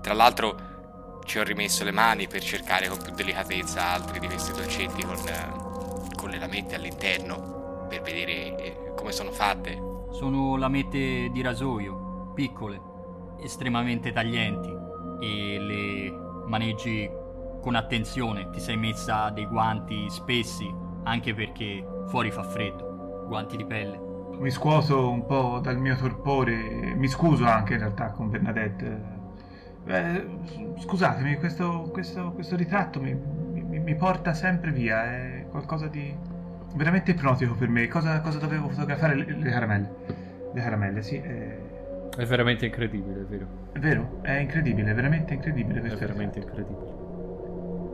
Tra 0.00 0.14
l'altro 0.14 1.20
ci 1.24 1.40
ho 1.40 1.42
rimesso 1.42 1.82
le 1.82 1.90
mani 1.90 2.28
per 2.28 2.42
cercare 2.42 2.86
con 2.86 3.02
più 3.02 3.12
delicatezza 3.12 3.84
altri 3.84 4.20
di 4.20 4.28
questi 4.28 4.52
dolcetti 4.52 5.02
con, 5.02 5.16
con 6.14 6.30
le 6.30 6.38
lamette 6.38 6.76
all'interno 6.76 7.86
per 7.88 8.00
vedere 8.02 8.56
eh, 8.56 8.92
come 8.94 9.10
sono 9.10 9.32
fatte. 9.32 9.72
Sono 10.12 10.56
lamette 10.56 11.30
di 11.32 11.42
rasoio, 11.42 12.30
piccole, 12.32 12.80
estremamente 13.40 14.12
taglienti 14.12 14.81
e 15.22 15.58
le 15.58 16.10
maneggi 16.46 17.08
con 17.60 17.76
attenzione. 17.76 18.50
Ti 18.50 18.58
sei 18.58 18.76
messa 18.76 19.30
dei 19.30 19.46
guanti 19.46 20.10
spessi 20.10 20.68
anche 21.04 21.32
perché 21.32 21.86
fuori 22.08 22.30
fa 22.30 22.42
freddo, 22.42 23.26
guanti 23.28 23.56
di 23.56 23.64
pelle. 23.64 24.10
Mi 24.38 24.50
scuoto 24.50 25.08
un 25.08 25.24
po' 25.24 25.60
dal 25.62 25.78
mio 25.78 25.94
torpore, 25.96 26.94
mi 26.96 27.06
scuso 27.06 27.46
anche 27.46 27.74
in 27.74 27.78
realtà 27.78 28.10
con 28.10 28.30
Bernadette. 28.30 29.20
Eh, 29.84 30.26
scusatemi, 30.78 31.36
questo, 31.36 31.88
questo, 31.92 32.32
questo 32.32 32.56
ritratto 32.56 33.00
mi, 33.00 33.14
mi, 33.14 33.78
mi, 33.78 33.94
porta 33.94 34.32
sempre 34.32 34.70
via, 34.70 35.04
è 35.04 35.46
qualcosa 35.50 35.86
di 35.88 36.14
veramente 36.74 37.12
ipnotico 37.12 37.54
per 37.54 37.68
me. 37.68 37.86
Cosa, 37.88 38.20
cosa 38.20 38.38
dovevo 38.38 38.68
fotografare? 38.68 39.14
Le, 39.14 39.24
le, 39.24 39.50
caramelle. 39.50 39.94
Le 40.52 40.60
caramelle, 40.60 41.02
sì. 41.02 41.16
È... 41.16 41.61
è 42.16 42.26
veramente 42.26 42.66
incredibile, 42.66 43.20
è 43.20 43.24
vero. 43.24 43.46
È 43.72 43.78
vero, 43.78 44.18
è 44.22 44.32
incredibile, 44.32 44.90
è 44.90 44.94
veramente 44.94 45.34
incredibile. 45.34 45.80
È 45.80 45.96
veramente 45.96 46.40
incredibile. 46.40 47.00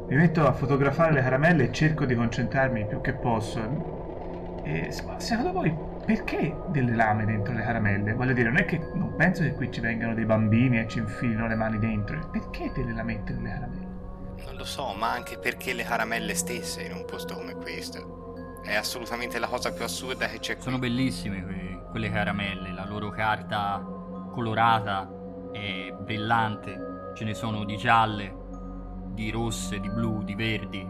Mi 0.09 0.17
metto 0.17 0.47
a 0.47 0.53
fotografare 0.53 1.13
le 1.13 1.21
caramelle 1.21 1.65
e 1.65 1.73
cerco 1.73 2.05
di 2.05 2.15
concentrarmi 2.15 2.87
più 2.87 3.01
che 3.01 3.13
posso. 3.13 4.63
E 4.65 4.91
secondo 5.19 5.53
voi 5.53 5.73
perché 6.05 6.57
delle 6.69 6.95
lame 6.95 7.27
dentro 7.27 7.53
le 7.53 7.63
caramelle? 7.63 8.15
Voglio 8.15 8.33
dire, 8.33 8.49
non 8.49 8.59
è 8.59 8.65
che 8.65 8.79
non 8.95 9.15
penso 9.15 9.43
che 9.43 9.53
qui 9.53 9.71
ci 9.71 9.81
vengano 9.81 10.15
dei 10.15 10.25
bambini 10.25 10.81
e 10.81 10.89
ci 10.89 10.99
infilino 10.99 11.47
le 11.47 11.55
mani 11.55 11.79
dentro. 11.79 12.29
Perché 12.31 12.73
delle 12.75 12.95
lamette 12.95 13.35
nelle 13.35 13.51
caramelle? 13.51 13.87
Non 14.47 14.57
lo 14.57 14.65
so, 14.65 14.95
ma 14.95 15.13
anche 15.13 15.39
perché 15.39 15.75
le 15.75 15.85
caramelle 15.85 16.35
stesse 16.35 16.83
in 16.83 16.93
un 16.93 17.05
posto 17.05 17.35
come 17.35 17.55
questo. 17.55 18.63
È 18.65 18.75
assolutamente 18.75 19.39
la 19.39 19.47
cosa 19.47 19.71
più 19.73 19.85
assurda 19.85 20.27
che 20.27 20.39
c'è 20.39 20.55
qui. 20.55 20.63
Sono 20.63 20.79
bellissime 20.79 21.45
que- 21.45 21.83
quelle 21.91 22.11
caramelle, 22.11 22.73
la 22.73 22.87
loro 22.87 23.11
carta 23.11 23.98
colorata 24.39 25.11
è 25.51 25.93
brillante, 26.01 27.11
ce 27.15 27.25
ne 27.25 27.35
sono 27.35 27.65
di 27.65 27.77
gialle, 27.77 28.33
di 29.13 29.33
rosse, 29.33 29.81
di 29.81 29.91
blu, 29.91 30.23
di 30.23 30.37
verdi. 30.37 30.89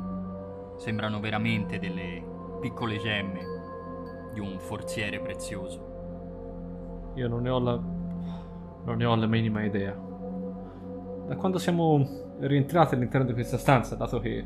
Sembrano 0.77 1.19
veramente 1.19 1.79
delle 1.79 2.23
piccole 2.61 2.99
gemme 2.99 3.41
di 4.35 4.41
un 4.41 4.59
forziere 4.61 5.19
prezioso. 5.21 7.13
Io 7.15 7.27
non 7.27 7.41
ne 7.41 7.49
ho 7.49 7.59
la. 7.59 7.81
non 8.85 8.97
ne 8.99 9.05
ho 9.07 9.15
la 9.17 9.27
minima 9.27 9.65
idea. 9.65 9.97
Da 11.27 11.35
quando 11.37 11.57
siamo 11.57 12.07
rientrati 12.41 12.97
all'interno 12.97 13.29
di 13.29 13.33
questa 13.33 13.57
stanza, 13.57 13.95
dato 13.95 14.21
che 14.21 14.45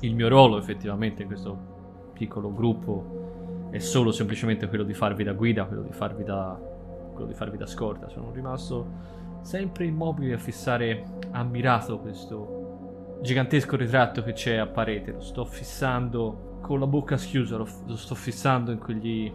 il 0.00 0.14
mio 0.14 0.28
ruolo 0.28 0.58
effettivamente 0.58 1.22
in 1.22 1.28
questo 1.28 2.10
piccolo 2.12 2.52
gruppo 2.52 3.68
è 3.70 3.78
solo 3.78 4.12
semplicemente 4.12 4.68
quello 4.68 4.84
di 4.84 4.92
farvi 4.92 5.24
da 5.24 5.32
guida, 5.32 5.64
quello 5.64 5.82
di 5.82 5.92
farvi 5.92 6.22
da, 6.22 6.72
quello 7.14 7.28
di 7.28 7.34
farvi 7.34 7.56
da 7.56 7.66
scorta, 7.66 8.08
sono 8.10 8.30
rimasto 8.32 9.22
sempre 9.40 9.86
immobile 9.86 10.34
a 10.34 10.38
fissare 10.38 11.04
ammirato 11.30 11.98
questo 11.98 13.18
gigantesco 13.24 13.76
ritratto 13.76 14.22
che 14.22 14.32
c'è 14.32 14.56
a 14.56 14.66
parete. 14.66 15.12
Lo 15.12 15.20
sto 15.20 15.44
fissando 15.44 16.58
con 16.60 16.78
la 16.78 16.86
bocca 16.86 17.16
schiusa, 17.16 17.56
lo, 17.56 17.66
lo 17.86 17.96
sto 17.96 18.14
fissando 18.14 18.70
in 18.70 18.78
quegli 18.78 19.32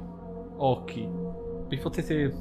occhi. 0.57 1.07
Vi 1.67 1.77
potete 1.77 2.33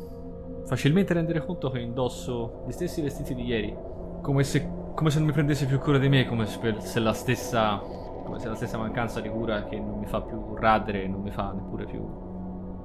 facilmente 0.66 1.14
rendere 1.14 1.44
conto 1.44 1.70
che 1.70 1.78
indosso 1.78 2.64
gli 2.66 2.72
stessi 2.72 3.00
vestiti 3.00 3.34
di 3.34 3.44
ieri. 3.44 3.74
Come 4.20 4.44
se, 4.44 4.68
come 4.94 5.10
se 5.10 5.18
non 5.18 5.26
mi 5.26 5.32
prendesse 5.32 5.66
più 5.66 5.78
cura 5.78 5.98
di 5.98 6.08
me, 6.08 6.26
come 6.26 6.46
se 6.46 7.00
la 7.00 7.12
stessa. 7.12 7.78
Come 7.78 8.40
se 8.40 8.48
la 8.48 8.54
stessa 8.54 8.76
mancanza 8.76 9.22
di 9.22 9.30
cura 9.30 9.64
che 9.64 9.80
non 9.80 9.98
mi 9.98 10.06
fa 10.06 10.20
più 10.20 10.54
radere 10.54 11.08
non 11.08 11.22
mi 11.22 11.30
fa 11.30 11.50
neppure 11.50 11.86
più 11.86 12.06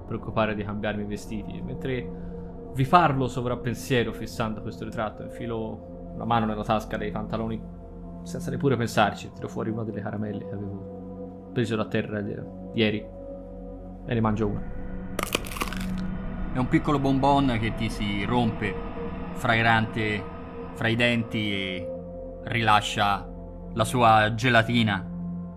preoccupare 0.08 0.56
di 0.56 0.64
cambiarmi 0.64 1.04
i 1.04 1.06
vestiti. 1.06 1.62
Mentre 1.62 2.33
vi 2.74 2.86
parlo 2.86 3.28
sovrappensiero 3.28 4.12
fissando 4.12 4.62
questo 4.62 4.84
ritratto, 4.84 5.22
infilo 5.22 6.12
una 6.16 6.26
mano 6.26 6.46
nella 6.46 6.64
tasca 6.64 6.98
dei 6.98 7.12
pantaloni 7.12 7.62
senza 8.24 8.50
neppure 8.50 8.76
pensarci, 8.78 9.32
tiro 9.34 9.48
fuori 9.48 9.70
una 9.70 9.84
delle 9.84 10.02
caramelle 10.02 10.46
che 10.48 10.54
avevo 10.54 11.52
preso 11.54 11.76
da 11.76 11.86
terra 11.86 12.20
ieri 12.74 12.98
e 14.06 14.14
ne 14.14 14.22
mangio 14.22 14.48
una. 14.48 14.82
È 16.54 16.58
un 16.58 16.68
piccolo 16.68 17.00
bonbon 17.00 17.58
che 17.60 17.76
ti 17.76 17.90
si 17.90 18.24
rompe 18.26 18.74
fragrante 19.34 20.24
fra 20.74 20.88
i 20.88 20.96
denti 20.96 21.52
e 21.52 21.92
rilascia 22.46 23.28
la 23.74 23.84
sua 23.84 24.34
gelatina 24.34 25.06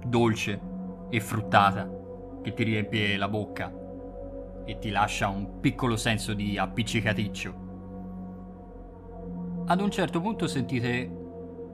dolce 0.05 0.61
e 1.09 1.20
fruttata 1.20 1.88
che 2.42 2.52
ti 2.52 2.62
riempie 2.62 3.16
la 3.16 3.29
bocca 3.29 3.85
e 4.66 4.79
ti 4.79 4.90
lascia 4.90 5.29
un 5.29 5.61
piccolo 5.61 5.96
senso 5.96 6.35
di 6.35 6.59
appiccicaticcio. 6.59 7.64
Ad 9.68 9.81
un 9.81 9.90
certo 9.90 10.20
punto 10.20 10.46
sentite 10.46 11.11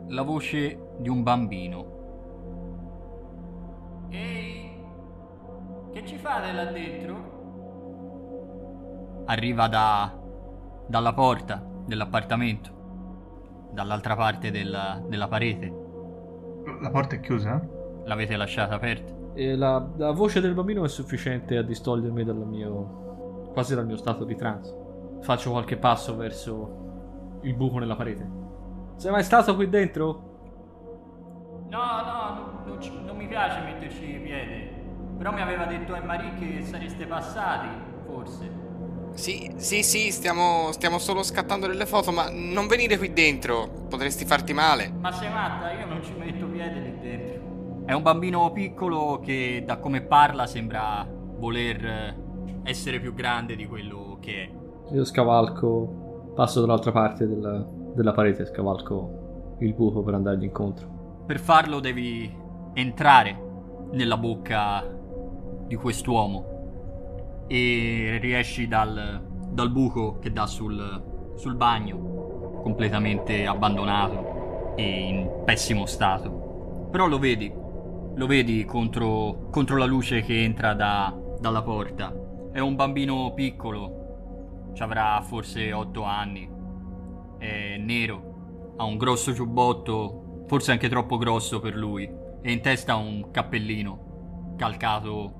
la 0.08 0.22
voce 0.22 0.78
di 0.98 1.08
un 1.08 1.22
bambino. 1.22 1.86
Ehi, 4.10 4.70
che 5.92 6.04
ci 6.04 6.16
fate 6.18 6.52
là 6.52 6.66
dentro? 6.66 7.30
Arriva 9.26 9.68
da, 9.68 10.14
dalla 10.86 11.14
porta 11.14 11.64
dell'appartamento, 11.86 13.70
dall'altra 13.72 14.16
parte 14.16 14.50
della, 14.50 15.02
della 15.06 15.28
parete. 15.28 15.72
La 16.80 16.90
porta 16.90 17.16
è 17.16 17.20
chiusa? 17.20 17.66
L'avete 18.04 18.36
lasciata 18.36 18.74
aperta? 18.74 19.21
E 19.34 19.56
la, 19.56 19.88
la 19.96 20.10
voce 20.12 20.40
del 20.40 20.54
bambino 20.54 20.84
è 20.84 20.88
sufficiente 20.88 21.56
a 21.56 21.62
distogliermi 21.62 22.24
dal 22.24 22.36
mio, 22.46 23.50
quasi 23.52 23.74
dal 23.74 23.86
mio 23.86 23.96
stato 23.96 24.24
di 24.24 24.36
trance. 24.36 24.76
Faccio 25.20 25.50
qualche 25.50 25.76
passo 25.76 26.16
verso 26.16 27.38
il 27.42 27.54
buco 27.54 27.78
nella 27.78 27.96
parete. 27.96 28.28
Sei 28.96 29.10
mai 29.10 29.22
stato 29.22 29.54
qui 29.54 29.68
dentro? 29.68 30.30
No, 31.68 32.02
no, 32.02 32.62
non, 32.66 32.78
non, 32.78 33.04
non 33.04 33.16
mi 33.16 33.26
piace 33.26 33.60
metterci 33.62 34.16
i 34.16 34.20
piedi. 34.20 34.68
Però 35.16 35.32
mi 35.32 35.40
aveva 35.40 35.64
detto 35.64 35.96
Marie 36.04 36.34
che 36.34 36.62
sareste 36.62 37.06
passati, 37.06 37.68
forse. 38.04 38.50
Sì, 39.14 39.52
sì, 39.56 39.82
sì, 39.82 40.10
stiamo, 40.10 40.72
stiamo 40.72 40.98
solo 40.98 41.22
scattando 41.22 41.66
delle 41.66 41.86
foto, 41.86 42.12
ma 42.12 42.28
non 42.30 42.66
venire 42.66 42.98
qui 42.98 43.12
dentro, 43.12 43.86
potresti 43.88 44.24
farti 44.24 44.52
male. 44.52 44.90
Ma 44.90 45.12
sei 45.12 45.30
matta, 45.30 45.72
io 45.72 45.86
non 45.86 46.02
ci 46.02 46.12
metto 46.14 46.46
piede 46.46 46.80
lì 46.80 46.98
dentro. 46.98 47.41
È 47.84 47.92
un 47.92 48.02
bambino 48.02 48.52
piccolo 48.52 49.18
che 49.20 49.64
da 49.66 49.78
come 49.78 50.02
parla 50.02 50.46
sembra 50.46 51.04
voler 51.08 52.16
essere 52.62 53.00
più 53.00 53.12
grande 53.12 53.56
di 53.56 53.66
quello 53.66 54.18
che 54.20 54.32
è. 54.32 54.94
Io 54.94 55.04
scavalco, 55.04 56.32
passo 56.34 56.60
dall'altra 56.60 56.92
parte 56.92 57.26
della, 57.26 57.66
della 57.94 58.12
parete, 58.12 58.46
scavalco 58.46 59.56
il 59.58 59.74
buco 59.74 60.02
per 60.02 60.14
andargli 60.14 60.44
incontro. 60.44 61.24
Per 61.26 61.40
farlo 61.40 61.80
devi 61.80 62.32
entrare 62.74 63.50
nella 63.90 64.16
bocca 64.16 64.84
di 65.66 65.74
quest'uomo 65.74 67.44
e 67.48 68.18
riesci 68.20 68.68
dal, 68.68 69.20
dal 69.50 69.70
buco 69.70 70.18
che 70.20 70.32
dà 70.32 70.46
sul, 70.46 71.32
sul 71.34 71.56
bagno, 71.56 72.60
completamente 72.62 73.44
abbandonato 73.44 74.74
e 74.76 74.82
in 74.82 75.30
pessimo 75.44 75.84
stato. 75.86 76.88
Però 76.90 77.06
lo 77.06 77.18
vedi, 77.18 77.60
lo 78.14 78.26
vedi 78.26 78.64
contro, 78.64 79.48
contro 79.50 79.76
la 79.76 79.84
luce 79.84 80.22
che 80.22 80.42
entra 80.42 80.74
da, 80.74 81.16
dalla 81.40 81.62
porta. 81.62 82.14
È 82.52 82.58
un 82.58 82.74
bambino 82.74 83.32
piccolo, 83.34 84.70
ci 84.74 84.82
avrà 84.82 85.20
forse 85.22 85.72
8 85.72 86.02
anni, 86.02 86.48
è 87.38 87.76
nero, 87.78 88.74
ha 88.76 88.84
un 88.84 88.96
grosso 88.96 89.32
giubbotto 89.32 90.44
forse 90.46 90.72
anche 90.72 90.88
troppo 90.88 91.16
grosso 91.16 91.60
per 91.60 91.74
lui, 91.74 92.10
e 92.42 92.52
in 92.52 92.60
testa 92.60 92.96
un 92.96 93.30
cappellino 93.30 94.54
calcato 94.56 95.32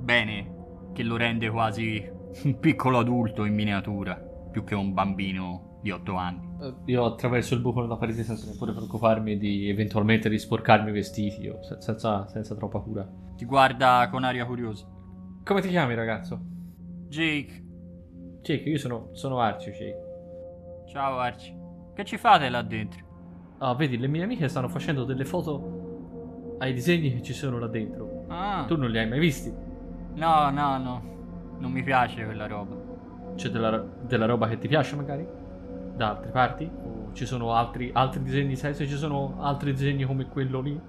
bene 0.00 0.56
che 0.92 1.02
lo 1.02 1.16
rende 1.16 1.48
quasi 1.48 2.04
un 2.42 2.58
piccolo 2.58 2.98
adulto 2.98 3.44
in 3.44 3.54
miniatura, 3.54 4.14
più 4.14 4.64
che 4.64 4.74
un 4.74 4.92
bambino 4.92 5.78
di 5.80 5.90
8 5.90 6.14
anni. 6.16 6.47
Eh, 6.60 6.74
io 6.86 7.04
attraverso 7.04 7.54
il 7.54 7.60
buco 7.60 7.82
della 7.82 7.96
parete 7.96 8.24
senza 8.24 8.46
neppure 8.50 8.72
preoccuparmi 8.72 9.38
di 9.38 9.68
eventualmente 9.68 10.28
di 10.28 10.38
sporcarmi 10.38 10.90
i 10.90 10.92
vestiti, 10.92 11.42
io, 11.42 11.60
senza, 11.78 12.26
senza 12.26 12.54
troppa 12.54 12.80
cura. 12.80 13.08
Ti 13.36 13.44
guarda 13.44 14.08
con 14.10 14.24
aria 14.24 14.44
curiosa. 14.44 14.86
Come 15.44 15.60
ti 15.60 15.68
chiami 15.68 15.94
ragazzo? 15.94 16.40
Jake. 17.08 17.64
Jake, 18.42 18.68
io 18.68 18.78
sono, 18.78 19.10
sono 19.12 19.40
Archie, 19.40 19.72
Jake. 19.72 20.06
Ciao 20.88 21.18
Archie. 21.18 21.56
Che 21.94 22.04
ci 22.04 22.16
fate 22.16 22.48
là 22.48 22.62
dentro? 22.62 23.06
Ah, 23.58 23.74
vedi, 23.74 23.96
le 23.98 24.08
mie 24.08 24.22
amiche 24.22 24.48
stanno 24.48 24.68
facendo 24.68 25.04
delle 25.04 25.24
foto 25.24 26.56
ai 26.58 26.72
disegni 26.72 27.12
che 27.12 27.22
ci 27.22 27.32
sono 27.32 27.58
là 27.58 27.68
dentro. 27.68 28.24
Ah. 28.28 28.64
Tu 28.66 28.76
non 28.76 28.90
li 28.90 28.98
hai 28.98 29.08
mai 29.08 29.18
visti? 29.18 29.52
No, 30.14 30.50
no, 30.50 30.78
no. 30.78 31.02
Non 31.58 31.70
mi 31.70 31.82
piace 31.82 32.24
quella 32.24 32.46
roba. 32.46 32.76
C'è 33.36 33.48
della, 33.48 33.78
della 33.78 34.26
roba 34.26 34.48
che 34.48 34.58
ti 34.58 34.68
piace 34.68 34.96
magari? 34.96 35.26
Da 35.98 36.10
altre 36.10 36.30
parti? 36.30 36.70
O 36.84 37.12
ci 37.12 37.26
sono 37.26 37.54
altri, 37.54 37.90
altri 37.92 38.22
disegni? 38.22 38.54
Sai 38.54 38.72
se 38.72 38.86
ci 38.86 38.94
sono 38.94 39.34
altri 39.40 39.72
disegni 39.72 40.04
come 40.04 40.28
quello 40.28 40.60
lì? 40.60 40.80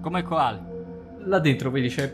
Come 0.00 0.22
quale? 0.24 0.60
Là 1.18 1.38
dentro, 1.38 1.70
vedi, 1.70 1.86
c'è... 1.86 2.12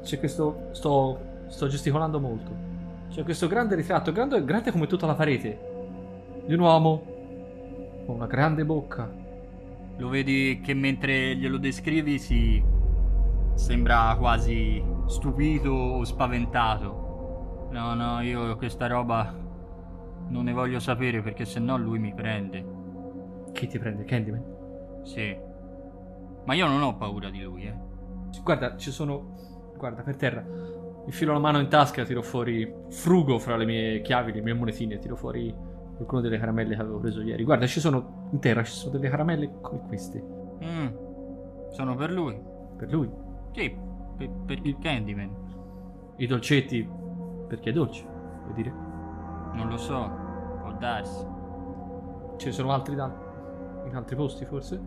c'è 0.00 0.18
questo. 0.20 0.68
Sto. 0.70 1.18
Sto 1.48 1.66
gesticolando 1.66 2.20
molto. 2.20 2.52
C'è 3.08 3.24
questo 3.24 3.48
grande 3.48 3.74
ritratto, 3.74 4.12
grande, 4.12 4.44
grande 4.44 4.70
come 4.70 4.86
tutta 4.86 5.06
la 5.06 5.16
parete. 5.16 5.58
Di 6.46 6.54
un 6.54 6.60
uomo. 6.60 7.02
Con 8.06 8.14
una 8.14 8.26
grande 8.26 8.64
bocca. 8.64 9.10
Lo 9.96 10.08
vedi 10.08 10.60
che 10.62 10.72
mentre 10.72 11.34
glielo 11.34 11.58
descrivi 11.58 12.20
si 12.20 12.62
sembra 13.54 14.14
quasi 14.16 14.80
stupito 15.06 15.72
o 15.72 16.04
spaventato. 16.04 17.68
No, 17.72 17.94
no, 17.94 18.20
io 18.20 18.56
questa 18.56 18.86
roba 18.86 19.39
non 20.30 20.44
ne 20.44 20.52
voglio 20.52 20.78
sapere 20.78 21.22
perché 21.22 21.44
sennò 21.44 21.76
lui 21.76 21.98
mi 21.98 22.14
prende. 22.14 22.64
Chi 23.52 23.66
ti 23.66 23.78
prende? 23.78 24.04
Candyman? 24.04 25.02
Sì. 25.02 25.36
Ma 26.44 26.54
io 26.54 26.66
non 26.66 26.82
ho 26.82 26.96
paura 26.96 27.30
di 27.30 27.42
lui, 27.42 27.66
eh. 27.66 27.74
Guarda, 28.42 28.76
ci 28.76 28.90
sono. 28.90 29.34
Guarda, 29.76 30.02
per 30.02 30.16
terra. 30.16 30.44
Infilo 31.06 31.32
la 31.32 31.38
mano 31.38 31.58
in 31.58 31.68
tasca, 31.68 32.04
tiro 32.04 32.22
fuori. 32.22 32.72
Frugo 32.90 33.38
fra 33.38 33.56
le 33.56 33.64
mie 33.64 34.00
chiavi, 34.02 34.32
le 34.32 34.40
mie 34.40 34.54
monetine, 34.54 34.98
tiro 34.98 35.16
fuori 35.16 35.54
qualcuno 35.96 36.22
delle 36.22 36.38
caramelle 36.38 36.74
che 36.74 36.80
avevo 36.80 36.98
preso 36.98 37.20
ieri. 37.20 37.44
Guarda, 37.44 37.66
ci 37.66 37.80
sono. 37.80 38.28
In 38.32 38.38
terra 38.38 38.62
ci 38.62 38.72
sono 38.72 38.92
delle 38.92 39.10
caramelle 39.10 39.50
come 39.60 39.82
queste. 39.86 40.22
Mm. 40.64 40.86
Sono 41.70 41.94
per 41.96 42.12
lui. 42.12 42.40
Per 42.76 42.90
lui. 42.90 43.10
Sì, 43.52 43.76
per, 44.16 44.30
per 44.46 44.58
il 44.62 44.78
Candyman. 44.78 46.14
I 46.16 46.26
dolcetti. 46.26 46.88
Perché 47.48 47.70
è 47.70 47.72
dolce, 47.72 48.06
vuoi 48.42 48.54
dire? 48.54 48.72
Non 49.54 49.68
lo 49.68 49.76
so, 49.76 50.19
darsi. 50.80 51.24
Ne 52.42 52.52
sono 52.52 52.72
altri 52.72 52.94
da. 52.96 53.12
in 53.86 53.94
altri 53.94 54.16
posti, 54.16 54.44
forse? 54.44 54.80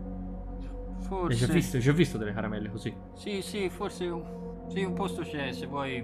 Forse. 0.98 1.46
già 1.46 1.52
visto, 1.52 1.76
hai 1.76 1.82
già 1.82 1.92
visto 1.92 2.18
delle 2.18 2.32
caramelle 2.32 2.70
così? 2.70 2.94
Sì, 3.14 3.40
sì, 3.42 3.70
forse 3.70 4.06
un... 4.06 4.22
Sì, 4.68 4.82
un 4.82 4.94
posto 4.94 5.22
c'è, 5.22 5.52
se 5.52 5.66
vuoi 5.66 6.02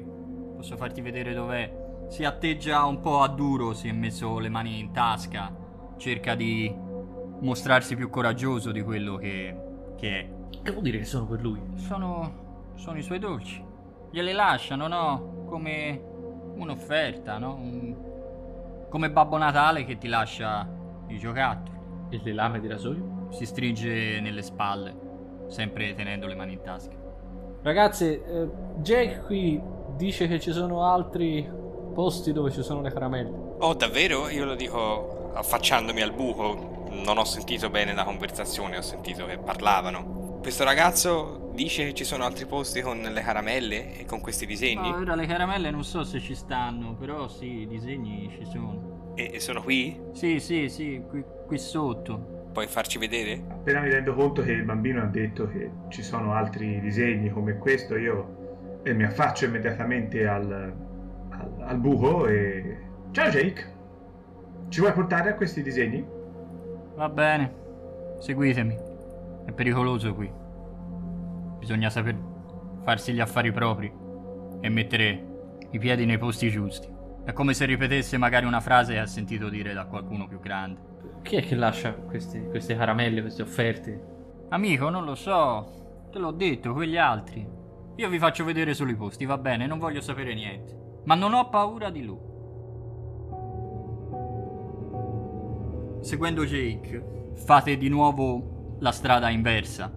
posso 0.57 0.77
farti 0.77 1.01
vedere 1.01 1.33
dov'è. 1.33 2.07
Si 2.09 2.25
atteggia 2.25 2.85
un 2.85 3.01
po' 3.01 3.21
a 3.21 3.29
duro, 3.29 3.73
si 3.73 3.89
è 3.89 3.93
messo 3.93 4.39
le 4.39 4.49
mani 4.49 4.79
in 4.79 4.93
tasca, 4.93 5.55
cerca 5.97 6.35
di 6.35 6.73
mostrarsi 7.41 7.97
più 7.97 8.11
coraggioso 8.11 8.71
di 8.71 8.83
quello 8.83 9.17
che, 9.17 9.57
che 9.97 10.21
è. 10.21 10.31
Che 10.63 10.71
vuol 10.71 10.83
dire 10.83 10.99
che 10.99 11.05
sono 11.05 11.27
per 11.27 11.41
lui? 11.41 11.61
Sono, 11.77 12.73
sono 12.75 12.99
i 12.99 13.03
suoi 13.03 13.19
dolci. 13.19 13.65
Gliele 14.11 14.33
lasciano, 14.33 14.87
no? 14.87 15.45
Come 15.47 16.03
un'offerta, 16.57 17.39
no? 17.39 17.55
Un- 17.55 18.10
Come 18.91 19.09
Babbo 19.09 19.37
Natale 19.37 19.85
che 19.85 19.99
ti 19.99 20.09
lascia 20.09 20.69
i 21.07 21.17
giocattoli. 21.17 21.79
E 22.11 22.21
le 22.25 22.33
lame 22.33 22.59
di 22.59 22.67
rasoio? 22.67 23.29
Si 23.31 23.47
stringe 23.47 24.19
nelle 24.21 24.43
spalle, 24.43 24.93
sempre 25.47 25.95
tenendo 25.95 26.27
le 26.27 26.35
mani 26.35 26.55
in 26.55 26.61
tasca. 26.61 26.97
Ragazze, 27.63 28.25
eh, 28.25 28.49
Jake 28.79 29.21
qui 29.27 29.63
dice 29.95 30.27
che 30.27 30.41
ci 30.41 30.51
sono 30.51 30.85
altri 30.85 31.49
posti 31.95 32.33
dove 32.33 32.51
ci 32.51 32.65
sono 32.65 32.81
le 32.81 32.91
caramelle. 32.91 33.31
Oh, 33.61 33.75
davvero? 33.75 34.29
Io 34.29 34.45
lo 34.45 34.57
dico 34.57 35.31
affacciandomi 35.35 36.01
al 36.01 36.13
buco. 36.13 36.89
Non 36.91 37.17
ho 37.17 37.25
sentito 37.25 37.71
bene 37.71 37.95
la 37.95 38.03
conversazione, 38.03 38.77
ho 38.77 38.83
sentito 38.83 39.25
che 39.25 39.39
parlavano. 39.39 40.20
Questo 40.41 40.65
ragazzo 40.65 41.51
dice 41.53 41.85
che 41.85 41.95
ci 41.95 42.05
sono 42.05 42.25
altri 42.25 42.47
posti 42.47 42.81
con 42.81 42.99
le 42.99 43.21
caramelle 43.21 43.99
e 43.99 44.07
con 44.07 44.21
questi 44.21 44.47
disegni? 44.47 44.91
Ora 44.91 45.15
le 45.15 45.27
caramelle 45.27 45.71
non 45.71 45.85
so 45.85 46.03
se 46.03 46.19
ci 46.19 46.35
stanno, 46.35 46.95
però 46.95 47.29
sì, 47.29 47.61
i 47.61 47.67
disegni 47.69 48.31
ci 48.39 48.47
sono. 48.47 49.13
E, 49.17 49.33
e 49.35 49.39
sono 49.41 49.63
qui? 49.63 50.01
Sì, 50.13 50.41
sì, 50.41 50.71
sì, 50.71 51.03
qui, 51.07 51.23
qui 51.47 51.59
sotto. 51.59 52.49
Puoi 52.55 52.67
farci 52.69 52.97
vedere? 52.97 53.43
Appena 53.49 53.81
mi 53.81 53.91
rendo 53.91 54.15
conto 54.15 54.43
che 54.43 54.53
il 54.53 54.65
bambino 54.65 55.03
ha 55.03 55.07
detto 55.07 55.47
che 55.47 55.71
ci 55.89 56.03
sono 56.03 56.33
altri 56.33 56.81
disegni 56.81 57.29
come 57.29 57.59
questo, 57.59 57.97
io 57.97 58.81
eh, 58.83 58.95
mi 58.95 59.05
affaccio 59.05 59.45
immediatamente 59.45 60.27
al, 60.27 60.51
al, 61.31 61.55
al 61.61 61.77
buco 61.79 62.27
e... 62.27 62.79
Ciao 63.11 63.29
Jake! 63.29 63.75
Ci 64.71 64.81
vuoi 64.81 64.93
portare 64.95 65.31
a 65.31 65.35
questi 65.35 65.63
disegni? 65.63 66.03
Va 66.95 67.11
bene, 67.11 67.55
seguitemi. 68.21 68.89
È 69.45 69.53
pericoloso 69.53 70.15
qui. 70.15 70.31
Bisogna 71.59 71.91
saper 71.91 72.17
farsi 72.83 73.13
gli 73.13 73.21
affari 73.21 73.53
propri 73.53 73.93
e 74.61 74.69
mettere 74.69 75.27
i 75.71 75.79
piedi 75.79 76.05
nei 76.05 76.19
posti 76.19 76.51
giusti. 76.51 76.89
È 77.25 77.33
come 77.33 77.55
se 77.55 77.65
ripetesse 77.65 78.17
magari 78.17 78.47
una 78.47 78.61
frase 78.61 78.95
che 78.95 78.99
ha 78.99 79.07
sentito 79.07 79.49
dire 79.49 79.73
da 79.73 79.85
qualcuno 79.87 80.27
più 80.27 80.41
grande. 80.41 80.81
Chi 81.23 81.37
è 81.37 81.43
che 81.43 81.55
lascia 81.55 81.93
queste, 81.93 82.49
queste 82.49 82.75
caramelle, 82.75 83.21
queste 83.21 83.43
offerte? 83.43 84.03
Amico, 84.49 84.89
non 84.89 85.05
lo 85.05 85.15
so. 85.15 86.09
Te 86.11 86.19
l'ho 86.19 86.33
detto, 86.33 86.73
quegli 86.73 86.97
altri. 86.97 87.47
Io 87.97 88.09
vi 88.09 88.19
faccio 88.19 88.45
vedere 88.45 88.75
solo 88.75 88.91
i 88.91 88.97
posti, 88.97 89.27
va 89.27 89.39
bene? 89.39 89.67
Non 89.67 89.79
voglio 89.79 90.01
sapere 90.01 90.35
niente. 90.35 90.77
Ma 91.05 91.15
non 91.15 91.35
ho 91.35 91.49
paura 91.49 91.91
di 91.91 92.03
lui. 92.03 92.29
Seguendo 96.01 96.45
Jake, 96.45 97.31
fate 97.35 97.77
di 97.77 97.89
nuovo 97.89 98.60
la 98.81 98.93
strada 98.93 99.31
inversa. 99.31 99.93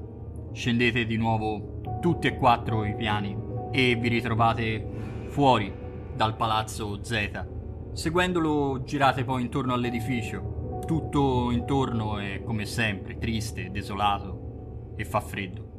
Scendete 0.52 1.06
di 1.06 1.18
nuovo 1.18 1.82
tutti 2.00 2.28
e 2.28 2.36
quattro 2.36 2.86
i 2.86 2.96
piani 2.96 3.36
e 3.72 3.96
vi 3.96 4.08
ritrovate 4.10 5.26
fuori 5.28 5.74
dal 6.16 6.36
palazzo 6.36 7.04
Z. 7.04 7.48
Seguendolo 7.94 8.84
girate 8.84 9.24
poi 9.24 9.42
intorno 9.42 9.74
all'edificio. 9.74 10.82
Tutto 10.86 11.50
intorno 11.52 12.18
è 12.18 12.44
come 12.44 12.66
sempre 12.66 13.18
triste, 13.18 13.72
desolato 13.72 14.94
e 14.98 15.06
fa 15.06 15.22
freddo. 15.22 15.72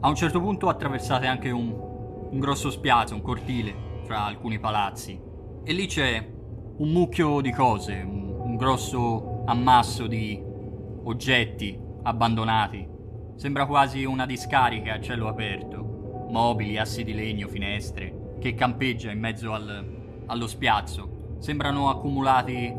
A 0.00 0.08
un 0.08 0.14
certo 0.14 0.40
punto 0.40 0.68
attraversate 0.68 1.26
anche 1.26 1.50
un, 1.50 1.74
un 2.30 2.38
grosso 2.38 2.70
spiazzo, 2.70 3.14
un 3.14 3.22
cortile 3.22 3.74
fra 4.04 4.24
alcuni 4.24 4.60
palazzi 4.60 5.20
e 5.64 5.72
lì 5.72 5.86
c'è 5.86 6.24
un 6.76 6.88
mucchio 6.90 7.40
di 7.40 7.50
cose, 7.50 8.00
un, 8.06 8.32
un 8.38 8.56
grosso 8.56 9.42
ammasso 9.44 10.06
di 10.06 10.47
oggetti 11.08 11.78
abbandonati. 12.02 12.86
Sembra 13.36 13.66
quasi 13.66 14.04
una 14.04 14.26
discarica 14.26 14.94
a 14.94 15.00
cielo 15.00 15.28
aperto. 15.28 16.26
Mobili, 16.30 16.76
assi 16.76 17.02
di 17.02 17.14
legno, 17.14 17.48
finestre, 17.48 18.36
che 18.38 18.54
campeggia 18.54 19.10
in 19.10 19.18
mezzo 19.18 19.52
al- 19.52 20.22
allo 20.26 20.46
spiazzo. 20.46 21.36
Sembrano 21.38 21.88
accumulati 21.88 22.74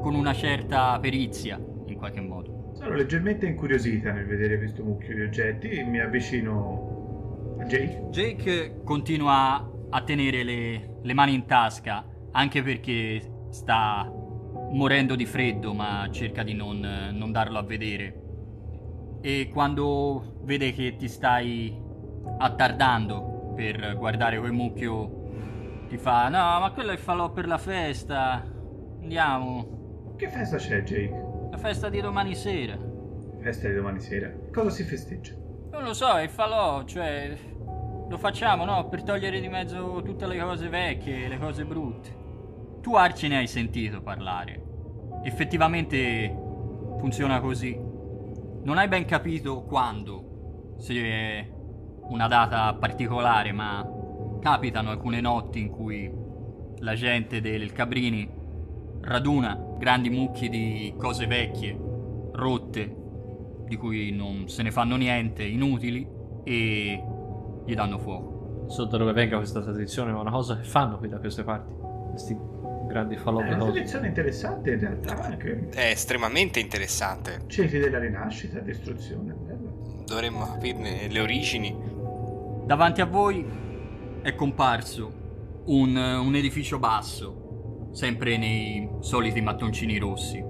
con 0.00 0.14
una 0.14 0.32
certa 0.32 0.98
perizia, 0.98 1.60
in 1.86 1.96
qualche 1.96 2.20
modo. 2.20 2.72
Sono 2.74 2.94
leggermente 2.94 3.46
incuriosita 3.46 4.10
nel 4.12 4.26
vedere 4.26 4.58
questo 4.58 4.82
mucchio 4.82 5.14
di 5.14 5.22
oggetti 5.22 5.68
e 5.68 5.84
mi 5.84 6.00
avvicino 6.00 7.56
a 7.60 7.64
Jake. 7.64 8.06
Jake 8.10 8.80
continua 8.82 9.70
a 9.88 10.02
tenere 10.02 10.42
le, 10.42 10.96
le 11.00 11.14
mani 11.14 11.34
in 11.34 11.46
tasca, 11.46 12.04
anche 12.32 12.62
perché 12.62 13.20
sta 13.50 14.10
morendo 14.72 15.14
di 15.14 15.26
freddo, 15.26 15.72
ma 15.72 16.08
cerca 16.10 16.42
di 16.42 16.54
non, 16.54 17.10
non 17.12 17.32
darlo 17.32 17.58
a 17.58 17.62
vedere. 17.62 18.20
E 19.20 19.50
quando 19.52 20.40
vede 20.42 20.72
che 20.72 20.96
ti 20.96 21.08
stai 21.08 21.80
attardando 22.38 23.52
per 23.54 23.96
guardare 23.96 24.38
quel 24.38 24.52
mucchio, 24.52 25.20
ti 25.88 25.96
fa: 25.96 26.28
No, 26.28 26.60
ma 26.60 26.70
quello 26.72 26.90
è 26.90 26.96
falò 26.96 27.30
per 27.30 27.46
la 27.46 27.58
festa. 27.58 28.42
Andiamo. 29.00 30.14
Che 30.16 30.28
festa 30.28 30.56
c'è 30.56 30.82
Jake? 30.82 31.30
La 31.50 31.58
festa 31.58 31.88
di 31.88 32.00
domani 32.00 32.34
sera. 32.34 32.76
Festa 33.40 33.68
di 33.68 33.74
domani 33.74 34.00
sera. 34.00 34.32
Cosa 34.52 34.70
si 34.70 34.84
festeggia? 34.84 35.34
Non 35.70 35.84
lo 35.84 35.94
so, 35.94 36.16
è 36.16 36.22
il 36.22 36.30
falò, 36.30 36.84
cioè. 36.84 37.36
Lo 38.08 38.18
facciamo, 38.18 38.64
no? 38.64 38.88
Per 38.88 39.04
togliere 39.04 39.40
di 39.40 39.48
mezzo 39.48 40.02
tutte 40.04 40.26
le 40.26 40.38
cose 40.38 40.68
vecchie, 40.68 41.28
le 41.28 41.38
cose 41.38 41.64
brutte. 41.64 42.21
Tu 42.82 42.94
Arci 42.96 43.28
ne 43.28 43.36
hai 43.38 43.46
sentito 43.46 44.02
parlare. 44.02 44.60
Effettivamente 45.22 46.36
funziona 46.98 47.40
così. 47.40 47.78
Non 48.64 48.76
hai 48.76 48.88
ben 48.88 49.04
capito 49.04 49.62
quando, 49.62 50.74
se 50.78 50.94
è 50.94 51.48
una 52.08 52.26
data 52.26 52.74
particolare, 52.74 53.52
ma 53.52 53.88
capitano 54.40 54.90
alcune 54.90 55.20
notti 55.20 55.60
in 55.60 55.70
cui 55.70 56.12
la 56.78 56.94
gente 56.94 57.40
del 57.40 57.70
Cabrini 57.72 58.28
raduna 59.02 59.56
grandi 59.78 60.10
mucchi 60.10 60.48
di 60.48 60.92
cose 60.96 61.26
vecchie, 61.26 61.78
rotte, 62.32 62.96
di 63.64 63.76
cui 63.76 64.10
non 64.10 64.48
se 64.48 64.64
ne 64.64 64.72
fanno 64.72 64.96
niente, 64.96 65.44
inutili, 65.44 66.06
e 66.42 67.04
gli 67.64 67.74
danno 67.74 67.98
fuoco. 67.98 68.66
So 68.68 68.86
da 68.86 68.96
dove 68.96 69.12
venga 69.12 69.36
questa 69.36 69.60
tradizione, 69.60 70.10
ma 70.10 70.18
è 70.18 70.20
una 70.20 70.32
cosa 70.32 70.56
che 70.56 70.64
fanno 70.64 70.98
qui 70.98 71.08
da 71.08 71.18
queste 71.18 71.44
parti. 71.44 71.74
Questi 72.10 72.36
grandi 72.86 73.16
falò 73.16 73.40
È 73.40 73.44
di 73.44 73.48
una 73.50 73.58
cose. 73.58 73.72
tradizione 73.72 74.06
interessante 74.08 74.72
in 74.72 74.80
realtà 74.80 75.22
anche. 75.22 75.68
È 75.70 75.86
estremamente 75.90 76.60
interessante. 76.60 77.40
Ceti 77.46 77.78
della 77.78 77.98
rinascita 77.98 78.58
e 78.58 78.62
distruzione. 78.62 79.32
bello. 79.32 80.02
Dovremmo 80.04 80.44
capirne 80.46 81.08
le 81.08 81.20
origini. 81.20 81.76
Davanti 82.64 83.00
a 83.00 83.06
voi 83.06 83.44
è 84.22 84.34
comparso 84.34 85.12
un, 85.66 85.96
un 85.96 86.34
edificio 86.34 86.78
basso, 86.78 87.88
sempre 87.92 88.36
nei 88.36 88.88
soliti 89.00 89.40
mattoncini 89.40 89.98
rossi. 89.98 90.44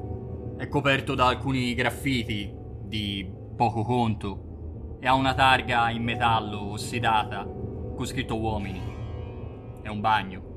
È 0.57 0.69
coperto 0.69 1.15
da 1.15 1.27
alcuni 1.27 1.75
graffiti 1.75 2.53
di 2.83 3.29
poco 3.57 3.83
conto 3.83 4.97
e 5.01 5.07
ha 5.07 5.15
una 5.15 5.35
targa 5.35 5.91
in 5.91 6.03
metallo 6.03 6.73
ossidata 6.73 7.45
con 7.45 8.05
scritto 8.07 8.39
uomini. 8.39 8.81
È 9.83 9.89
un 9.89 10.01
bagno. 10.01 10.51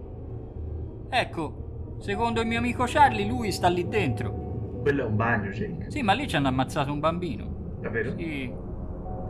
Ecco, 1.09 1.64
secondo 1.99 2.41
il 2.41 2.47
mio 2.47 2.59
amico 2.59 2.85
Charlie, 2.85 3.25
lui 3.27 3.51
sta 3.51 3.67
lì 3.67 3.87
dentro. 3.87 4.79
Quello 4.81 5.03
è 5.03 5.05
un 5.05 5.15
bagno, 5.15 5.49
Jake. 5.49 5.89
Sì, 5.89 6.01
ma 6.01 6.13
lì 6.13 6.27
ci 6.27 6.35
hanno 6.35 6.47
ammazzato 6.47 6.91
un 6.91 6.99
bambino. 6.99 7.77
Davvero? 7.79 8.15
Sì, 8.17 8.51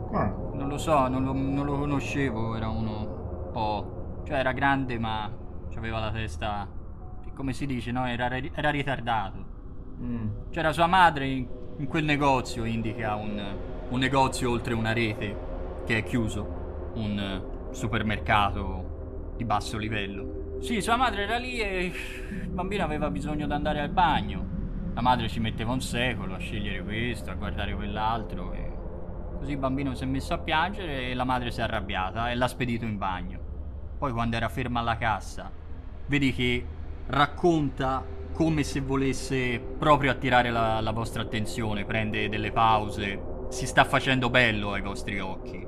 Quando? 0.08 0.52
non 0.54 0.68
lo 0.68 0.78
so, 0.78 1.08
non 1.08 1.24
lo, 1.24 1.32
non 1.32 1.64
lo 1.64 1.78
conoscevo, 1.78 2.56
era 2.56 2.68
uno 2.68 3.44
un 3.44 3.50
po'... 3.52 4.22
Cioè 4.24 4.38
era 4.38 4.52
grande 4.52 4.98
ma 4.98 5.30
aveva 5.76 5.98
la 6.00 6.10
testa... 6.10 6.68
Come 7.34 7.52
si 7.52 7.66
dice, 7.66 7.92
no? 7.92 8.06
Era, 8.06 8.30
era 8.34 8.70
ritardato. 8.70 9.44
Mm. 10.00 10.28
C'era 10.50 10.72
sua 10.72 10.86
madre 10.86 11.26
in, 11.26 11.46
in 11.76 11.86
quel 11.86 12.04
negozio, 12.04 12.64
indica 12.64 13.14
un, 13.14 13.42
un 13.90 13.98
negozio 13.98 14.50
oltre 14.50 14.72
una 14.72 14.92
rete 14.92 15.36
che 15.84 15.98
è 15.98 16.02
chiuso, 16.02 16.92
un 16.94 17.68
supermercato 17.70 19.34
di 19.36 19.44
basso 19.44 19.76
livello. 19.76 20.35
Sì, 20.60 20.80
sua 20.80 20.96
madre 20.96 21.22
era 21.22 21.36
lì 21.36 21.60
e 21.60 21.84
il 21.84 22.48
bambino 22.48 22.82
aveva 22.82 23.10
bisogno 23.10 23.46
di 23.46 23.52
andare 23.52 23.80
al 23.80 23.90
bagno. 23.90 24.44
La 24.94 25.00
madre 25.00 25.28
ci 25.28 25.38
metteva 25.38 25.72
un 25.72 25.80
secolo 25.80 26.34
a 26.34 26.38
scegliere 26.38 26.82
questo, 26.82 27.30
a 27.30 27.34
guardare 27.34 27.74
quell'altro 27.74 28.52
e 28.52 28.72
così 29.38 29.52
il 29.52 29.58
bambino 29.58 29.94
si 29.94 30.02
è 30.02 30.06
messo 30.06 30.34
a 30.34 30.38
piangere 30.38 31.10
e 31.10 31.14
la 31.14 31.24
madre 31.24 31.50
si 31.50 31.60
è 31.60 31.64
arrabbiata 31.64 32.30
e 32.30 32.34
l'ha 32.34 32.48
spedito 32.48 32.84
in 32.84 32.96
bagno. 32.96 33.38
Poi 33.98 34.10
quando 34.12 34.36
era 34.36 34.48
ferma 34.48 34.80
alla 34.80 34.96
cassa, 34.96 35.52
vedi 36.06 36.32
che 36.32 36.66
racconta 37.06 38.04
come 38.32 38.62
se 38.64 38.80
volesse 38.80 39.60
proprio 39.60 40.10
attirare 40.10 40.50
la, 40.50 40.80
la 40.80 40.90
vostra 40.90 41.22
attenzione, 41.22 41.84
prende 41.84 42.28
delle 42.28 42.50
pause, 42.50 43.46
si 43.50 43.66
sta 43.66 43.84
facendo 43.84 44.30
bello 44.30 44.72
ai 44.72 44.82
vostri 44.82 45.20
occhi. 45.20 45.64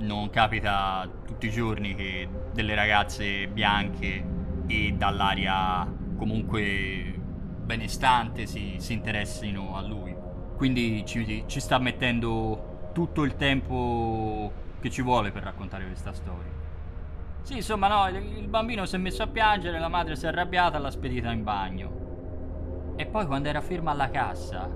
Non 0.00 0.30
capita 0.30 1.08
tutti 1.24 1.46
i 1.46 1.50
giorni 1.50 1.94
che 1.94 2.28
delle 2.52 2.74
ragazze 2.74 3.46
bianche 3.46 4.31
e 4.72 4.94
dall'aria 4.96 5.86
comunque 6.16 7.14
benestante 7.62 8.46
si, 8.46 8.76
si 8.78 8.94
interessino 8.94 9.76
a 9.76 9.82
lui. 9.82 10.14
Quindi 10.56 11.04
ci, 11.04 11.44
ci 11.46 11.60
sta 11.60 11.78
mettendo 11.78 12.90
tutto 12.92 13.24
il 13.24 13.36
tempo 13.36 14.50
che 14.80 14.90
ci 14.90 15.02
vuole 15.02 15.30
per 15.30 15.42
raccontare 15.42 15.84
questa 15.84 16.12
storia. 16.12 16.50
Sì, 17.42 17.56
insomma, 17.56 17.88
no, 17.88 18.08
il, 18.16 18.48
bambino 18.48 18.86
si 18.86 18.94
è 18.94 18.98
messo 18.98 19.22
a 19.22 19.26
piangere, 19.26 19.78
la 19.78 19.88
madre 19.88 20.16
si 20.16 20.24
è 20.24 20.28
arrabbiata 20.28 20.78
l'ha 20.78 20.90
spedita 20.90 21.30
in 21.32 21.42
bagno. 21.42 22.94
E 22.96 23.06
poi 23.06 23.26
quando 23.26 23.48
era 23.48 23.60
ferma 23.60 23.90
alla 23.90 24.10
cassa, 24.10 24.70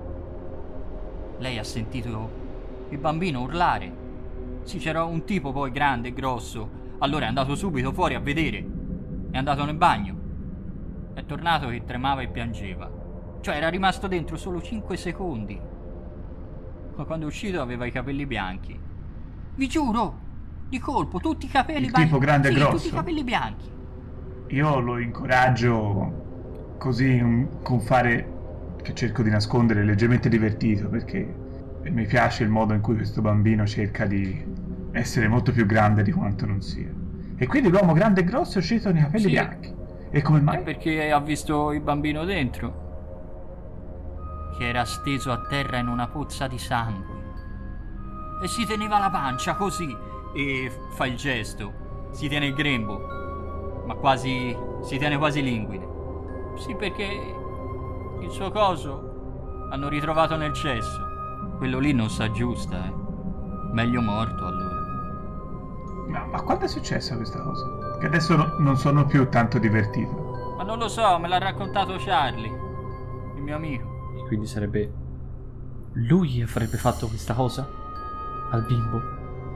lei 1.39 1.57
ha 1.57 1.63
sentito 1.63 2.85
il 2.89 2.97
bambino 2.97 3.41
urlare. 3.41 4.05
Sì, 4.63 4.79
c'era 4.79 5.03
un 5.05 5.23
tipo 5.23 5.51
poi 5.51 5.71
grande 5.71 6.09
e 6.09 6.13
grosso. 6.13 6.69
Allora 6.99 7.25
è 7.25 7.27
andato 7.27 7.55
subito 7.55 7.93
fuori 7.93 8.15
a 8.15 8.19
vedere. 8.19 8.76
È 9.31 9.37
andato 9.37 9.65
nel 9.65 9.75
bagno. 9.75 10.15
È 11.13 11.25
tornato 11.25 11.67
che 11.69 11.83
tremava 11.85 12.21
e 12.21 12.27
piangeva. 12.27 12.89
Cioè 13.41 13.55
era 13.55 13.69
rimasto 13.69 14.07
dentro 14.07 14.37
solo 14.37 14.61
5 14.61 14.97
secondi. 14.97 15.59
Ma 16.95 17.03
quando 17.03 17.25
è 17.25 17.27
uscito 17.27 17.61
aveva 17.61 17.85
i 17.85 17.91
capelli 17.91 18.25
bianchi. 18.25 18.79
Vi 19.55 19.67
giuro! 19.67 20.25
Di 20.69 20.79
colpo, 20.79 21.19
tutti 21.19 21.45
i 21.45 21.49
capelli 21.49 21.87
bianchi. 21.87 22.03
tipo 22.03 22.17
grande 22.17 22.49
e 22.49 22.51
sì, 22.51 22.57
grosso? 22.57 22.75
tutti 22.75 22.87
i 22.87 22.91
capelli 22.91 23.23
bianchi. 23.23 23.69
Io 24.49 24.79
lo 24.79 24.97
incoraggio 24.99 26.75
così 26.77 27.19
un- 27.19 27.61
con 27.63 27.79
fare 27.79 28.35
che 28.81 28.93
cerco 28.93 29.23
di 29.23 29.29
nascondere 29.29 29.83
leggermente 29.83 30.29
divertito 30.29 30.89
perché 30.89 31.45
mi 31.83 32.05
piace 32.05 32.43
il 32.43 32.49
modo 32.49 32.73
in 32.73 32.81
cui 32.81 32.95
questo 32.95 33.21
bambino 33.21 33.65
cerca 33.65 34.05
di 34.05 34.43
essere 34.91 35.27
molto 35.27 35.51
più 35.51 35.65
grande 35.65 36.03
di 36.03 36.11
quanto 36.11 36.45
non 36.45 36.61
sia. 36.61 36.96
E 37.37 37.45
quindi 37.47 37.69
l'uomo 37.69 37.93
grande 37.93 38.21
e 38.21 38.23
grosso 38.23 38.55
è 38.55 38.57
uscito 38.57 38.89
con 38.89 38.97
i 38.97 39.01
capelli 39.01 39.23
Sì. 39.23 39.29
bianchi. 39.29 39.75
E 40.09 40.21
come 40.21 40.39
È 40.39 40.41
mai? 40.41 40.61
perché 40.63 41.11
ha 41.11 41.19
visto 41.19 41.71
il 41.71 41.81
bambino 41.81 42.23
dentro. 42.25 42.85
Che 44.57 44.67
era 44.67 44.85
steso 44.85 45.31
a 45.31 45.41
terra 45.47 45.77
in 45.77 45.87
una 45.87 46.07
pozza 46.07 46.47
di 46.47 46.57
sangue. 46.57 47.15
E 48.41 48.47
si 48.47 48.65
teneva 48.65 48.97
la 48.97 49.09
pancia 49.09 49.55
così. 49.55 49.95
E 50.33 50.71
fa 50.93 51.05
il 51.05 51.15
gesto. 51.15 52.09
Si 52.11 52.27
tiene 52.27 52.47
il 52.47 52.53
grembo. 52.55 53.83
Ma 53.85 53.93
quasi. 53.95 54.55
si 54.81 54.97
tiene 54.97 55.17
quasi 55.17 55.43
linguide. 55.43 55.87
Sì, 56.55 56.73
perché. 56.75 57.35
il 58.21 58.29
suo 58.31 58.49
coso. 58.51 59.67
l'hanno 59.69 59.89
ritrovato 59.89 60.35
nel 60.37 60.53
cesso. 60.53 61.05
Quello 61.57 61.77
lì 61.79 61.91
non 61.93 62.09
sa 62.09 62.31
giusta, 62.31 62.85
eh. 62.85 62.93
Meglio 63.73 64.01
morto 64.01 64.45
allora. 64.45 64.66
Ma, 66.17 66.25
ma 66.25 66.41
quando 66.41 66.65
è 66.65 66.67
successa 66.67 67.15
questa 67.15 67.39
cosa? 67.41 67.97
Che 67.99 68.05
adesso 68.05 68.35
no- 68.35 68.55
non 68.59 68.77
sono 68.77 69.05
più 69.05 69.29
tanto 69.29 69.59
divertito. 69.59 70.55
Ma 70.57 70.63
non 70.63 70.79
lo 70.79 70.87
so, 70.87 71.17
me 71.19 71.27
l'ha 71.27 71.37
raccontato 71.37 71.95
Charlie. 71.99 72.51
Il 73.35 73.41
mio 73.43 73.55
amico. 73.55 74.13
E 74.17 74.25
quindi 74.25 74.47
sarebbe. 74.47 74.91
Lui 75.93 76.41
avrebbe 76.41 76.77
fatto 76.77 77.07
questa 77.07 77.33
cosa? 77.33 77.67
Al 78.51 78.65
bimbo? 78.65 79.01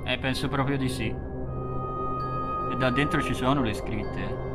Eh, 0.03 0.17
penso 0.19 0.47
proprio 0.47 0.77
di 0.77 0.89
sì. 0.89 1.07
E 1.07 2.75
da 2.77 2.89
dentro 2.89 3.21
ci 3.21 3.33
sono 3.33 3.61
le 3.61 3.73
scritte. 3.73 4.49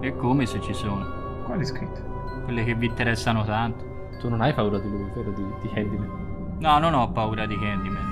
E 0.00 0.16
come 0.16 0.46
se 0.46 0.60
ci 0.60 0.74
sono? 0.74 1.44
Quali 1.44 1.64
scritte? 1.64 2.02
Quelle 2.44 2.64
che 2.64 2.74
vi 2.74 2.86
interessano 2.86 3.44
tanto. 3.44 3.90
Tu 4.18 4.28
non 4.28 4.40
hai 4.40 4.52
paura 4.52 4.78
di 4.78 4.88
lui, 4.88 5.10
vero? 5.14 5.30
Di, 5.30 5.44
di 5.62 5.68
Candyman? 5.72 6.56
No, 6.58 6.78
non 6.78 6.94
ho 6.94 7.10
paura 7.12 7.46
di 7.46 7.58
Candyman. 7.58 8.10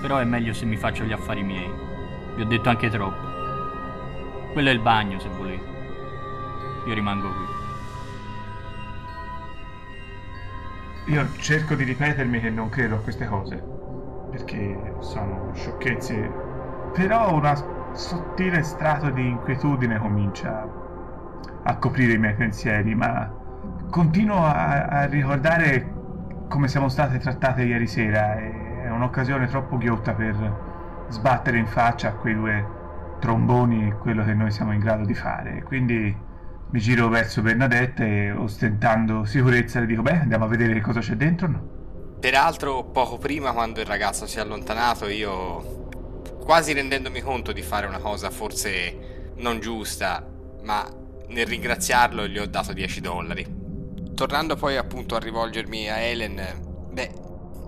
Però 0.00 0.16
è 0.18 0.24
meglio 0.24 0.52
se 0.52 0.64
mi 0.64 0.76
faccio 0.76 1.04
gli 1.04 1.12
affari 1.12 1.42
miei. 1.42 1.88
Vi 2.34 2.42
ho 2.42 2.46
detto 2.46 2.68
anche 2.68 2.88
troppo. 2.88 3.28
Quello 4.52 4.68
è 4.68 4.72
il 4.72 4.80
bagno, 4.80 5.18
se 5.18 5.28
volete. 5.28 5.64
Io 6.86 6.94
rimango 6.94 7.28
qui. 7.28 7.58
Io 11.12 11.26
cerco 11.38 11.74
di 11.74 11.84
ripetermi 11.84 12.40
che 12.40 12.50
non 12.50 12.68
credo 12.68 12.96
a 12.96 12.98
queste 12.98 13.26
cose, 13.26 13.56
perché 14.30 14.94
sono 15.00 15.50
sciocchezze, 15.54 16.30
però 16.92 17.34
una 17.34 17.54
sottile 17.92 18.62
strato 18.62 19.10
di 19.10 19.26
inquietudine 19.26 19.98
comincia 19.98 20.68
a 21.62 21.76
coprire 21.76 22.12
i 22.12 22.18
miei 22.18 22.34
pensieri, 22.34 22.94
ma 22.94 23.28
continuo 23.90 24.44
a, 24.44 24.86
a 24.86 25.04
ricordare 25.06 25.98
come 26.48 26.68
siamo 26.68 26.88
state 26.88 27.18
trattate 27.18 27.62
ieri 27.62 27.86
sera 27.86 28.36
è 28.36 28.90
un'occasione 28.90 29.46
troppo 29.46 29.78
ghiotta 29.78 30.14
per 30.14 30.69
sbattere 31.10 31.58
in 31.58 31.66
faccia 31.66 32.08
a 32.08 32.12
quei 32.12 32.34
due 32.34 32.78
tromboni 33.20 33.92
quello 34.00 34.24
che 34.24 34.34
noi 34.34 34.50
siamo 34.50 34.72
in 34.72 34.80
grado 34.80 35.04
di 35.04 35.14
fare. 35.14 35.62
Quindi 35.62 36.16
mi 36.70 36.80
giro 36.80 37.08
verso 37.08 37.42
Bernadette 37.42 38.04
e 38.04 38.30
ostentando 38.32 39.24
sicurezza 39.24 39.80
le 39.80 39.86
dico 39.86 40.02
beh 40.02 40.20
andiamo 40.20 40.44
a 40.44 40.48
vedere 40.48 40.80
cosa 40.80 41.00
c'è 41.00 41.14
dentro 41.14 41.48
no? 41.48 41.78
Peraltro, 42.20 42.84
poco 42.84 43.16
prima, 43.16 43.52
quando 43.52 43.80
il 43.80 43.86
ragazzo 43.86 44.26
si 44.26 44.36
è 44.36 44.40
allontanato, 44.42 45.08
io, 45.08 45.88
quasi 46.44 46.74
rendendomi 46.74 47.22
conto 47.22 47.50
di 47.50 47.62
fare 47.62 47.86
una 47.86 47.96
cosa 47.96 48.28
forse 48.28 49.32
non 49.36 49.58
giusta, 49.58 50.22
ma 50.62 50.86
nel 51.28 51.46
ringraziarlo 51.46 52.26
gli 52.26 52.38
ho 52.38 52.46
dato 52.46 52.74
10 52.74 53.00
dollari. 53.00 53.46
Tornando 54.14 54.54
poi 54.56 54.76
appunto 54.76 55.16
a 55.16 55.18
rivolgermi 55.18 55.88
a 55.88 55.98
Helen, 55.98 56.42
beh, 56.92 57.10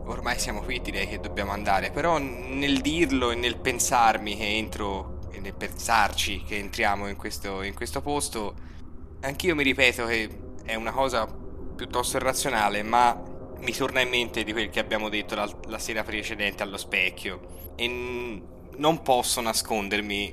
ormai 0.04 0.38
siamo 0.38 0.62
qui, 0.62 0.80
direi 0.80 1.08
che 1.08 1.20
dobbiamo 1.20 1.52
andare, 1.52 1.90
però 1.90 2.18
nel 2.18 2.80
dirlo 2.80 3.30
e 3.30 3.34
nel 3.34 3.56
pensarmi 3.56 4.36
che 4.36 4.56
entro, 4.56 5.20
e 5.30 5.40
nel 5.40 5.54
pensarci 5.54 6.42
che 6.42 6.56
entriamo 6.58 7.08
in 7.08 7.16
questo, 7.16 7.62
in 7.62 7.74
questo 7.74 8.00
posto, 8.00 8.54
anch'io 9.20 9.54
mi 9.54 9.62
ripeto 9.62 10.06
che 10.06 10.28
è 10.64 10.74
una 10.74 10.92
cosa 10.92 11.26
piuttosto 11.26 12.16
irrazionale, 12.16 12.82
ma 12.82 13.20
mi 13.58 13.72
torna 13.72 14.00
in 14.00 14.08
mente 14.08 14.44
di 14.44 14.52
quel 14.52 14.70
che 14.70 14.80
abbiamo 14.80 15.08
detto 15.08 15.34
la, 15.34 15.48
la 15.68 15.78
sera 15.78 16.02
precedente 16.02 16.62
allo 16.62 16.76
specchio 16.76 17.72
e 17.76 17.86
n- 17.86 18.42
non 18.76 19.02
posso 19.02 19.40
nascondermi 19.40 20.32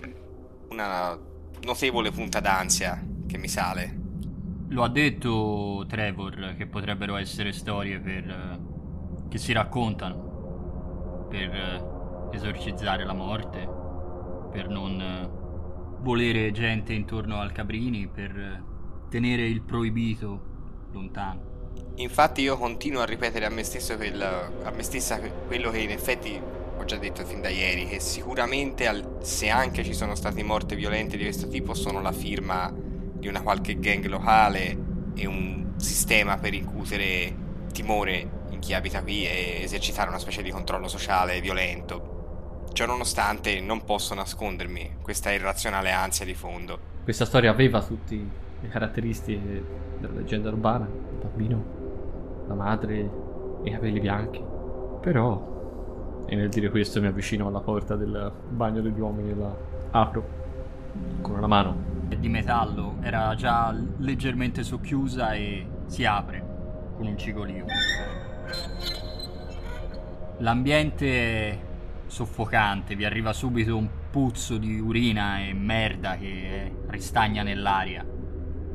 una 0.69 1.17
notevole 1.61 2.11
punta 2.11 2.39
d'ansia 2.39 3.03
che 3.27 3.37
mi 3.37 3.47
sale. 3.47 3.97
Lo 4.69 4.83
ha 4.83 4.89
detto 4.89 5.85
Trevor 5.87 6.55
che 6.55 6.67
potrebbero 6.67 7.15
essere 7.15 7.51
storie 7.51 7.99
per. 7.99 8.59
Che 9.29 9.37
si 9.37 9.53
raccontano 9.53 11.27
per 11.29 11.53
eh, 11.53 12.35
esorcizzare 12.35 13.05
la 13.05 13.13
morte, 13.13 13.67
per 14.51 14.67
non 14.67 14.99
eh, 14.99 15.29
volere 16.01 16.51
gente 16.51 16.93
intorno 16.93 17.39
al 17.39 17.51
Cabrini, 17.51 18.07
per 18.07 18.37
eh, 18.37 18.63
tenere 19.09 19.45
il 19.47 19.61
proibito 19.61 20.87
lontano. 20.91 21.47
Infatti 21.95 22.41
io 22.41 22.57
continuo 22.57 23.01
a 23.01 23.05
ripetere 23.05 23.45
a 23.45 23.49
me 23.49 23.63
quel- 23.97 24.21
a 24.21 24.71
me 24.71 24.83
stessa 24.83 25.19
que- 25.19 25.31
quello 25.47 25.69
che 25.69 25.79
in 25.79 25.91
effetti 25.91 26.39
ho 26.77 26.85
già 26.85 26.97
detto 26.97 27.25
fin 27.25 27.41
da 27.41 27.49
ieri, 27.49 27.85
che 27.85 27.99
sicuramente 27.99 28.87
al- 28.87 29.17
se 29.21 29.49
anche 29.49 29.83
ci 29.83 29.93
sono 29.93 30.15
state 30.15 30.41
morte 30.43 30.75
violente 30.75 31.17
di 31.17 31.23
questo 31.23 31.47
tipo 31.47 31.73
sono 31.73 32.01
la 32.01 32.13
firma 32.13 32.73
di 32.73 33.27
una 33.27 33.41
qualche 33.41 33.77
gang 33.79 34.05
locale 34.05 34.77
e 35.13 35.25
un 35.27 35.73
sistema 35.75 36.37
per 36.37 36.53
incutere 36.53 37.35
timore 37.73 38.38
chi 38.59 38.73
abita 38.73 39.01
qui 39.01 39.25
e 39.25 39.61
esercitare 39.63 40.09
una 40.09 40.19
specie 40.19 40.41
di 40.41 40.51
controllo 40.51 40.87
sociale 40.87 41.41
violento. 41.41 42.67
Ciononostante 42.73 43.59
non 43.59 43.83
posso 43.83 44.13
nascondermi 44.13 44.97
questa 45.01 45.31
irrazionale 45.31 45.91
ansia 45.91 46.25
di 46.25 46.35
fondo. 46.35 46.79
Questa 47.03 47.25
storia 47.25 47.49
aveva 47.49 47.81
tutte 47.81 48.15
le 48.61 48.67
caratteristiche 48.67 49.65
della 49.99 50.13
leggenda 50.13 50.49
urbana, 50.49 50.85
il 50.85 51.17
bambino, 51.21 51.63
la 52.47 52.53
madre 52.53 52.95
e 53.63 53.69
i 53.69 53.71
capelli 53.71 53.99
bianchi. 53.99 54.43
Però, 55.01 56.23
e 56.27 56.35
nel 56.35 56.49
dire 56.49 56.69
questo 56.69 57.01
mi 57.01 57.07
avvicino 57.07 57.47
alla 57.47 57.61
porta 57.61 57.95
del 57.95 58.31
bagno 58.49 58.81
degli 58.81 58.99
uomini 58.99 59.31
e 59.31 59.35
la 59.35 59.55
apro 59.91 60.27
con 61.21 61.35
una 61.35 61.47
mano. 61.47 61.97
Di 62.07 62.27
metallo 62.27 62.97
era 63.01 63.33
già 63.35 63.73
leggermente 63.97 64.63
socchiusa 64.63 65.33
e 65.33 65.65
si 65.85 66.05
apre 66.05 66.43
con 66.95 67.05
un 67.05 67.17
cigolio. 67.17 67.65
L'ambiente 70.39 71.07
è 71.07 71.59
soffocante, 72.07 72.95
vi 72.95 73.05
arriva 73.05 73.33
subito 73.33 73.75
un 73.77 73.87
puzzo 74.09 74.57
di 74.57 74.79
urina 74.79 75.41
e 75.41 75.53
merda 75.53 76.17
che 76.17 76.71
ristagna 76.87 77.43
nell'aria. 77.43 78.05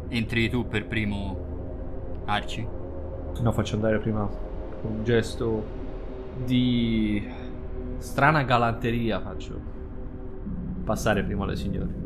Entri 0.08 0.48
tu 0.48 0.68
per 0.68 0.86
primo, 0.86 2.22
Arci? 2.26 2.66
No, 3.40 3.52
faccio 3.52 3.74
andare 3.74 3.98
prima 3.98 4.28
con 4.80 4.92
un 4.92 5.04
gesto 5.04 5.64
di 6.44 7.26
strana 7.98 8.42
galanteria 8.42 9.20
faccio 9.20 9.58
passare 10.84 11.24
prima 11.24 11.46
le 11.46 11.56
signore. 11.56 12.02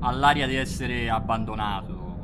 Ha 0.00 0.10
l'aria 0.12 0.46
di 0.46 0.56
essere 0.56 1.08
abbandonato 1.08 2.16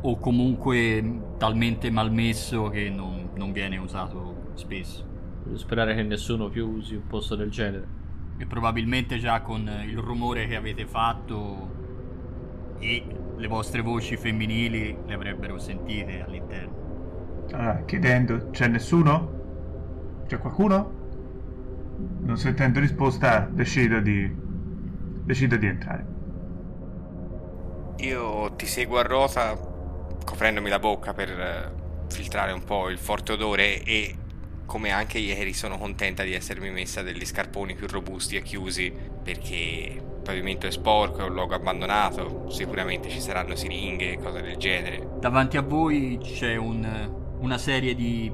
o 0.00 0.16
comunque 0.18 1.20
talmente 1.38 1.90
malmesso 1.90 2.68
che 2.68 2.90
non, 2.90 3.27
non 3.38 3.52
viene 3.52 3.78
usato 3.78 4.50
spesso. 4.54 5.06
Voglio 5.44 5.56
sperare 5.56 5.94
che 5.94 6.02
nessuno 6.02 6.50
più 6.50 6.68
usi 6.68 6.96
un 6.96 7.06
posto 7.06 7.36
del 7.36 7.50
genere. 7.50 7.96
E 8.36 8.44
probabilmente 8.44 9.18
già 9.18 9.40
con 9.40 9.66
il 9.86 9.96
rumore 9.96 10.46
che 10.46 10.56
avete 10.56 10.84
fatto 10.84 11.76
e 12.78 13.04
le 13.36 13.46
vostre 13.46 13.80
voci 13.80 14.16
femminili 14.16 14.96
le 15.06 15.14
avrebbero 15.14 15.58
sentite 15.58 16.22
all'interno. 16.22 17.46
Allora, 17.52 17.82
chiedendo, 17.84 18.50
c'è 18.50 18.68
nessuno? 18.68 20.24
C'è 20.26 20.38
qualcuno? 20.38 20.96
Non 22.20 22.36
sentendo 22.36 22.80
risposta, 22.80 23.48
decido 23.50 24.00
di. 24.00 24.30
decido 25.24 25.56
di 25.56 25.66
entrare. 25.66 26.06
Io 27.98 28.52
ti 28.54 28.66
seguo 28.66 28.98
a 28.98 29.02
rota, 29.02 29.56
coprendomi 30.24 30.68
la 30.68 30.78
bocca 30.78 31.12
per 31.12 31.30
eh, 31.30 31.87
filtrare 32.08 32.52
un 32.52 32.64
po' 32.64 32.88
il 32.88 32.98
forte 32.98 33.32
odore 33.32 33.82
e 33.82 34.16
come 34.68 34.90
anche 34.90 35.18
ieri 35.18 35.54
sono 35.54 35.78
contenta 35.78 36.22
di 36.22 36.34
essermi 36.34 36.70
messa 36.70 37.00
degli 37.00 37.24
scarponi 37.24 37.74
più 37.74 37.86
robusti 37.86 38.36
e 38.36 38.42
chiusi 38.42 38.92
perché 39.22 39.54
il 39.54 40.20
pavimento 40.22 40.66
è 40.66 40.70
sporco, 40.70 41.20
è 41.20 41.24
un 41.24 41.32
luogo 41.32 41.54
abbandonato, 41.54 42.50
sicuramente 42.50 43.08
ci 43.08 43.18
saranno 43.18 43.56
siringhe 43.56 44.12
e 44.12 44.18
cose 44.18 44.42
del 44.42 44.56
genere. 44.56 45.08
Davanti 45.20 45.56
a 45.56 45.62
voi 45.62 46.18
c'è 46.20 46.56
un, 46.56 47.10
una 47.38 47.56
serie 47.56 47.94
di 47.94 48.30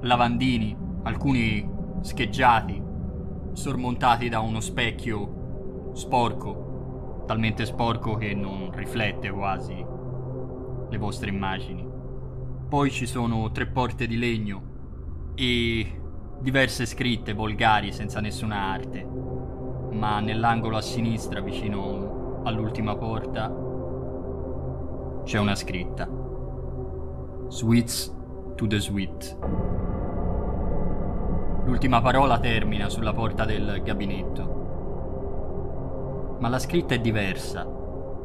lavandini, 0.00 0.76
alcuni 1.04 1.68
scheggiati, 2.02 2.82
sormontati 3.52 4.28
da 4.28 4.40
uno 4.40 4.58
specchio 4.58 5.92
sporco, 5.94 7.24
talmente 7.26 7.64
sporco 7.64 8.16
che 8.16 8.34
non 8.34 8.72
riflette 8.74 9.30
quasi 9.30 9.84
le 10.88 10.98
vostre 10.98 11.30
immagini. 11.30 11.85
Poi 12.68 12.90
ci 12.90 13.06
sono 13.06 13.52
tre 13.52 13.66
porte 13.66 14.08
di 14.08 14.18
legno 14.18 14.62
e 15.36 16.00
diverse 16.40 16.84
scritte 16.84 17.32
volgari 17.32 17.92
senza 17.92 18.20
nessuna 18.20 18.56
arte. 18.56 19.06
Ma 19.92 20.18
nell'angolo 20.18 20.76
a 20.76 20.82
sinistra, 20.82 21.40
vicino 21.40 22.40
all'ultima 22.44 22.96
porta, 22.96 23.54
c'è 25.22 25.38
una 25.38 25.54
scritta. 25.54 26.08
Sweets 27.48 28.12
to 28.56 28.66
the 28.66 28.80
sweet. 28.80 29.38
L'ultima 31.66 32.00
parola 32.00 32.40
termina 32.40 32.88
sulla 32.88 33.12
porta 33.12 33.44
del 33.44 33.80
gabinetto. 33.84 34.64
Ma 36.40 36.48
la 36.48 36.58
scritta 36.58 36.94
è 36.94 36.98
diversa 36.98 37.64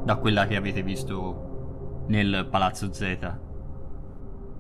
da 0.03 0.15
quella 0.15 0.47
che 0.47 0.55
avete 0.55 0.81
visto 0.81 2.05
nel 2.07 2.47
Palazzo 2.49 2.91
Z. 2.91 3.49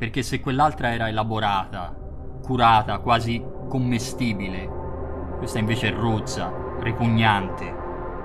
Perché 0.01 0.23
se 0.23 0.39
quell'altra 0.39 0.91
era 0.95 1.09
elaborata, 1.09 1.95
curata, 2.41 2.97
quasi 2.97 3.45
commestibile. 3.69 4.67
Questa 5.37 5.59
invece 5.59 5.89
è 5.89 5.95
rozza, 5.95 6.51
ripugnante. 6.79 7.71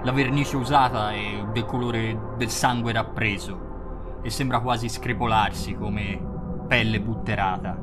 La 0.01 0.13
vernice 0.13 0.57
usata 0.57 1.13
è 1.13 1.45
del 1.53 1.67
colore 1.67 2.19
del 2.39 2.49
sangue 2.49 2.93
rappreso 2.93 4.21
e 4.23 4.31
sembra 4.31 4.61
quasi 4.61 4.89
screpolarsi 4.89 5.75
come 5.75 6.19
pelle 6.67 6.99
butterata. 6.99 7.79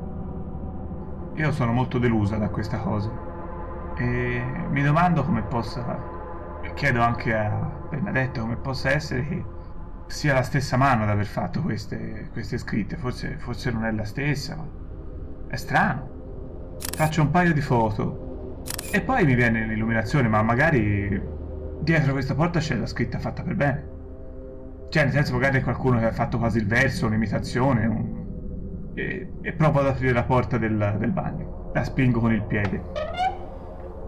Io 1.34 1.52
sono 1.52 1.70
molto 1.70 2.00
delusa 2.00 2.36
da 2.36 2.48
questa 2.48 2.78
cosa 2.78 3.12
e 3.96 4.42
mi 4.70 4.82
domando 4.82 5.22
come 5.22 5.42
possa, 5.42 6.02
chiedo 6.74 7.00
anche 7.00 7.32
a 7.32 7.48
Bernadette 7.90 8.40
come 8.40 8.56
possa 8.56 8.90
essere 8.90 9.24
che 9.24 9.44
sia 10.06 10.34
la 10.34 10.42
stessa 10.42 10.76
mano 10.76 11.02
ad 11.04 11.10
aver 11.10 11.26
fatto 11.26 11.60
queste, 11.60 12.28
queste 12.32 12.58
scritte, 12.58 12.96
forse, 12.96 13.36
forse 13.38 13.70
non 13.70 13.84
è 13.84 13.92
la 13.92 14.04
stessa, 14.04 14.56
ma 14.56 14.66
è 15.48 15.56
strano 15.56 16.12
faccio 16.94 17.22
un 17.22 17.30
paio 17.30 17.52
di 17.52 17.60
foto 17.60 18.62
e 18.90 19.00
poi 19.00 19.24
mi 19.24 19.34
viene 19.34 19.66
l'illuminazione, 19.66 20.28
ma 20.28 20.42
magari 20.42 21.20
dietro 21.80 22.12
questa 22.12 22.34
porta 22.34 22.60
c'è 22.60 22.76
la 22.76 22.86
scritta 22.86 23.18
fatta 23.18 23.42
per 23.42 23.54
bene. 23.54 23.92
Cioè, 24.88 25.04
nel 25.04 25.12
senso, 25.12 25.32
magari 25.32 25.58
è 25.58 25.62
qualcuno 25.62 25.98
che 25.98 26.06
ha 26.06 26.12
fatto 26.12 26.38
quasi 26.38 26.58
il 26.58 26.66
verso, 26.66 27.06
un'imitazione, 27.06 27.86
un... 27.86 28.92
e, 28.94 29.32
e 29.40 29.52
provo 29.52 29.80
ad 29.80 29.88
aprire 29.88 30.12
la 30.12 30.22
porta 30.22 30.56
del, 30.56 30.96
del 30.98 31.10
bagno. 31.10 31.70
La 31.74 31.82
spingo 31.82 32.20
con 32.20 32.32
il 32.32 32.44
piede. 32.44 32.82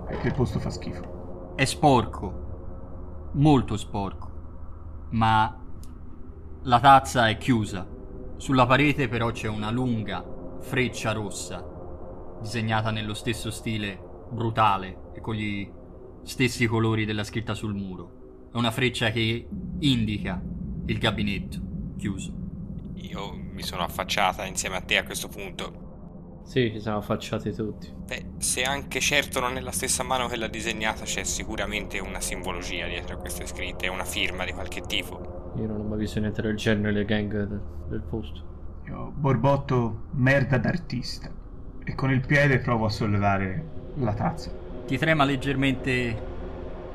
Perché 0.06 0.28
il 0.28 0.34
posto 0.34 0.60
fa 0.60 0.70
schifo. 0.70 1.54
È 1.56 1.64
sporco, 1.64 3.30
molto 3.32 3.76
sporco, 3.76 4.30
ma 5.10 5.65
la 6.66 6.80
tazza 6.80 7.28
è 7.28 7.38
chiusa. 7.38 7.86
Sulla 8.38 8.66
parete 8.66 9.06
però 9.08 9.30
c'è 9.30 9.46
una 9.46 9.70
lunga 9.70 10.24
freccia 10.60 11.12
rossa 11.12 11.64
disegnata 12.40 12.90
nello 12.90 13.14
stesso 13.14 13.50
stile 13.52 13.98
brutale 14.30 15.12
e 15.14 15.20
con 15.20 15.34
gli 15.34 15.70
stessi 16.24 16.66
colori 16.66 17.04
della 17.04 17.22
scritta 17.22 17.54
sul 17.54 17.72
muro. 17.72 18.48
È 18.52 18.56
una 18.56 18.72
freccia 18.72 19.10
che 19.10 19.48
indica 19.78 20.42
il 20.86 20.98
gabinetto 20.98 21.60
chiuso. 21.98 22.32
Io 22.94 23.32
mi 23.32 23.62
sono 23.62 23.82
affacciata 23.82 24.44
insieme 24.44 24.76
a 24.76 24.80
te 24.80 24.96
a 24.96 25.04
questo 25.04 25.28
punto. 25.28 25.84
Sì, 26.44 26.70
ci 26.72 26.80
siamo 26.80 26.98
affacciati 26.98 27.52
tutti. 27.52 27.92
Beh, 27.94 28.32
se 28.38 28.64
anche 28.64 28.98
certo 28.98 29.38
non 29.38 29.56
è 29.56 29.60
la 29.60 29.72
stessa 29.72 30.02
mano 30.02 30.26
che 30.26 30.36
l'ha 30.36 30.48
disegnata, 30.48 31.04
c'è 31.04 31.22
sicuramente 31.22 32.00
una 32.00 32.20
simbologia 32.20 32.88
dietro 32.88 33.14
a 33.14 33.18
queste 33.18 33.46
scritte, 33.46 33.86
una 33.86 34.04
firma 34.04 34.44
di 34.44 34.52
qualche 34.52 34.80
tipo. 34.80 35.35
Io 35.56 35.66
non 35.66 35.80
ho 35.80 35.84
mai 35.84 35.98
visto 35.98 36.20
niente 36.20 36.42
del 36.42 36.56
genere 36.56 36.92
nelle 36.92 37.04
gang 37.04 37.30
del, 37.30 37.60
del 37.88 38.02
posto. 38.02 38.54
Io 38.86 39.12
borbotto 39.14 40.04
merda 40.12 40.58
d'artista 40.58 41.30
e 41.82 41.94
con 41.94 42.10
il 42.10 42.24
piede 42.24 42.58
provo 42.58 42.86
a 42.86 42.90
sollevare 42.90 43.64
la 43.96 44.12
tazza. 44.12 44.50
Ti 44.86 44.98
trema 44.98 45.24
leggermente 45.24 46.22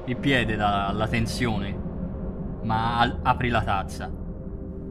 il 0.05 0.18
piede 0.18 0.55
dalla 0.55 1.07
tensione, 1.07 1.76
ma 2.64 2.99
al- 2.99 3.20
apri 3.24 3.49
la 3.49 3.64
tazza 3.64 4.12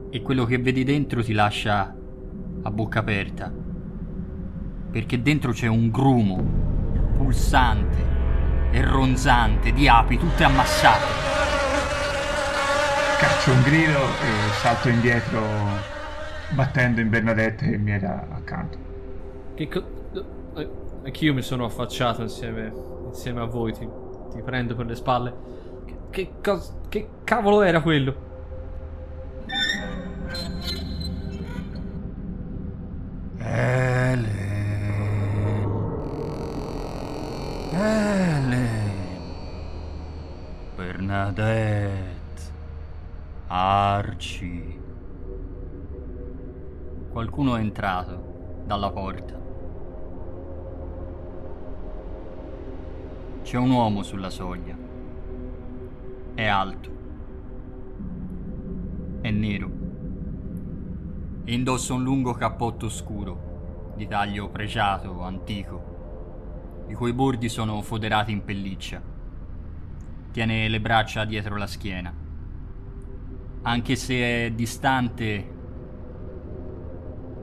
e 0.09 0.21
quello 0.21 0.45
che 0.45 0.57
vedi 0.57 0.83
dentro 0.83 1.23
ti 1.23 1.31
lascia 1.31 1.95
a 2.63 2.71
bocca 2.71 2.99
aperta. 2.99 3.51
Perché 4.91 5.21
dentro 5.21 5.53
c'è 5.53 5.67
un 5.67 5.89
grumo 5.89 6.43
pulsante 7.15 8.19
e 8.71 8.81
ronzante 8.83 9.71
di 9.71 9.87
api 9.87 10.17
tutte 10.17 10.43
ammassate. 10.43 11.60
Caccio 13.21 13.51
un 13.51 13.61
grido 13.61 13.99
e 13.99 14.51
salto 14.61 14.89
indietro 14.89 15.41
battendo 16.55 17.01
in 17.01 17.09
Bernadette 17.09 17.69
che 17.69 17.77
mi 17.77 17.91
era 17.91 18.27
accanto. 18.31 18.77
Che 19.53 19.67
co- 19.67 19.83
eh, 20.55 20.69
Anch'io 21.05 21.33
mi 21.33 21.41
sono 21.43 21.65
affacciato 21.65 22.23
insieme, 22.23 22.71
insieme 23.05 23.41
a 23.41 23.45
voi, 23.45 23.73
ti, 23.73 23.87
ti 24.31 24.41
prendo 24.41 24.75
per 24.75 24.87
le 24.87 24.95
spalle. 24.95 25.33
Che, 25.85 25.97
che, 26.09 26.31
cos- 26.43 26.73
che 26.89 27.07
cavolo 27.23 27.61
era 27.61 27.81
quello? 27.81 28.15
Elen. 33.39 34.25
Elen. 37.73 38.91
Bernadette. 40.77 42.20
Arci. 43.53 44.79
Qualcuno 47.11 47.57
è 47.57 47.59
entrato 47.59 48.63
dalla 48.65 48.89
porta. 48.91 49.37
C'è 53.41 53.57
un 53.57 53.71
uomo 53.71 54.03
sulla 54.03 54.29
soglia. 54.29 54.77
È 56.33 56.45
alto. 56.45 56.89
È 59.19 59.29
nero. 59.29 59.69
Indossa 61.43 61.93
un 61.93 62.03
lungo 62.03 62.31
cappotto 62.31 62.87
scuro, 62.87 63.93
di 63.97 64.07
taglio 64.07 64.47
pregiato, 64.47 65.23
antico, 65.23 66.85
i 66.87 66.93
cui 66.93 67.11
bordi 67.11 67.49
sono 67.49 67.81
foderati 67.81 68.31
in 68.31 68.45
pelliccia. 68.45 69.01
Tiene 70.31 70.69
le 70.69 70.79
braccia 70.79 71.25
dietro 71.25 71.57
la 71.57 71.67
schiena. 71.67 72.20
Anche 73.63 73.95
se 73.95 74.15
è 74.45 74.51
distante, 74.51 75.47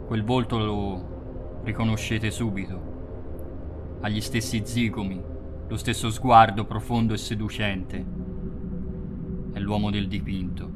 quel 0.07 0.25
volto 0.25 0.59
lo 0.59 1.61
riconoscete 1.63 2.33
subito. 2.33 3.99
Ha 4.01 4.09
gli 4.09 4.21
stessi 4.21 4.63
zigomi, 4.65 5.23
lo 5.69 5.77
stesso 5.77 6.11
sguardo 6.11 6.65
profondo 6.65 7.15
e 7.15 7.19
seducente. 7.19 8.05
È 9.53 9.61
l'uomo 9.61 9.91
del 9.91 10.09
dipinto. 10.09 10.71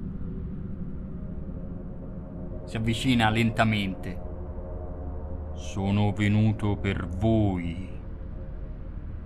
Si 2.64 2.76
avvicina 2.76 3.28
lentamente. 3.28 4.20
Sono 5.54 6.12
venuto 6.12 6.76
per 6.76 7.08
voi. 7.08 7.88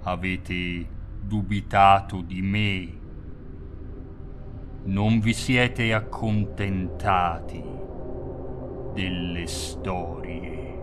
Avete 0.03 0.87
dubitato 1.21 2.23
di 2.23 2.41
me. 2.41 3.05
Non 4.87 5.18
vi 5.18 5.32
siete 5.32 5.93
accontentati 5.93 7.61
delle 8.95 9.47
storie. 9.49 10.82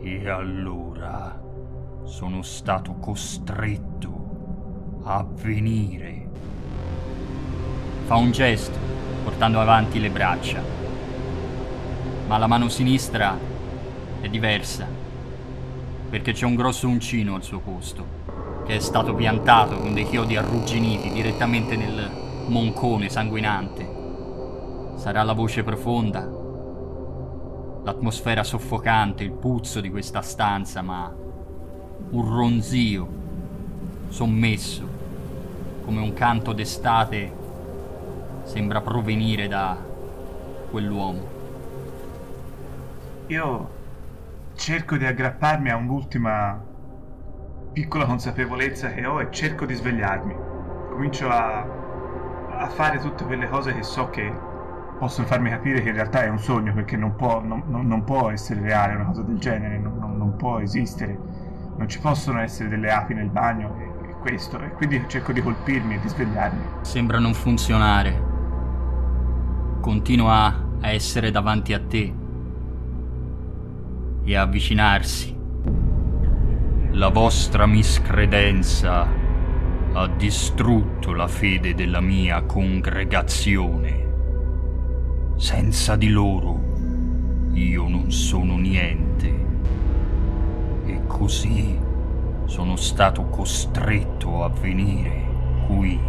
E 0.00 0.28
allora 0.28 1.42
sono 2.04 2.42
stato 2.42 2.94
costretto 3.00 5.00
a 5.02 5.26
venire. 5.28 6.28
Fa 8.04 8.14
un 8.14 8.30
gesto, 8.30 8.78
portando 9.24 9.60
avanti 9.60 9.98
le 9.98 10.10
braccia. 10.10 10.62
Ma 12.28 12.38
la 12.38 12.46
mano 12.46 12.68
sinistra 12.68 13.36
è 14.20 14.28
diversa, 14.28 14.86
perché 16.08 16.32
c'è 16.32 16.46
un 16.46 16.54
grosso 16.54 16.86
uncino 16.86 17.34
al 17.34 17.42
suo 17.42 17.58
posto, 17.58 18.06
che 18.64 18.76
è 18.76 18.78
stato 18.78 19.16
piantato 19.16 19.78
con 19.78 19.94
dei 19.94 20.06
chiodi 20.06 20.36
arrugginiti 20.36 21.10
direttamente 21.10 21.74
nel 21.74 22.21
moncone 22.46 23.08
sanguinante. 23.08 24.00
Sarà 24.96 25.22
la 25.22 25.32
voce 25.32 25.62
profonda, 25.62 26.28
l'atmosfera 27.82 28.44
soffocante, 28.44 29.24
il 29.24 29.32
puzzo 29.32 29.80
di 29.80 29.90
questa 29.90 30.22
stanza, 30.22 30.82
ma 30.82 31.12
un 32.10 32.28
ronzio 32.28 33.08
sommesso, 34.08 34.86
come 35.84 36.00
un 36.00 36.12
canto 36.12 36.52
d'estate, 36.52 37.32
sembra 38.44 38.80
provenire 38.80 39.48
da 39.48 39.76
quell'uomo. 40.70 41.20
Io 43.28 43.70
cerco 44.54 44.96
di 44.96 45.06
aggrapparmi 45.06 45.70
a 45.70 45.76
un'ultima 45.76 46.62
piccola 47.72 48.04
consapevolezza 48.04 48.92
che 48.92 49.06
ho 49.06 49.20
e 49.20 49.28
cerco 49.30 49.64
di 49.64 49.74
svegliarmi. 49.74 50.34
Comincio 50.90 51.28
a, 51.28 51.66
a 52.62 52.68
fare 52.68 52.98
tutte 52.98 53.24
quelle 53.24 53.48
cose 53.48 53.74
che 53.74 53.82
so 53.82 54.08
che 54.10 54.32
possono 54.98 55.26
farmi 55.26 55.50
capire 55.50 55.82
che 55.82 55.88
in 55.88 55.94
realtà 55.94 56.22
è 56.22 56.28
un 56.28 56.38
sogno 56.38 56.72
perché 56.72 56.96
non 56.96 57.16
può, 57.16 57.42
non, 57.42 57.64
non, 57.66 58.04
può 58.04 58.30
essere 58.30 58.60
reale 58.60 58.94
una 58.94 59.04
cosa 59.04 59.22
del 59.22 59.38
genere, 59.38 59.78
non, 59.78 60.16
non 60.16 60.36
può 60.36 60.60
esistere 60.60 61.18
non 61.76 61.88
ci 61.88 61.98
possono 62.00 62.40
essere 62.40 62.68
delle 62.68 62.90
api 62.90 63.14
nel 63.14 63.28
bagno 63.28 63.76
e, 63.78 64.10
e 64.10 64.14
questo, 64.20 64.60
e 64.60 64.70
quindi 64.70 65.02
cerco 65.06 65.32
di 65.32 65.42
colpirmi 65.42 65.94
e 65.94 66.00
di 66.00 66.08
svegliarmi. 66.08 66.62
Sembra 66.82 67.18
non 67.18 67.34
funzionare. 67.34 68.30
Continua 69.80 70.64
a 70.80 70.90
essere 70.90 71.30
davanti 71.30 71.72
a 71.72 71.80
te 71.80 72.14
e 74.24 74.36
a 74.36 74.42
avvicinarsi. 74.42 75.36
La 76.90 77.08
vostra 77.08 77.66
miscredenza 77.66 79.21
ha 79.94 80.06
distrutto 80.06 81.12
la 81.12 81.28
fede 81.28 81.74
della 81.74 82.00
mia 82.00 82.40
congregazione. 82.42 84.10
Senza 85.36 85.96
di 85.96 86.08
loro 86.08 87.50
io 87.52 87.86
non 87.88 88.10
sono 88.10 88.56
niente 88.56 89.46
e 90.86 91.00
così 91.06 91.78
sono 92.46 92.76
stato 92.76 93.26
costretto 93.26 94.44
a 94.44 94.48
venire 94.48 95.26
qui. 95.66 96.00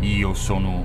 Io 0.00 0.34
sono 0.34 0.84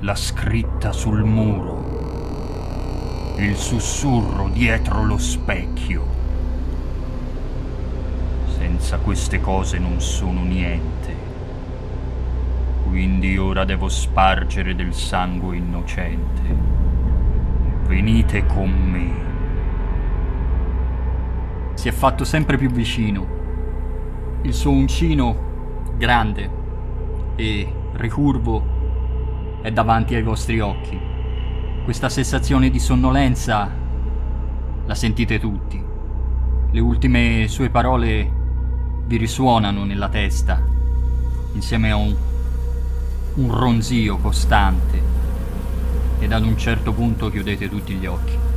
la 0.00 0.16
scritta 0.16 0.90
sul 0.90 1.22
muro, 1.22 3.36
il 3.38 3.56
sussurro 3.56 4.48
dietro 4.48 5.04
lo 5.04 5.16
specchio. 5.16 6.17
Senza 8.78 8.98
queste 8.98 9.40
cose 9.40 9.78
non 9.78 10.00
sono 10.00 10.44
niente. 10.44 11.12
Quindi 12.88 13.36
ora 13.36 13.64
devo 13.64 13.88
spargere 13.88 14.76
del 14.76 14.94
sangue 14.94 15.56
innocente. 15.56 16.56
Venite 17.86 18.46
con 18.46 18.70
me 18.70 19.26
si 21.74 21.88
è 21.88 21.92
fatto 21.92 22.24
sempre 22.24 22.56
più 22.56 22.70
vicino. 22.70 23.26
Il 24.42 24.54
suo 24.54 24.70
uncino, 24.70 25.82
grande 25.96 26.50
e 27.34 27.72
ricurvo, 27.94 29.60
è 29.60 29.72
davanti 29.72 30.14
ai 30.14 30.22
vostri 30.22 30.60
occhi. 30.60 30.98
Questa 31.84 32.08
sensazione 32.08 32.70
di 32.70 32.78
sonnolenza 32.78 33.70
la 34.86 34.94
sentite 34.94 35.40
tutti. 35.40 35.84
Le 36.70 36.80
ultime 36.80 37.46
sue 37.48 37.70
parole 37.70 38.37
vi 39.08 39.16
risuonano 39.16 39.84
nella 39.84 40.10
testa, 40.10 40.62
insieme 41.54 41.90
a 41.90 41.96
un, 41.96 42.14
un 43.36 43.50
ronzio 43.50 44.18
costante, 44.18 45.00
ed 46.18 46.30
ad 46.30 46.44
un 46.44 46.58
certo 46.58 46.92
punto 46.92 47.30
chiudete 47.30 47.70
tutti 47.70 47.94
gli 47.94 48.04
occhi. 48.04 48.47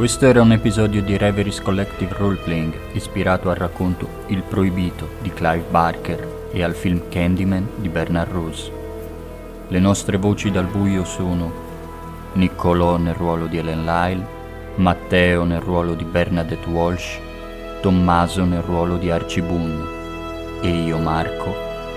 Questo 0.00 0.24
era 0.24 0.40
un 0.40 0.50
episodio 0.50 1.02
di 1.02 1.18
Reveries 1.18 1.60
Collective 1.60 2.14
Roleplaying 2.16 2.74
ispirato 2.92 3.50
al 3.50 3.56
racconto 3.56 4.08
Il 4.28 4.40
Proibito 4.40 5.06
di 5.20 5.30
Clive 5.30 5.66
Barker 5.68 6.48
e 6.52 6.62
al 6.62 6.74
film 6.74 7.02
Candyman 7.10 7.68
di 7.76 7.90
Bernard 7.90 8.32
Rose. 8.32 8.72
Le 9.68 9.78
nostre 9.78 10.16
voci 10.16 10.50
dal 10.50 10.64
buio 10.64 11.04
sono 11.04 11.52
Niccolò 12.32 12.96
nel 12.96 13.12
ruolo 13.12 13.44
di 13.44 13.58
Ellen 13.58 13.84
Lyle, 13.84 14.26
Matteo 14.76 15.44
nel 15.44 15.60
ruolo 15.60 15.92
di 15.92 16.04
Bernadette 16.04 16.70
Walsh, 16.70 17.18
Tommaso 17.82 18.42
nel 18.46 18.62
ruolo 18.62 18.96
di 18.96 19.10
Archie 19.10 19.42
Boone 19.42 19.84
e 20.62 20.82
io 20.82 20.96
Marco 20.96 21.54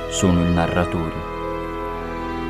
sono 0.10 0.42
il 0.42 0.50
narratore. 0.50 1.16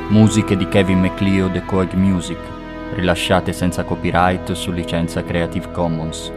Musiche 0.08 0.56
di 0.56 0.66
Kevin 0.66 0.98
MacLeod 0.98 1.54
e 1.54 1.64
Coeg 1.64 1.92
Music 1.92 2.53
rilasciate 2.94 3.52
senza 3.52 3.84
copyright 3.84 4.52
su 4.52 4.70
licenza 4.70 5.22
Creative 5.22 5.70
Commons. 5.72 6.32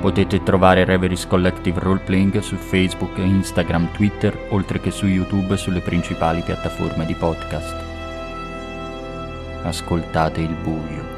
Potete 0.00 0.42
trovare 0.44 0.84
Reveries 0.84 1.26
Collective 1.26 1.80
Roleplaying 1.80 2.38
su 2.38 2.54
Facebook, 2.54 3.18
Instagram, 3.18 3.90
Twitter, 3.92 4.46
oltre 4.50 4.78
che 4.80 4.92
su 4.92 5.06
YouTube 5.06 5.54
e 5.54 5.56
sulle 5.56 5.80
principali 5.80 6.42
piattaforme 6.42 7.04
di 7.04 7.14
podcast. 7.14 7.74
Ascoltate 9.64 10.40
il 10.40 10.54
buio. 10.62 11.17